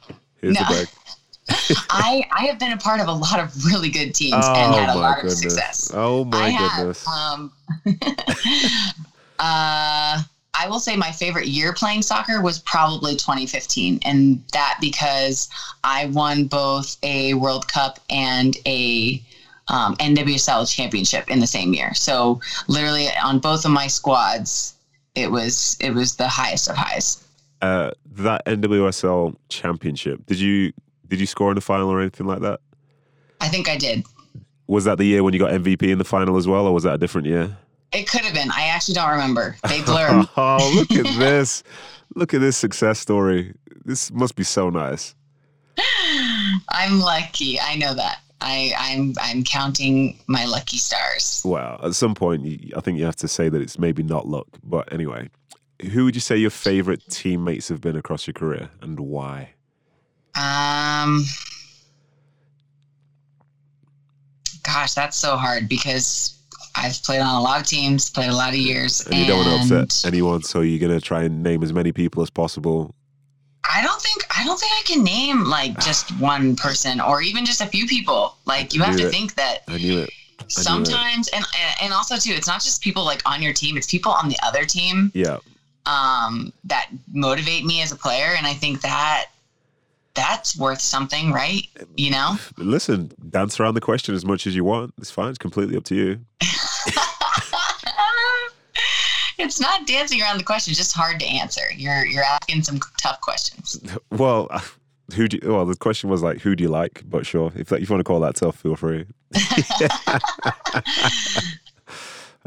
Here's 0.42 0.56
no. 0.56 0.62
the 0.62 0.74
brag. 0.74 0.88
I 1.90 2.24
I 2.32 2.46
have 2.46 2.58
been 2.58 2.72
a 2.72 2.78
part 2.78 3.02
of 3.02 3.08
a 3.08 3.14
lot 3.14 3.40
of 3.40 3.66
really 3.66 3.90
good 3.90 4.16
teams 4.16 4.44
oh, 4.46 4.54
and 4.54 4.76
had 4.76 4.90
a 4.90 4.98
lot 4.98 5.18
goodness. 5.18 5.46
of 5.46 5.52
success. 5.52 5.92
Oh 5.94 6.24
my 6.26 6.46
I 6.46 6.58
goodness. 6.58 7.06
Have, 7.06 7.40
um, 7.40 7.52
uh, 9.40 10.24
I 10.56 10.68
will 10.68 10.80
say 10.80 10.96
my 10.96 11.12
favorite 11.12 11.48
year 11.48 11.74
playing 11.74 12.04
soccer 12.04 12.42
was 12.42 12.60
probably 12.60 13.16
2015, 13.16 14.00
and 14.06 14.44
that 14.54 14.78
because 14.80 15.50
I 15.84 16.06
won 16.08 16.46
both 16.46 16.98
a 17.04 17.34
World 17.34 17.68
Cup 17.68 18.00
and 18.10 18.56
a 18.66 19.22
um, 19.68 19.96
NWSL 19.96 20.72
championship 20.72 21.30
in 21.30 21.40
the 21.40 21.48
same 21.48 21.74
year. 21.74 21.94
So 21.94 22.40
literally 22.68 23.08
on 23.24 23.40
both 23.40 23.66
of 23.66 23.72
my 23.72 23.88
squads, 23.88 24.76
it 25.16 25.32
was 25.32 25.78
it 25.80 25.92
was 25.92 26.16
the 26.16 26.28
highest 26.28 26.70
of 26.70 26.76
highs. 26.76 27.24
Uh, 27.62 27.92
that 28.12 28.46
NWSL 28.46 29.36
championship, 29.50 30.26
did 30.26 30.40
you 30.40 30.74
did 31.08 31.20
you 31.20 31.26
score 31.26 31.52
in 31.52 31.56
the 31.56 31.62
final 31.62 31.90
or 31.90 32.00
anything 32.02 32.28
like 32.28 32.42
that? 32.42 32.60
I 33.42 33.48
think 33.48 33.70
I 33.70 33.78
did. 33.78 34.06
Was 34.68 34.86
that 34.86 34.98
the 34.98 35.06
year 35.06 35.24
when 35.24 35.34
you 35.34 35.40
got 35.40 35.52
MVP 35.52 35.84
in 35.84 35.98
the 35.98 36.06
final 36.06 36.38
as 36.38 36.48
well, 36.48 36.66
or 36.68 36.74
was 36.74 36.84
that 36.84 36.96
a 36.96 36.98
different 36.98 37.28
year? 37.28 37.58
It 37.94 38.10
could 38.10 38.22
have 38.22 38.34
been. 38.34 38.50
I 38.52 38.68
actually 38.68 38.96
don't 38.96 39.10
remember. 39.12 39.56
They 39.68 39.82
blur. 39.82 40.26
oh, 40.38 40.72
look 40.76 40.92
at 41.06 41.20
this! 41.20 41.64
Look 42.16 42.34
at 42.34 42.42
this 42.42 42.58
success 42.58 43.00
story. 43.00 43.54
This 43.86 44.12
must 44.12 44.36
be 44.36 44.44
so 44.44 44.70
nice. 44.70 45.16
I'm 46.70 47.00
lucky. 47.00 47.60
I 47.60 47.76
know 47.76 47.94
that. 47.94 48.20
I, 48.42 48.74
I'm 48.78 49.14
I'm 49.22 49.44
counting 49.44 50.20
my 50.28 50.46
lucky 50.46 50.78
stars. 50.78 51.42
Well, 51.46 51.80
at 51.82 51.94
some 51.94 52.14
point, 52.14 52.46
I 52.76 52.82
think 52.82 53.00
you 53.00 53.06
have 53.06 53.16
to 53.18 53.28
say 53.28 53.48
that 53.48 53.62
it's 53.62 53.80
maybe 53.80 54.04
not 54.04 54.28
luck. 54.28 54.48
But 54.64 54.92
anyway, 54.92 55.30
who 55.92 56.06
would 56.06 56.16
you 56.16 56.22
say 56.22 56.36
your 56.36 56.50
favorite 56.50 57.04
teammates 57.10 57.70
have 57.70 57.80
been 57.80 57.96
across 57.96 58.28
your 58.28 58.34
career, 58.34 58.70
and 58.82 59.00
why? 59.00 59.54
Um, 60.36 61.24
gosh, 64.64 64.94
that's 64.94 65.16
so 65.16 65.38
hard 65.38 65.70
because 65.70 66.38
I've 66.76 67.02
played 67.04 67.22
on 67.22 67.36
a 67.36 67.42
lot 67.42 67.62
of 67.62 67.68
teams, 67.68 68.10
played 68.10 68.30
a 68.30 68.36
lot 68.36 68.50
of 68.50 68.56
years, 68.56 69.02
and, 69.06 69.14
and 69.14 69.22
you 69.22 69.28
don't 69.28 69.46
want 69.46 69.68
to 69.68 69.80
upset 69.80 70.08
anyone, 70.08 70.44
so 70.44 70.62
you're 70.62 70.80
gonna 70.80 71.00
try 71.00 71.24
and 71.24 71.44
name 71.44 71.64
as 71.64 71.72
many 71.72 71.92
people 71.92 72.24
as 72.24 72.30
possible. 72.30 72.96
I 73.74 73.82
don't 73.82 74.02
think 74.02 74.24
I 74.38 74.44
don't 74.44 74.60
think 74.60 74.72
I 74.74 74.82
can 74.86 75.04
name 75.04 75.46
like 75.46 75.80
just 75.80 76.12
one 76.20 76.56
person 76.56 77.00
or 77.00 77.22
even 77.22 77.46
just 77.46 77.62
a 77.62 77.68
few 77.68 77.86
people. 77.88 78.38
Like 78.46 78.74
you 78.74 78.82
have 78.82 78.98
to 78.98 79.08
it. 79.08 79.12
think 79.12 79.36
that 79.36 79.60
I 79.68 79.78
knew 79.78 80.00
it. 80.00 80.10
I 80.40 80.46
sometimes 80.48 81.32
knew 81.32 81.40
it. 81.40 81.46
and 81.56 81.76
and 81.82 81.94
also 81.94 82.18
too, 82.18 82.34
it's 82.34 82.48
not 82.48 82.62
just 82.62 82.82
people 82.82 83.06
like 83.06 83.22
on 83.26 83.42
your 83.42 83.54
team; 83.54 83.78
it's 83.78 83.88
people 83.88 84.12
on 84.12 84.30
the 84.30 84.38
other 84.44 84.66
team. 84.66 85.12
Yeah. 85.14 85.38
Um, 85.86 86.54
that 86.64 86.90
motivate 87.12 87.66
me 87.66 87.82
as 87.82 87.92
a 87.92 87.98
player, 87.98 88.34
and 88.38 88.48
I 88.48 88.54
think 88.54 88.82
that 88.82 89.28
that's 90.14 90.58
worth 90.58 90.80
something, 90.80 91.32
right? 91.32 91.64
You 91.98 92.12
know? 92.12 92.38
Listen, 92.58 93.12
dance 93.30 93.60
around 93.60 93.74
the 93.74 93.82
question 93.82 94.14
as 94.16 94.26
much 94.26 94.46
as 94.46 94.56
you 94.56 94.64
want. 94.64 94.94
It's 94.98 95.12
fine. 95.12 95.30
It's 95.30 95.38
completely 95.38 95.76
up 95.76 95.84
to 95.86 95.96
you. 95.96 96.20
it's 99.44 99.60
not 99.60 99.88
dancing 99.88 100.22
around 100.22 100.38
the 100.38 100.44
question, 100.44 100.72
it's 100.72 100.80
just 100.80 100.94
hard 100.94 101.20
to 101.20 101.26
answer. 101.26 101.62
You're 101.76 102.06
you're 102.06 102.24
asking 102.24 102.64
some 102.64 102.80
tough 103.02 103.22
questions. 103.22 103.80
Well, 104.12 104.48
uh, 104.52 104.62
who 105.16 105.28
do 105.28 105.40
you, 105.42 105.52
well 105.52 105.66
the 105.66 105.76
question 105.76 106.10
was 106.10 106.24
like 106.24 106.40
who 106.40 106.56
do 106.56 106.64
you 106.64 106.70
like? 106.70 107.04
But 107.06 107.26
sure, 107.26 107.52
if 107.56 107.72
if 107.72 107.90
you 107.90 107.94
want 107.94 108.00
to 108.00 108.04
call 108.04 108.20
that 108.22 108.36
tough, 108.36 108.58
feel 108.58 108.76
free. 108.76 109.06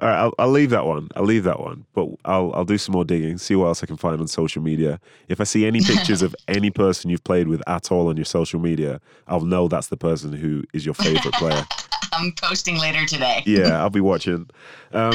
All 0.01 0.09
right, 0.09 0.19
I'll, 0.19 0.35
I'll 0.39 0.51
leave 0.51 0.71
that 0.71 0.85
one. 0.85 1.09
I'll 1.17 1.25
leave 1.25 1.45
that 1.45 1.59
one. 1.59 1.87
But 1.95 2.09
I'll 2.25 2.53
I'll 2.55 2.65
do 2.65 2.77
some 2.77 2.93
more 2.93 3.05
digging, 3.05 3.39
see 3.39 3.57
what 3.57 3.67
else 3.67 3.83
I 3.83 3.87
can 3.87 3.97
find 3.97 4.21
on 4.21 4.27
social 4.27 4.63
media. 4.63 5.01
If 5.29 5.41
I 5.41 5.45
see 5.45 5.65
any 5.67 5.81
pictures 5.85 6.23
of 6.23 6.35
any 6.49 6.71
person 6.71 7.11
you've 7.11 7.25
played 7.25 7.49
with 7.49 7.63
at 7.67 7.91
all 7.91 8.09
on 8.09 8.17
your 8.17 8.27
social 8.27 8.61
media, 8.61 9.01
I'll 9.27 9.41
know 9.41 9.69
that's 9.69 9.89
the 9.89 9.97
person 9.97 10.33
who 10.33 10.65
is 10.75 10.85
your 10.85 10.95
favorite 10.95 11.35
player. 11.35 11.65
I'm 12.13 12.33
posting 12.33 12.79
later 12.79 13.05
today. 13.07 13.43
yeah, 13.47 13.81
I'll 13.81 13.91
be 13.91 14.01
watching. 14.01 14.49
Um, 14.93 15.15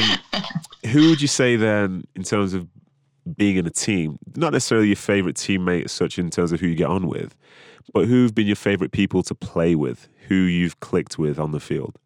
who 0.86 1.10
would 1.10 1.20
you 1.20 1.28
say 1.28 1.56
then, 1.56 2.04
in 2.14 2.22
terms 2.22 2.54
of 2.54 2.68
being 3.36 3.56
in 3.56 3.66
a 3.66 3.70
team, 3.70 4.18
not 4.36 4.52
necessarily 4.52 4.88
your 4.88 4.96
favorite 4.96 5.36
teammate 5.36 5.84
as 5.84 5.92
such 5.92 6.18
in 6.18 6.30
terms 6.30 6.52
of 6.52 6.60
who 6.60 6.66
you 6.66 6.74
get 6.74 6.88
on 6.88 7.06
with, 7.06 7.36
but 7.92 8.06
who've 8.06 8.34
been 8.34 8.46
your 8.46 8.56
favorite 8.56 8.92
people 8.92 9.22
to 9.24 9.34
play 9.34 9.74
with, 9.74 10.08
who 10.28 10.34
you've 10.34 10.80
clicked 10.80 11.18
with 11.18 11.38
on 11.38 11.52
the 11.52 11.60
field? 11.60 11.98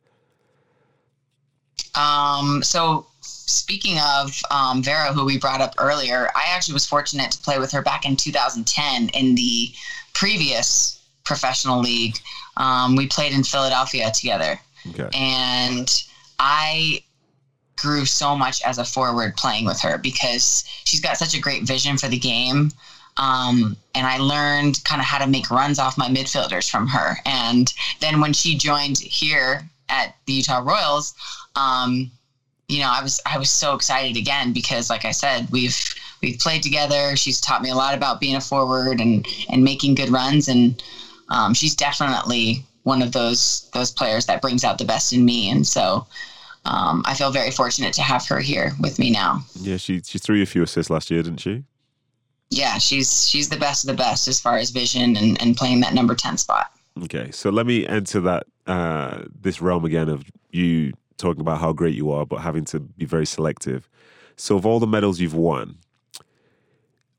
Um, 1.96 2.62
so 2.62 3.06
speaking 3.20 3.98
of 3.98 4.38
um, 4.50 4.82
Vera, 4.82 5.12
who 5.12 5.24
we 5.24 5.38
brought 5.38 5.60
up 5.60 5.74
earlier, 5.78 6.30
I 6.36 6.44
actually 6.48 6.74
was 6.74 6.86
fortunate 6.86 7.30
to 7.32 7.38
play 7.38 7.58
with 7.58 7.72
her 7.72 7.82
back 7.82 8.04
in 8.04 8.16
2010 8.16 9.08
in 9.10 9.34
the 9.34 9.70
previous 10.14 11.00
professional 11.24 11.80
league. 11.80 12.18
Um, 12.56 12.96
we 12.96 13.06
played 13.06 13.32
in 13.32 13.42
Philadelphia 13.42 14.10
together. 14.10 14.60
Okay. 14.90 15.08
And 15.14 15.90
I 16.38 17.02
grew 17.76 18.04
so 18.04 18.36
much 18.36 18.62
as 18.62 18.78
a 18.78 18.84
forward 18.84 19.36
playing 19.36 19.64
with 19.64 19.80
her 19.80 19.98
because 19.98 20.64
she's 20.84 21.00
got 21.00 21.18
such 21.18 21.34
a 21.34 21.40
great 21.40 21.64
vision 21.64 21.96
for 21.96 22.08
the 22.08 22.18
game. 22.18 22.70
Um, 23.18 23.76
and 23.94 24.06
I 24.06 24.18
learned 24.18 24.82
kind 24.84 25.00
of 25.00 25.06
how 25.06 25.18
to 25.18 25.26
make 25.26 25.50
runs 25.50 25.78
off 25.78 25.96
my 25.96 26.08
midfielders 26.08 26.70
from 26.70 26.86
her. 26.88 27.16
And 27.24 27.72
then 28.00 28.20
when 28.20 28.32
she 28.32 28.56
joined 28.56 28.98
here 28.98 29.68
at 29.88 30.16
the 30.26 30.34
Utah 30.34 30.62
Royals, 30.64 31.14
um, 31.54 32.10
you 32.68 32.80
know, 32.80 32.90
I 32.90 33.02
was 33.02 33.20
I 33.26 33.38
was 33.38 33.50
so 33.50 33.74
excited 33.74 34.16
again 34.16 34.52
because, 34.52 34.90
like 34.90 35.04
I 35.04 35.12
said, 35.12 35.48
we've 35.50 35.76
we've 36.20 36.38
played 36.38 36.62
together. 36.62 37.16
She's 37.16 37.40
taught 37.40 37.62
me 37.62 37.70
a 37.70 37.74
lot 37.74 37.94
about 37.94 38.20
being 38.20 38.36
a 38.36 38.40
forward 38.40 39.00
and 39.00 39.26
and 39.48 39.62
making 39.62 39.94
good 39.94 40.10
runs, 40.10 40.48
and 40.48 40.82
um, 41.28 41.54
she's 41.54 41.76
definitely 41.76 42.64
one 42.82 43.02
of 43.02 43.12
those 43.12 43.70
those 43.72 43.92
players 43.92 44.26
that 44.26 44.42
brings 44.42 44.64
out 44.64 44.78
the 44.78 44.84
best 44.84 45.12
in 45.12 45.24
me. 45.24 45.48
And 45.50 45.66
so, 45.66 46.06
um, 46.64 47.02
I 47.04 47.14
feel 47.14 47.30
very 47.30 47.52
fortunate 47.52 47.94
to 47.94 48.02
have 48.02 48.26
her 48.26 48.40
here 48.40 48.72
with 48.80 48.98
me 48.98 49.10
now. 49.10 49.44
Yeah, 49.60 49.76
she 49.76 50.02
she 50.04 50.18
threw 50.18 50.36
you 50.36 50.42
a 50.42 50.46
few 50.46 50.62
assists 50.62 50.90
last 50.90 51.10
year, 51.10 51.22
didn't 51.22 51.40
she? 51.40 51.62
Yeah, 52.50 52.78
she's 52.78 53.28
she's 53.28 53.48
the 53.48 53.58
best 53.58 53.84
of 53.84 53.88
the 53.88 54.02
best 54.02 54.26
as 54.26 54.40
far 54.40 54.56
as 54.56 54.70
vision 54.70 55.16
and, 55.16 55.40
and 55.40 55.56
playing 55.56 55.80
that 55.80 55.94
number 55.94 56.16
ten 56.16 56.36
spot. 56.36 56.72
Okay, 57.04 57.30
so 57.30 57.50
let 57.50 57.66
me 57.66 57.86
enter 57.86 58.20
that 58.20 58.46
uh, 58.66 59.22
this 59.40 59.60
realm 59.60 59.84
again 59.84 60.08
of 60.08 60.24
you 60.50 60.92
talking 61.16 61.40
about 61.40 61.58
how 61.58 61.72
great 61.72 61.94
you 61.94 62.10
are, 62.10 62.26
but 62.26 62.40
having 62.40 62.64
to 62.66 62.80
be 62.80 63.04
very 63.04 63.26
selective. 63.26 63.88
So, 64.36 64.56
of 64.56 64.66
all 64.66 64.80
the 64.80 64.86
medals 64.86 65.20
you've 65.20 65.34
won, 65.34 65.76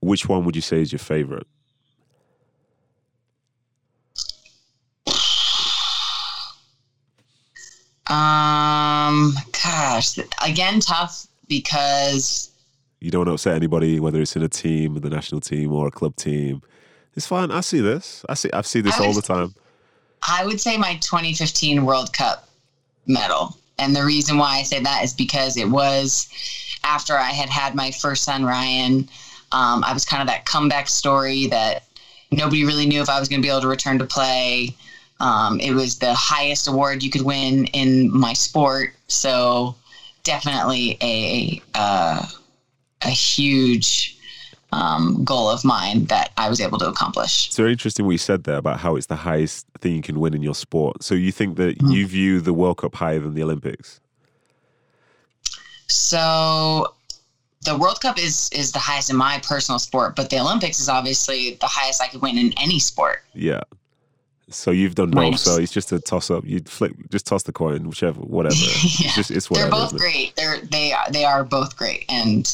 which 0.01 0.27
one 0.27 0.45
would 0.45 0.55
you 0.55 0.61
say 0.61 0.81
is 0.81 0.91
your 0.91 0.99
favorite? 0.99 1.47
Um, 8.09 9.33
gosh, 9.51 10.17
again, 10.41 10.79
tough 10.79 11.27
because 11.49 12.51
you 13.01 13.11
don't 13.11 13.27
upset 13.27 13.55
anybody, 13.55 13.99
whether 13.99 14.21
it's 14.21 14.35
in 14.35 14.43
a 14.43 14.49
team, 14.49 14.95
the 14.95 15.09
national 15.09 15.41
team, 15.41 15.73
or 15.73 15.87
a 15.87 15.91
club 15.91 16.15
team. 16.15 16.61
It's 17.15 17.27
fine. 17.27 17.51
I 17.51 17.61
see 17.61 17.81
this. 17.81 18.23
I 18.29 18.35
see. 18.35 18.49
I 18.53 18.61
see 18.61 18.81
this 18.81 18.97
would, 18.99 19.07
all 19.07 19.13
the 19.13 19.21
time. 19.21 19.55
I 20.21 20.45
would 20.45 20.59
say 20.59 20.77
my 20.77 20.95
2015 20.95 21.85
World 21.85 22.13
Cup 22.13 22.47
medal. 23.05 23.57
And 23.79 23.95
the 23.95 24.03
reason 24.03 24.37
why 24.37 24.57
I 24.57 24.63
say 24.63 24.79
that 24.79 25.03
is 25.03 25.13
because 25.13 25.57
it 25.57 25.69
was 25.69 26.27
after 26.83 27.17
I 27.17 27.31
had 27.31 27.49
had 27.49 27.75
my 27.75 27.91
first 27.91 28.23
son, 28.23 28.43
Ryan. 28.43 29.09
Um, 29.51 29.83
I 29.83 29.93
was 29.93 30.05
kind 30.05 30.21
of 30.21 30.27
that 30.27 30.45
comeback 30.45 30.89
story 30.89 31.47
that 31.47 31.83
nobody 32.31 32.65
really 32.65 32.85
knew 32.85 33.01
if 33.01 33.09
I 33.09 33.19
was 33.19 33.29
going 33.29 33.41
to 33.41 33.45
be 33.45 33.49
able 33.49 33.61
to 33.61 33.67
return 33.67 33.99
to 33.99 34.05
play. 34.05 34.75
Um, 35.19 35.59
it 35.59 35.71
was 35.71 35.97
the 35.97 36.13
highest 36.13 36.67
award 36.67 37.03
you 37.03 37.09
could 37.09 37.21
win 37.21 37.65
in 37.67 38.11
my 38.15 38.33
sport. 38.33 38.95
So 39.07 39.75
definitely 40.23 40.97
a 41.01 41.61
uh, 41.73 42.25
a 43.01 43.09
huge 43.09 44.16
um, 44.71 45.23
goal 45.23 45.49
of 45.49 45.63
mine 45.63 46.05
that 46.05 46.31
I 46.37 46.49
was 46.49 46.59
able 46.59 46.77
to 46.79 46.87
accomplish. 46.87 47.47
It's 47.47 47.57
very 47.57 47.71
interesting 47.71 48.05
what 48.05 48.11
you 48.11 48.17
said 48.17 48.43
there 48.43 48.57
about 48.57 48.79
how 48.79 48.95
it's 48.95 49.07
the 49.07 49.15
highest 49.15 49.65
thing 49.79 49.95
you 49.95 50.01
can 50.01 50.19
win 50.19 50.33
in 50.33 50.41
your 50.43 50.55
sport. 50.55 51.03
So 51.03 51.15
you 51.15 51.31
think 51.31 51.55
that 51.57 51.77
Mm. 51.79 51.93
you 51.93 52.07
view 52.07 52.41
the 52.41 52.53
World 52.53 52.77
Cup 52.77 52.95
higher 52.95 53.19
than 53.19 53.33
the 53.33 53.43
Olympics? 53.43 53.99
So 55.87 56.93
the 57.63 57.77
World 57.77 58.01
Cup 58.01 58.17
is 58.19 58.49
is 58.51 58.71
the 58.71 58.79
highest 58.79 59.09
in 59.09 59.15
my 59.15 59.39
personal 59.47 59.79
sport, 59.79 60.15
but 60.15 60.29
the 60.29 60.39
Olympics 60.39 60.79
is 60.79 60.89
obviously 60.89 61.55
the 61.61 61.67
highest 61.67 62.01
I 62.01 62.07
could 62.07 62.21
win 62.21 62.37
in 62.37 62.53
any 62.57 62.79
sport. 62.79 63.23
Yeah. 63.33 63.61
So 64.49 64.71
you've 64.71 64.95
done 64.95 65.11
both. 65.11 65.21
Right. 65.21 65.39
So 65.39 65.57
it's 65.57 65.73
just 65.73 65.91
a 65.91 65.99
toss 65.99 66.31
up. 66.31 66.45
You 66.45 66.61
flip, 66.61 66.93
just 67.11 67.25
toss 67.25 67.43
the 67.43 67.51
coin, 67.51 67.87
whichever, 67.89 68.21
whatever. 68.21 68.55
Yeah. 68.99 69.07
It's 69.07 69.15
just 69.15 69.31
it's 69.31 69.49
whatever, 69.49 69.71
They're 69.71 69.79
both 69.79 69.93
it? 69.93 69.97
great. 69.99 70.35
They're 70.35 70.59
they 70.61 70.93
are 70.93 71.11
they 71.11 71.25
are 71.25 71.43
both 71.43 71.75
great, 71.77 72.05
and 72.09 72.53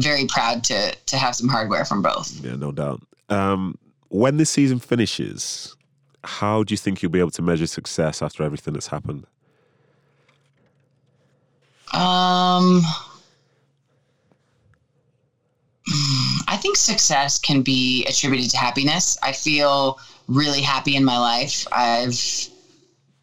very 0.00 0.26
proud 0.26 0.64
to 0.64 0.94
to 1.06 1.16
have 1.16 1.34
some 1.34 1.48
hardware 1.48 1.84
from 1.84 2.02
both. 2.02 2.44
Yeah, 2.44 2.56
no 2.56 2.72
doubt. 2.72 3.02
Um, 3.28 3.78
when 4.08 4.36
this 4.36 4.50
season 4.50 4.78
finishes, 4.78 5.76
how 6.24 6.62
do 6.62 6.72
you 6.72 6.78
think 6.78 7.02
you'll 7.02 7.12
be 7.12 7.20
able 7.20 7.30
to 7.32 7.42
measure 7.42 7.66
success 7.66 8.22
after 8.22 8.42
everything 8.42 8.74
that's 8.74 8.88
happened? 8.88 9.26
Um, 11.92 12.82
I 16.48 16.56
think 16.56 16.76
success 16.76 17.38
can 17.38 17.62
be 17.62 18.04
attributed 18.06 18.50
to 18.50 18.56
happiness. 18.56 19.18
I 19.22 19.32
feel 19.32 19.98
really 20.26 20.62
happy 20.62 20.96
in 20.96 21.04
my 21.04 21.18
life. 21.18 21.66
I've 21.70 22.48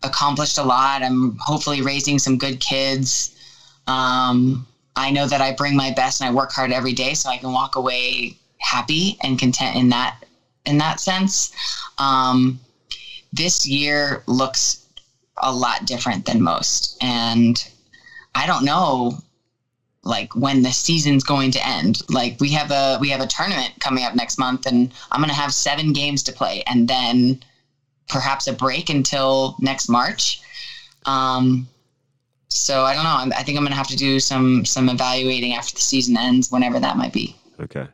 accomplished 0.04 0.58
a 0.58 0.64
lot. 0.64 1.04
I'm 1.04 1.38
hopefully 1.40 1.82
raising 1.82 2.20
some 2.20 2.38
good 2.38 2.60
kids. 2.60 3.36
Um, 3.88 4.66
I 4.96 5.12
know 5.12 5.28
that 5.28 5.42
I 5.42 5.52
bring 5.54 5.76
my 5.76 5.92
best 5.92 6.22
and 6.22 6.30
I 6.30 6.34
work 6.34 6.52
hard 6.52 6.72
every 6.72 6.94
day, 6.94 7.14
so 7.14 7.30
I 7.30 7.38
can 7.38 7.52
walk 7.52 7.76
away 7.76 8.36
happy 8.60 9.18
and 9.22 9.40
content 9.40 9.76
in 9.76 9.90
that 9.90 10.18
in 10.66 10.78
that 10.78 11.00
sense. 11.00 11.52
Um, 11.98 12.60
this 13.34 13.66
year 13.66 14.24
looks 14.28 14.86
a 15.38 15.52
lot 15.52 15.86
different 15.86 16.26
than 16.26 16.42
most, 16.42 16.98
and 17.02 17.68
I 18.36 18.46
don't 18.46 18.66
know 18.66 19.18
like 20.04 20.36
when 20.36 20.64
the 20.64 20.72
season's 20.72 21.24
going 21.24 21.52
to 21.52 21.68
end. 21.68 22.02
Like 22.10 22.38
we 22.40 22.52
have 22.52 22.72
a 22.72 22.98
we 23.00 23.10
have 23.10 23.22
a 23.22 23.28
tournament 23.28 23.74
coming 23.80 24.04
up 24.04 24.16
next 24.16 24.38
month 24.38 24.66
and 24.66 24.92
I'm 25.12 25.22
going 25.22 25.30
to 25.30 25.36
have 25.36 25.54
7 25.54 25.94
games 25.94 26.24
to 26.24 26.32
play 26.32 26.64
and 26.66 26.88
then 26.88 27.40
perhaps 28.10 28.48
a 28.48 28.54
break 28.54 28.90
until 28.90 29.56
next 29.60 29.90
March. 29.90 30.42
Um 31.06 31.68
so 32.54 32.84
I 32.84 32.94
don't 32.94 33.04
know. 33.04 33.16
I'm, 33.16 33.34
I 33.34 33.44
think 33.44 33.58
I'm 33.58 33.64
going 33.64 33.72
to 33.72 33.78
have 33.78 33.88
to 33.88 33.96
do 33.96 34.20
some 34.20 34.66
some 34.66 34.90
evaluating 34.90 35.54
after 35.54 35.74
the 35.74 35.82
season 35.82 36.18
ends 36.18 36.52
whenever 36.52 36.80
that 36.80 36.98
might 36.98 37.14
be. 37.14 37.36
Okay. 37.62 37.88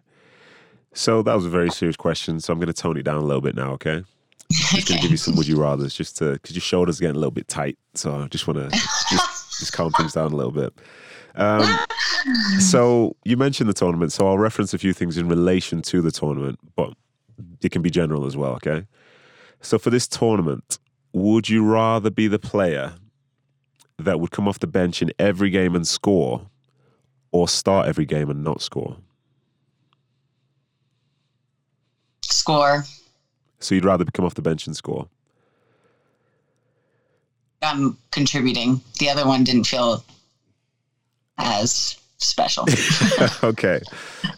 So 0.93 1.21
that 1.21 1.35
was 1.35 1.45
a 1.45 1.49
very 1.49 1.69
serious 1.69 1.95
question. 1.95 2.39
So 2.39 2.51
I'm 2.51 2.59
going 2.59 2.67
to 2.67 2.73
tone 2.73 2.97
it 2.97 3.03
down 3.03 3.17
a 3.17 3.25
little 3.25 3.41
bit 3.41 3.55
now. 3.55 3.73
Okay. 3.73 4.03
Just 4.51 4.87
going 4.87 4.97
to 4.97 5.01
give 5.03 5.11
you 5.11 5.17
some 5.17 5.35
would 5.35 5.47
you 5.47 5.61
rather's, 5.61 5.93
just 5.93 6.17
to 6.17 6.33
because 6.33 6.55
your 6.55 6.61
shoulders 6.61 6.99
are 6.99 7.01
getting 7.01 7.17
a 7.17 7.19
little 7.19 7.31
bit 7.31 7.47
tight. 7.47 7.77
So 7.93 8.15
I 8.15 8.27
just 8.27 8.47
want 8.47 8.59
to 8.59 8.69
just 8.69 9.59
just 9.59 9.73
calm 9.73 9.91
things 9.91 10.13
down 10.13 10.31
a 10.31 10.35
little 10.35 10.53
bit. 10.53 10.73
Um, 11.35 11.79
so 12.59 13.15
you 13.25 13.35
mentioned 13.35 13.69
the 13.69 13.73
tournament, 13.73 14.13
so 14.13 14.25
I'll 14.25 14.37
reference 14.37 14.73
a 14.73 14.77
few 14.77 14.93
things 14.93 15.17
in 15.17 15.27
relation 15.27 15.81
to 15.83 16.01
the 16.01 16.11
tournament, 16.11 16.59
but 16.75 16.93
it 17.61 17.71
can 17.71 17.81
be 17.81 17.89
general 17.89 18.25
as 18.25 18.37
well. 18.37 18.53
Okay. 18.53 18.87
So 19.61 19.77
for 19.77 19.89
this 19.89 20.07
tournament, 20.07 20.79
would 21.11 21.49
you 21.49 21.65
rather 21.65 22.09
be 22.09 22.27
the 22.27 22.39
player 22.39 22.93
that 23.97 24.19
would 24.19 24.31
come 24.31 24.47
off 24.47 24.59
the 24.59 24.67
bench 24.67 25.01
in 25.01 25.11
every 25.17 25.49
game 25.49 25.75
and 25.75 25.87
score, 25.87 26.47
or 27.31 27.47
start 27.47 27.87
every 27.87 28.05
game 28.05 28.29
and 28.29 28.43
not 28.43 28.61
score? 28.61 28.97
Score. 32.21 32.83
So 33.59 33.75
you'd 33.75 33.85
rather 33.85 34.05
come 34.05 34.25
off 34.25 34.35
the 34.35 34.41
bench 34.41 34.67
and 34.67 34.75
score. 34.75 35.07
I'm 37.61 37.97
contributing. 38.11 38.81
The 38.99 39.09
other 39.09 39.25
one 39.25 39.43
didn't 39.43 39.65
feel 39.65 40.03
as 41.39 41.97
special. 42.17 42.65
okay. 43.43 43.81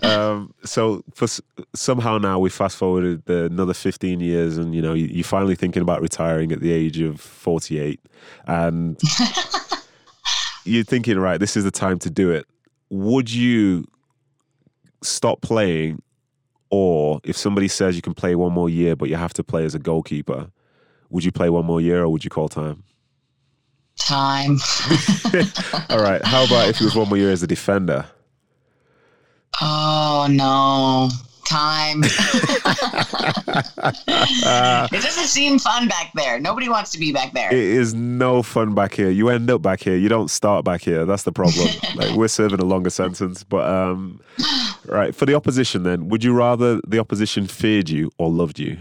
Um, 0.04 0.54
so 0.64 1.04
for 1.14 1.28
somehow 1.74 2.18
now 2.18 2.40
we 2.40 2.50
fast 2.50 2.78
forwarded 2.78 3.26
the, 3.26 3.46
another 3.46 3.74
15 3.74 4.20
years 4.20 4.58
and 4.58 4.76
you 4.76 4.82
know 4.82 4.94
you, 4.94 5.08
you're 5.08 5.24
finally 5.24 5.56
thinking 5.56 5.82
about 5.82 6.02
retiring 6.02 6.52
at 6.52 6.60
the 6.60 6.72
age 6.72 7.00
of 7.00 7.20
48 7.20 8.00
and 8.48 9.00
you're 10.66 10.84
thinking 10.84 11.18
right 11.18 11.40
this 11.40 11.56
is 11.56 11.64
the 11.64 11.72
time 11.72 12.00
to 12.00 12.10
do 12.10 12.32
it 12.32 12.46
would 12.90 13.32
you 13.32 13.86
stop 15.02 15.42
playing 15.42 16.02
or 16.70 17.20
if 17.24 17.38
somebody 17.38 17.68
says 17.68 17.96
you 17.96 18.02
can 18.02 18.14
play 18.14 18.36
one 18.36 18.52
more 18.52 18.70
year 18.70 18.96
but 18.96 19.10
you 19.10 19.16
have 19.16 19.34
to 19.34 19.44
play 19.44 19.64
as 19.64 19.74
a 19.74 19.80
goalkeeper 19.80 20.50
would 21.10 21.24
you 21.24 21.32
play 21.32 21.50
one 21.50 21.66
more 21.66 21.82
year 21.82 22.04
or 22.04 22.10
would 22.10 22.24
you 22.24 22.30
call 22.30 22.50
time 22.50 22.84
Time. 24.00 24.58
all 25.90 26.00
right 26.02 26.26
how 26.26 26.46
about 26.46 26.70
if 26.70 26.82
it 26.82 26.84
was 26.84 26.96
one 26.96 27.08
more 27.10 27.18
year 27.18 27.32
as 27.32 27.44
a 27.44 27.48
defender 27.48 28.06
Oh 29.62 30.28
no. 30.30 31.10
Time. 31.46 32.04
it 32.04 32.12
doesn't 35.02 35.28
seem 35.28 35.58
fun 35.58 35.88
back 35.88 36.12
there. 36.14 36.40
Nobody 36.40 36.70
wants 36.70 36.92
to 36.92 37.00
be 37.00 37.12
back 37.12 37.34
there. 37.34 37.52
It 37.52 37.58
is 37.58 37.96
no 37.96 38.44
fun 38.44 38.76
back 38.76 38.94
here. 38.94 39.10
You 39.10 39.30
end 39.30 39.50
up 39.50 39.64
back 39.64 39.82
here. 39.82 39.96
You 39.98 40.10
don't 40.10 40.30
start 40.30 40.64
back 40.64 40.82
here. 40.82 41.06
That's 41.06 41.24
the 41.24 41.32
problem. 41.32 41.68
like 41.96 42.16
we're 42.16 42.28
serving 42.28 42.60
a 42.60 42.66
longer 42.66 42.92
sentence. 42.92 43.44
But 43.44 43.68
um 43.68 44.22
right, 44.86 45.16
for 45.16 45.26
the 45.26 45.34
opposition 45.34 45.82
then, 45.82 46.08
would 46.10 46.24
you 46.24 46.34
rather 46.34 46.82
the 46.88 47.00
opposition 47.00 47.48
feared 47.48 47.90
you 47.90 48.12
or 48.20 48.30
loved 48.30 48.60
you? 48.60 48.78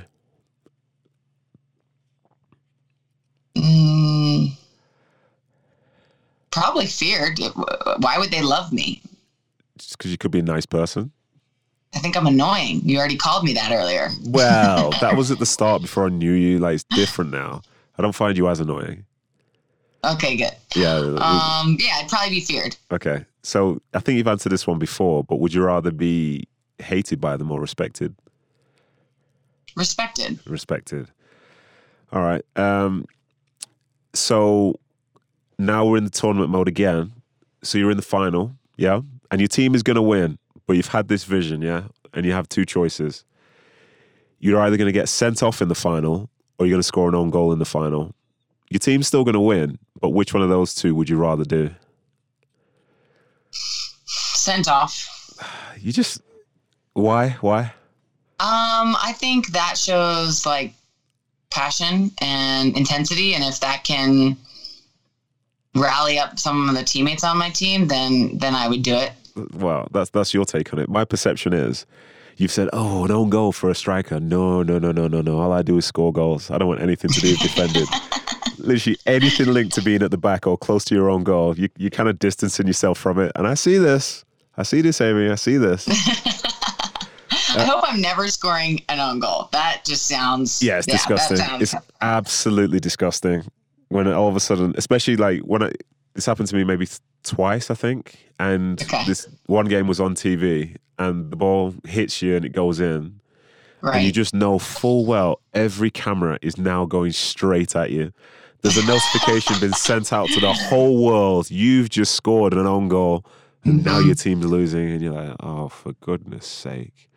Mm, 3.57 4.18
probably 6.51 6.87
feared. 6.87 7.39
Why 7.99 8.19
would 8.19 8.31
they 8.31 8.43
love 8.43 8.73
me? 8.73 9.03
Just 9.79 9.97
because 9.97 10.11
you 10.11 10.19
could 10.19 10.31
be 10.31 10.41
a 10.41 10.43
nice 10.43 10.67
person? 10.67 11.13
I 11.95 12.01
think 12.01 12.17
I'm 12.17 12.27
annoying. 12.27 12.81
You 12.85 12.99
already 12.99 13.17
called 13.17 13.45
me 13.45 13.55
that 13.55 13.73
earlier. 13.73 14.11
Well, 14.27 14.91
that 15.01 15.17
was 15.17 15.31
at 15.31 15.39
the 15.39 15.47
start 15.47 15.83
before 15.83 16.07
I 16.07 16.09
knew 16.11 16.33
you. 16.33 16.59
Like 16.59 16.75
it's 16.75 16.85
different 16.95 17.31
now. 17.31 17.63
I 17.99 18.03
don't 18.03 18.15
find 18.15 18.37
you 18.37 18.49
as 18.49 18.61
annoying. 18.61 19.05
Okay, 20.05 20.37
good. 20.37 20.53
Yeah. 20.77 20.97
Um, 20.97 21.77
yeah, 21.81 21.97
I'd 21.97 22.07
probably 22.09 22.31
be 22.31 22.41
feared. 22.41 22.77
okay. 22.93 23.25
So 23.43 23.81
I 23.95 24.01
think 24.01 24.19
you've 24.19 24.29
answered 24.29 24.51
this 24.53 24.67
one 24.67 24.79
before, 24.79 25.25
but 25.25 25.37
would 25.37 25.55
you 25.55 25.63
rather 25.65 25.91
be 25.91 26.47
hated 26.79 27.21
by 27.21 27.37
them 27.37 27.51
or 27.51 27.61
respected? 27.61 28.15
Respected. 29.75 30.39
respected. 30.47 31.09
All 32.13 32.21
right. 32.21 32.45
Um, 32.57 33.07
so 34.13 34.79
now 35.59 35.85
we're 35.85 35.97
in 35.97 36.05
the 36.05 36.11
tournament 36.11 36.51
mode 36.51 36.69
again. 36.69 37.13
So 37.63 37.77
you're 37.77 37.91
in 37.91 37.97
the 37.97 38.03
final, 38.03 38.53
yeah, 38.77 39.01
and 39.31 39.41
your 39.41 39.49
team 39.49 39.75
is 39.75 39.83
going 39.83 39.97
to 39.97 40.03
win, 40.03 40.39
but 40.67 40.77
you've 40.77 40.89
had 40.89 41.09
this 41.09 41.25
vision, 41.25 41.61
yeah, 41.61 41.85
and 42.15 42.25
you 42.25 42.33
have 42.33 42.49
two 42.49 42.65
choices. 42.65 43.25
You're 44.39 44.61
either 44.61 44.77
going 44.77 44.87
to 44.87 44.93
get 44.93 45.09
sent 45.09 45.43
off 45.43 45.61
in 45.61 45.69
the 45.69 45.75
final, 45.75 46.31
or 46.59 46.67
you're 46.67 46.75
going 46.75 46.81
to 46.81 46.87
score 46.87 47.09
an 47.09 47.17
own 47.17 47.31
goal 47.31 47.53
in 47.53 47.59
the 47.59 47.65
final. 47.65 48.15
Your 48.71 48.79
team's 48.79 49.09
still 49.09 49.25
going 49.25 49.35
to 49.35 49.41
win, 49.41 49.79
but 50.01 50.11
which 50.11 50.33
one 50.33 50.43
of 50.43 50.49
those 50.49 50.75
two 50.75 50.95
would 50.95 51.09
you 51.09 51.17
rather 51.17 51.45
do? 51.45 51.71
Sent 53.51 54.69
off. 54.69 55.07
You 55.81 55.93
just 55.93 56.21
why 56.95 57.37
why? 57.41 57.73
Um, 58.41 58.97
I 59.01 59.15
think 59.17 59.53
that 59.53 59.79
shows 59.79 60.45
like 60.45 60.75
passion 61.51 62.11
and 62.21 62.77
intensity, 62.77 63.35
and 63.35 63.45
if 63.45 63.61
that 63.61 63.85
can 63.85 64.37
rally 65.81 66.19
up 66.19 66.39
some 66.39 66.69
of 66.69 66.75
the 66.75 66.83
teammates 66.85 67.25
on 67.25 67.39
my 67.39 67.51
team, 67.51 67.89
then 67.89 68.37
then 68.39 68.55
I 68.55 68.69
would 68.69 68.83
do 68.83 68.95
it. 68.95 69.13
well, 69.55 69.89
that's 69.93 70.11
that's 70.11 70.35
your 70.35 70.45
take 70.45 70.73
on 70.73 70.79
it. 70.79 70.89
My 70.89 71.05
perception 71.05 71.53
is, 71.53 71.87
you've 72.37 72.51
said, 72.53 72.69
"Oh, 72.73 73.05
an 73.05 73.11
own 73.11 73.31
goal 73.31 73.53
for 73.53 73.71
a 73.71 73.75
striker." 73.75 74.21
No, 74.21 74.63
no, 74.63 74.79
no, 74.79 74.93
no, 74.93 75.07
no, 75.09 75.21
no. 75.21 75.39
All 75.39 75.53
I 75.53 75.63
do 75.63 75.77
is 75.79 75.85
score 75.87 76.13
goals. 76.13 76.51
I 76.51 76.59
don't 76.59 76.69
want 76.69 76.81
anything 76.83 77.11
to 77.11 77.21
do 77.21 77.31
with 77.31 77.41
defending. 77.41 77.87
Literally 78.59 78.99
anything 79.07 79.53
linked 79.53 79.75
to 79.77 79.83
being 79.83 80.03
at 80.03 80.11
the 80.11 80.19
back 80.19 80.47
or 80.47 80.59
close 80.59 80.85
to 80.87 80.95
your 80.95 81.09
own 81.09 81.23
goal, 81.25 81.57
you 81.57 81.69
you 81.79 81.91
kind 81.91 82.09
of 82.09 82.19
distancing 82.19 82.67
yourself 82.67 82.99
from 82.99 83.19
it. 83.21 83.31
And 83.37 83.47
I 83.47 83.55
see 83.55 83.79
this. 83.79 84.25
I 84.57 84.65
see 84.65 84.81
this, 84.81 85.01
Amy. 85.01 85.31
I 85.31 85.37
see 85.37 85.57
this. 85.59 85.87
I 87.57 87.65
hope 87.65 87.83
I'm 87.87 88.01
never 88.01 88.29
scoring 88.29 88.83
an 88.89 88.99
own 89.01 89.21
goal. 89.21 89.49
That 89.53 89.83
just 89.85 90.07
sounds 90.07 90.61
Yeah, 90.63 90.79
it's 90.79 90.87
that 90.87 90.93
disgusting. 90.93 91.37
sounds- 91.39 91.63
It's 91.63 91.75
absolutely 92.01 92.81
disgusting. 92.81 93.45
When 93.89 94.07
all 94.07 94.29
of 94.29 94.37
a 94.37 94.41
sudden, 94.41 94.75
especially 94.77 95.17
like 95.17 95.41
when 95.41 95.63
I, 95.63 95.73
this 96.15 96.27
happened 96.27 96.49
to 96.49 96.57
me 96.57 96.65
maybe 96.65 96.87
twice, 97.23 97.71
I 97.71 97.75
think, 97.75 98.19
and 98.39 98.81
Okay. 98.83 99.05
this 99.07 99.29
one 99.47 99.67
game 99.67 99.87
was 99.87 100.01
on 100.01 100.15
TV, 100.15 100.77
and 100.99 101.31
the 101.31 101.37
ball 101.37 101.75
hits 101.87 102.21
you 102.21 102.37
and 102.37 102.45
it 102.45 102.53
goes 102.53 102.81
in, 102.81 103.21
And 103.83 104.05
you 104.05 104.13
just 104.13 104.35
know 104.35 104.59
full 104.59 105.07
well 105.07 105.41
every 105.55 105.91
camera 105.91 106.39
is 106.43 106.59
now 106.59 106.85
going 106.85 107.13
straight 107.13 107.77
at 107.77 107.91
you. 107.91 108.13
There's 108.63 108.77
a 108.77 108.85
notification 108.87 109.61
been 109.61 109.73
sent 109.73 110.13
out 110.13 110.29
to 110.31 110.41
the 110.41 110.53
whole 110.53 111.05
world. 111.05 111.51
You've 111.51 111.89
just 111.91 112.15
scored 112.15 112.55
an 112.55 112.67
own 112.67 112.89
goal, 112.89 113.25
and 113.65 113.85
now 113.85 113.99
your 113.99 114.15
mm-hmm. 114.15 114.31
team's 114.31 114.47
losing, 114.47 114.91
and 114.91 115.01
you're 115.01 115.13
like, 115.13 115.37
oh, 115.41 115.69
for 115.69 115.93
goodness 115.93 116.47
sake. 116.47 117.08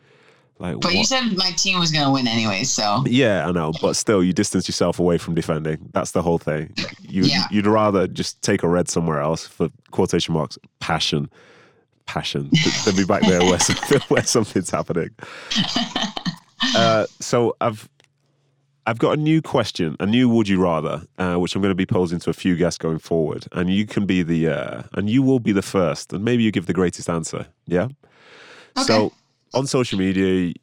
Like, 0.62 0.80
But 0.80 0.93
you 0.93 1.03
said 1.03 1.36
my 1.36 1.51
team 1.51 1.80
was 1.80 1.91
going 1.91 2.05
to 2.05 2.12
win 2.12 2.28
anyway, 2.28 2.64
so 2.64 3.03
Yeah, 3.07 3.47
I 3.47 3.51
know, 3.51 3.74
but 3.82 3.95
still, 3.95 4.24
you 4.24 4.32
distance 4.32 4.68
yourself 4.68 4.99
away 4.99 5.18
from 5.18 5.34
defending. 5.34 5.89
That's 5.91 6.12
the 6.12 6.22
whole 6.22 6.38
thing. 6.38 6.74
You, 7.01 7.24
Yeah. 7.24 7.45
You'd 7.49 7.66
rather 7.66 8.07
just 8.07 8.41
take 8.43 8.62
a 8.62 8.68
red 8.68 8.88
somewhere 8.88 9.20
else 9.20 9.47
for 9.47 9.70
quotation 9.89 10.36
marks, 10.36 10.59
passion, 10.80 11.32
passion, 12.05 12.49
th- 12.51 12.84
than 12.86 12.95
be 12.95 13.05
back 13.05 13.24
there 13.24 13.41
where, 13.41 13.59
something, 13.59 13.99
where 14.09 14.24
something's 14.24 14.70
happening. 14.70 15.09
Uh, 16.76 17.07
so 17.20 17.55
I've 17.59 17.89
I've 18.86 18.99
got 18.99 19.18
a 19.18 19.22
new 19.22 19.41
question, 19.41 19.97
a 19.99 20.05
new 20.05 20.30
would 20.30 20.47
you 20.47 20.62
rather, 20.62 21.01
uh, 21.18 21.36
which 21.36 21.55
I'm 21.55 21.62
going 21.62 21.72
to 21.72 21.76
be 21.76 21.88
posing 21.88 22.20
to 22.20 22.30
a 22.30 22.34
few 22.34 22.55
guests 22.55 22.78
going 22.78 22.99
forward, 22.99 23.47
and 23.51 23.70
you 23.74 23.86
can 23.88 24.05
be 24.05 24.22
the 24.22 24.47
uh, 24.47 24.84
and 24.93 25.09
you 25.09 25.24
will 25.24 25.39
be 25.39 25.51
the 25.53 25.64
first, 25.64 26.14
and 26.14 26.24
maybe 26.24 26.43
you 26.43 26.51
give 26.51 26.68
the 26.68 26.74
greatest 26.74 27.09
answer. 27.09 27.47
Yeah. 27.66 27.89
So 28.86 29.05
Okay. 29.07 29.16
On 29.54 29.68
social 29.68 29.99
media, 29.99 30.54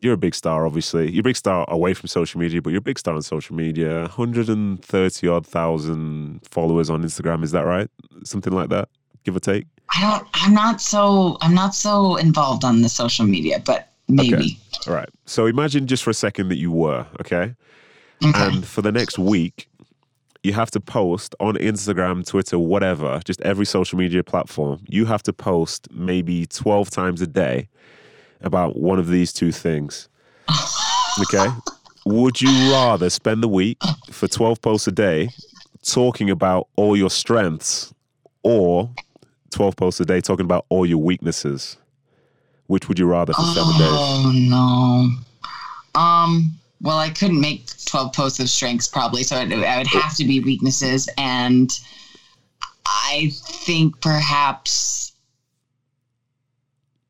you're 0.00 0.14
a 0.14 0.18
big 0.18 0.34
star. 0.34 0.66
Obviously, 0.66 1.10
you're 1.10 1.20
a 1.20 1.24
big 1.24 1.36
star 1.36 1.64
away 1.68 1.94
from 1.94 2.08
social 2.08 2.38
media, 2.38 2.60
but 2.60 2.70
you're 2.70 2.78
a 2.78 2.82
big 2.82 2.98
star 2.98 3.14
on 3.14 3.22
social 3.22 3.56
media. 3.56 4.00
130 4.02 5.28
odd 5.28 5.46
thousand 5.46 6.40
followers 6.48 6.90
on 6.90 7.02
Instagram. 7.02 7.42
Is 7.42 7.52
that 7.52 7.64
right? 7.64 7.90
Something 8.24 8.52
like 8.52 8.68
that, 8.68 8.88
give 9.24 9.34
or 9.34 9.40
take. 9.40 9.66
I 9.96 10.00
don't. 10.02 10.28
I'm 10.34 10.54
not 10.54 10.80
so. 10.80 11.38
I'm 11.40 11.54
not 11.54 11.74
so 11.74 12.16
involved 12.16 12.64
on 12.64 12.82
the 12.82 12.88
social 12.88 13.26
media, 13.26 13.62
but 13.64 13.88
maybe. 14.08 14.58
All 14.86 14.94
right. 14.94 15.08
So 15.26 15.46
imagine 15.46 15.86
just 15.86 16.02
for 16.02 16.10
a 16.10 16.14
second 16.14 16.48
that 16.48 16.58
you 16.58 16.70
were 16.70 17.06
okay. 17.20 17.54
Okay. 18.24 18.46
And 18.46 18.66
for 18.66 18.82
the 18.82 18.92
next 18.92 19.18
week, 19.18 19.68
you 20.42 20.52
have 20.52 20.70
to 20.72 20.80
post 20.80 21.34
on 21.40 21.54
Instagram, 21.56 22.26
Twitter, 22.26 22.58
whatever, 22.58 23.20
just 23.24 23.40
every 23.42 23.66
social 23.66 23.98
media 23.98 24.22
platform. 24.22 24.80
You 24.88 25.06
have 25.06 25.22
to 25.24 25.32
post 25.32 25.88
maybe 25.90 26.46
12 26.46 26.90
times 26.90 27.22
a 27.22 27.26
day 27.26 27.68
about 28.40 28.76
one 28.76 28.98
of 28.98 29.08
these 29.08 29.32
two 29.32 29.52
things. 29.52 30.08
Okay. 31.22 31.46
Would 32.06 32.42
you 32.42 32.72
rather 32.72 33.08
spend 33.08 33.42
the 33.42 33.48
week 33.48 33.78
for 34.10 34.28
12 34.28 34.60
posts 34.60 34.86
a 34.86 34.92
day 34.92 35.30
talking 35.82 36.28
about 36.30 36.68
all 36.76 36.96
your 36.96 37.10
strengths 37.10 37.94
or 38.42 38.90
12 39.50 39.76
posts 39.76 40.00
a 40.00 40.04
day 40.04 40.20
talking 40.20 40.44
about 40.44 40.66
all 40.68 40.84
your 40.84 40.98
weaknesses? 40.98 41.78
Which 42.66 42.88
would 42.88 42.98
you 42.98 43.06
rather 43.06 43.32
for 43.32 43.42
seven 43.42 43.72
days? 43.78 43.88
oh 43.90 44.32
no. 45.94 46.00
Um. 46.00 46.58
Well, 46.80 46.98
I 46.98 47.08
couldn't 47.08 47.40
make 47.40 47.66
12 47.86 48.12
posts 48.12 48.40
of 48.40 48.50
strengths 48.50 48.88
probably, 48.88 49.22
so 49.22 49.36
it, 49.38 49.50
I 49.52 49.78
would 49.78 49.86
have 49.86 50.14
to 50.16 50.24
be 50.24 50.40
weaknesses, 50.40 51.08
and 51.16 51.70
I 52.86 53.30
think 53.32 54.00
perhaps 54.02 55.13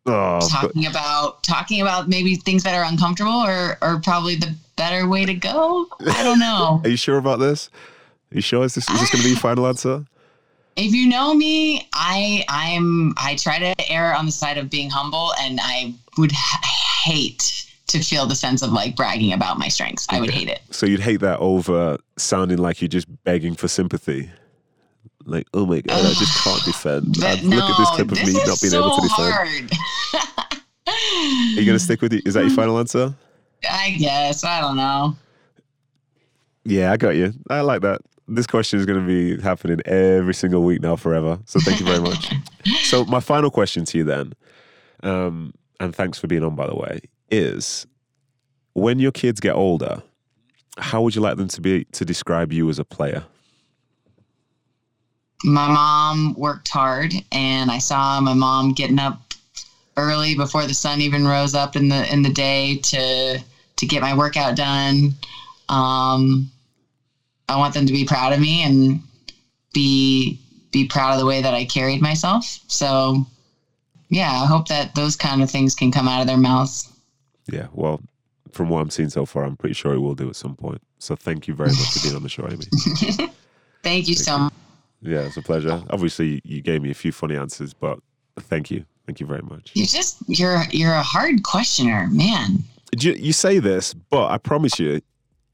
Oh, 0.07 0.39
but- 0.41 0.49
talking 0.49 0.87
about 0.87 1.43
talking 1.43 1.81
about 1.81 2.09
maybe 2.09 2.37
things 2.37 2.63
that 2.65 2.75
are 2.75 2.85
uncomfortable 2.85 3.33
or 3.33 3.79
or 3.83 4.01
probably 4.01 4.37
the 4.37 4.55
better 4.77 5.09
way 5.09 5.25
to 5.25 5.35
go. 5.35 5.87
I 6.07 6.23
don't 6.23 6.39
know. 6.41 6.81
Are 6.85 6.91
you 6.91 6.97
sure 6.97 7.17
about 7.19 7.39
this? 7.39 7.71
Are 8.33 8.37
you 8.37 8.41
sure? 8.43 8.65
Is 8.65 8.75
this, 8.75 8.89
is 8.91 9.01
this 9.01 9.11
going 9.11 9.23
to 9.23 9.25
be 9.29 9.31
your 9.31 9.39
final 9.41 9.67
answer? 9.67 10.05
if 10.77 10.93
you 10.93 11.09
know 11.09 11.33
me, 11.35 11.89
I 11.93 12.45
I'm 12.49 13.15
I 13.17 13.37
try 13.37 13.59
to 13.61 13.75
err 13.93 14.13
on 14.15 14.27
the 14.27 14.33
side 14.33 14.59
of 14.59 14.69
being 14.69 14.91
humble, 14.91 15.33
and 15.41 15.61
I 15.63 15.95
would 16.19 16.33
h- 16.33 16.39
hate 17.05 17.67
to 17.87 18.01
feel 18.03 18.27
the 18.27 18.35
sense 18.35 18.61
of 18.63 18.73
like 18.73 18.97
bragging 18.97 19.33
about 19.33 19.57
my 19.59 19.69
strengths. 19.69 20.07
I 20.11 20.19
would 20.21 20.31
hate 20.31 20.49
it. 20.49 20.61
So 20.71 20.85
you'd 20.87 20.99
hate 21.01 21.21
that 21.21 21.39
over 21.39 21.99
sounding 22.17 22.59
like 22.59 22.83
you're 22.83 22.89
just 22.89 23.07
begging 23.25 23.55
for 23.55 23.69
sympathy. 23.69 24.31
Like, 25.27 25.47
oh 25.55 25.67
my 25.67 25.81
god, 25.81 26.05
I 26.05 26.13
just 26.13 26.37
can't 26.45 26.65
defend. 26.65 27.17
But 27.21 27.43
no, 27.43 27.57
look 27.57 27.65
at 27.65 27.79
this 27.79 27.91
clip 27.91 28.13
of 28.13 28.19
this 28.19 28.27
me 28.27 28.33
not 28.45 28.61
being 28.61 28.71
so 28.71 28.81
able 28.81 28.97
to 28.97 29.03
defend. 29.03 29.33
hard. 29.33 30.55
Are 31.57 31.61
you 31.61 31.67
going 31.67 31.79
to 31.79 31.85
stick 31.85 32.03
with 32.03 32.13
it? 32.13 32.27
Is 32.27 32.35
that 32.35 32.45
your 32.45 32.55
final 32.55 32.79
answer? 32.79 33.15
I 33.71 33.91
guess 33.99 34.45
I 34.45 34.61
don't 34.61 34.77
know. 34.77 35.17
Yeah, 36.65 36.93
I 36.93 36.97
got 36.97 37.17
you. 37.17 37.33
I 37.51 37.61
like 37.61 37.83
that. 37.83 38.01
This 38.27 38.47
question 38.47 38.79
is 38.79 38.87
going 38.87 39.01
to 39.01 39.07
be 39.07 39.43
happening 39.43 39.81
every 39.85 40.35
single 40.35 40.63
week 40.63 40.81
now, 40.81 40.97
forever. 40.97 41.39
So 41.45 41.61
thank 41.61 41.79
you 41.79 41.87
very 41.87 42.01
much. 42.01 42.33
so 42.85 43.05
my 43.05 43.21
final 43.21 43.51
question 43.51 43.85
to 43.87 43.99
you 43.99 44.05
then, 44.05 44.33
um, 45.03 45.53
and 45.79 45.95
thanks 45.95 46.19
for 46.19 46.27
being 46.27 46.43
on, 46.43 46.55
by 46.55 46.67
the 46.67 46.75
way, 46.75 47.01
is 47.31 47.87
when 48.73 48.99
your 48.99 49.13
kids 49.13 49.41
get 49.41 49.55
older, 49.55 50.03
how 50.79 51.03
would 51.03 51.15
you 51.15 51.21
like 51.21 51.37
them 51.37 51.49
to 51.49 51.61
be 51.61 51.85
to 51.85 52.05
describe 52.05 52.53
you 52.53 52.69
as 52.71 52.79
a 52.79 52.85
player? 52.85 53.25
My 55.45 55.69
mom 55.69 56.35
worked 56.35 56.69
hard, 56.69 57.13
and 57.31 57.71
I 57.71 57.79
saw 57.79 58.19
my 58.21 58.33
mom 58.33 58.73
getting 58.73 58.99
up 58.99 59.21
early 59.97 60.35
before 60.35 60.67
the 60.67 60.75
sun 60.75 61.01
even 61.01 61.27
rose 61.27 61.55
up 61.55 61.77
in 61.77 61.89
the 61.89 62.11
in 62.13 62.23
the 62.23 62.31
day 62.31 62.79
to 62.79 63.39
to 63.77 63.87
get 63.87 64.01
my 64.01 64.17
workout 64.17 64.57
done. 64.57 65.15
Um, 65.69 66.51
I 67.49 67.57
want 67.57 67.75
them 67.75 67.87
to 67.87 67.93
be 67.93 68.05
proud 68.07 68.33
of 68.33 68.41
me 68.41 68.63
and 68.63 69.01
be 69.75 70.41
be 70.73 70.87
proud 70.87 71.13
of 71.13 71.21
the 71.21 71.27
way 71.27 71.43
that 71.43 71.55
I 71.55 71.67
carried 71.67 72.01
myself. 72.01 72.61
So, 72.67 73.27
yeah, 74.09 74.31
I 74.31 74.47
hope 74.47 74.69
that 74.69 74.95
those 74.95 75.15
kind 75.15 75.43
of 75.43 75.51
things 75.51 75.75
can 75.75 75.93
come 75.93 76.09
out 76.09 76.21
of 76.21 76.27
their 76.27 76.39
mouths. 76.39 76.91
Yeah, 77.53 77.67
well, 77.73 78.01
from 78.51 78.71
what 78.71 78.81
I'm 78.81 78.91
seeing 78.91 79.11
so 79.11 79.27
far, 79.27 79.45
I'm 79.45 79.57
pretty 79.57 79.75
sure 79.75 79.93
it 79.93 80.01
will 80.01 80.15
do 80.15 80.29
at 80.29 80.37
some 80.37 80.57
point. 80.57 80.81
So 80.99 81.15
thank 81.15 81.47
you 81.47 81.55
very 81.55 81.69
much 81.69 81.93
for 81.93 82.03
being 82.03 82.17
on 82.17 82.23
the 82.23 82.29
show, 82.31 82.49
Amy. 82.51 82.65
Thank 83.83 84.09
you 84.09 84.15
so 84.15 84.39
much. 84.39 84.54
Yeah, 85.05 85.21
it's 85.21 85.37
a 85.37 85.43
pleasure. 85.43 85.83
Obviously, 85.91 86.41
you 86.45 86.63
gave 86.63 86.83
me 86.83 86.91
a 86.91 86.95
few 86.95 87.13
funny 87.13 87.37
answers, 87.37 87.75
but 87.75 87.99
thank 88.41 88.71
you. 88.71 88.85
Thank 89.07 89.21
you 89.21 89.27
very 89.27 89.43
much. 89.43 89.71
You 89.75 89.87
just 89.87 90.17
you're 90.27 90.63
you're 90.71 90.95
a 90.95 91.03
hard 91.03 91.43
questioner, 91.43 92.09
man. 92.11 92.65
You, 92.99 93.13
you 93.13 93.33
say 93.33 93.59
this, 93.59 93.93
but 93.93 94.31
I 94.31 94.39
promise 94.39 94.79
you, 94.79 95.03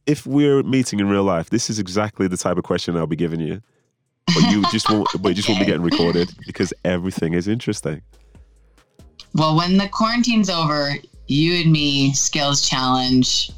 if 0.06 0.24
we're 0.26 0.62
meeting 0.62 1.00
in 1.00 1.08
real 1.08 1.24
life, 1.24 1.50
this 1.50 1.68
is 1.68 1.78
exactly 1.78 2.28
the 2.28 2.36
type 2.36 2.58
of 2.58 2.64
question 2.64 2.96
I'll 2.96 3.06
be 3.06 3.16
giving 3.16 3.40
you. 3.40 3.60
But 4.26 4.50
you 4.52 4.62
just 4.70 4.88
won't. 4.88 5.08
But 5.20 5.30
you 5.30 5.34
just 5.34 5.48
won't 5.48 5.60
be 5.60 5.66
getting 5.66 5.82
recorded 5.82 6.30
because 6.46 6.72
everything 6.84 7.34
is 7.34 7.48
interesting. 7.48 8.02
Well, 9.34 9.56
when 9.56 9.76
the 9.76 9.88
quarantine's 9.88 10.50
over, 10.50 10.92
you 11.26 11.60
and 11.62 11.72
me 11.72 12.12
skills 12.12 12.68
challenge, 12.68 13.50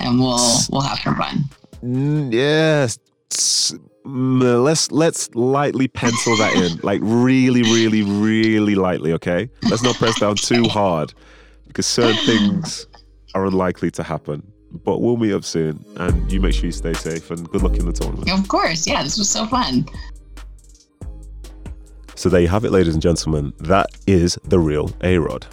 and 0.00 0.18
we'll 0.18 0.58
we'll 0.70 0.80
have 0.80 0.98
some 0.98 1.14
fun. 1.14 1.44
Mm, 1.84 2.32
yes. 2.32 2.98
Mm, 4.06 4.62
Let's 4.64 4.90
let's 4.90 5.34
lightly 5.34 5.88
pencil 5.88 6.36
that 6.36 6.54
in, 6.54 6.78
like 6.82 7.00
really, 7.02 7.62
really, 7.62 8.02
really 8.02 8.74
lightly. 8.74 9.12
Okay, 9.14 9.50
let's 9.68 9.82
not 9.82 9.96
press 9.96 10.18
down 10.20 10.36
too 10.36 10.64
hard 10.64 11.12
because 11.66 11.86
certain 11.86 12.16
things 12.24 12.86
are 13.34 13.44
unlikely 13.46 13.90
to 13.92 14.02
happen. 14.02 14.42
But 14.84 15.00
we'll 15.00 15.16
meet 15.16 15.32
up 15.32 15.44
soon, 15.44 15.84
and 15.96 16.30
you 16.30 16.40
make 16.40 16.54
sure 16.54 16.66
you 16.66 16.72
stay 16.72 16.92
safe 16.92 17.30
and 17.30 17.48
good 17.50 17.62
luck 17.62 17.76
in 17.76 17.86
the 17.86 17.92
tournament. 17.92 18.30
Of 18.30 18.48
course, 18.48 18.86
yeah, 18.86 19.02
this 19.02 19.16
was 19.18 19.28
so 19.28 19.46
fun. 19.46 19.86
So 22.14 22.28
there 22.28 22.40
you 22.40 22.48
have 22.48 22.64
it, 22.64 22.70
ladies 22.72 22.92
and 22.94 23.02
gentlemen. 23.02 23.52
That 23.60 23.86
is 24.06 24.38
the 24.44 24.58
real 24.58 24.90
A 25.02 25.18
Rod. 25.18 25.46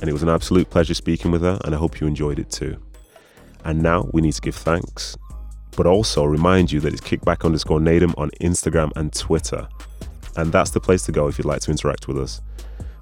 And 0.00 0.10
it 0.10 0.12
was 0.12 0.22
an 0.22 0.28
absolute 0.28 0.68
pleasure 0.68 0.94
speaking 0.94 1.30
with 1.30 1.42
her, 1.42 1.58
and 1.64 1.74
I 1.74 1.78
hope 1.78 2.00
you 2.00 2.06
enjoyed 2.06 2.38
it 2.38 2.50
too. 2.50 2.76
And 3.64 3.82
now 3.82 4.08
we 4.12 4.20
need 4.20 4.32
to 4.34 4.40
give 4.40 4.54
thanks, 4.54 5.16
but 5.78 5.86
also 5.86 6.24
remind 6.24 6.72
you 6.72 6.80
that 6.80 6.92
it's 6.92 7.00
kickback 7.00 7.44
underscore 7.44 7.78
Nedum 7.78 8.12
on 8.18 8.30
Instagram 8.40 8.90
and 8.96 9.12
Twitter. 9.12 9.68
And 10.36 10.50
that's 10.50 10.70
the 10.70 10.80
place 10.80 11.02
to 11.02 11.12
go 11.12 11.28
if 11.28 11.38
you'd 11.38 11.44
like 11.44 11.60
to 11.60 11.70
interact 11.70 12.08
with 12.08 12.18
us. 12.18 12.40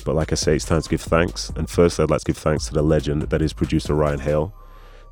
But 0.05 0.15
like 0.15 0.31
I 0.31 0.35
say, 0.35 0.57
it's 0.57 0.67
time 0.67 0.83
to 0.83 0.89
give 0.91 1.01
thanks. 1.01 1.49
And 1.57 1.71
first, 1.71 1.99
I'd 1.99 2.11
like 2.11 2.21
to 2.21 2.27
give 2.27 2.37
thanks 2.37 2.67
to 2.67 2.75
the 2.75 2.83
legend 2.83 3.23
that 3.23 3.41
is 3.41 3.55
producer 3.55 3.95
Ryan 3.95 4.21
Hale, 4.21 4.55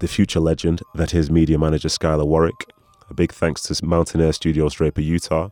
the 0.00 0.06
future 0.06 0.40
legend 0.40 0.82
that 0.94 1.14
is 1.14 1.30
media 1.30 1.58
manager 1.58 1.88
Skylar 1.88 2.26
Warwick. 2.26 2.70
A 3.08 3.14
big 3.14 3.32
thanks 3.32 3.62
to 3.62 3.86
Mountain 3.86 4.20
Air 4.20 4.34
Studios 4.34 4.74
Draper, 4.74 5.00
Utah. 5.00 5.48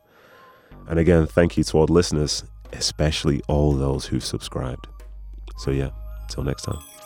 And 0.89 0.99
again, 0.99 1.27
thank 1.27 1.57
you 1.57 1.65
to 1.65 1.79
all 1.79 1.87
listeners, 1.87 2.45
especially 2.75 3.41
all 3.49 3.73
those 3.73 4.05
who've 4.05 4.23
subscribed. 4.23 4.87
So, 5.57 5.71
yeah, 5.71 5.93
till 6.29 6.45
next 6.45 6.65
time. 6.65 7.02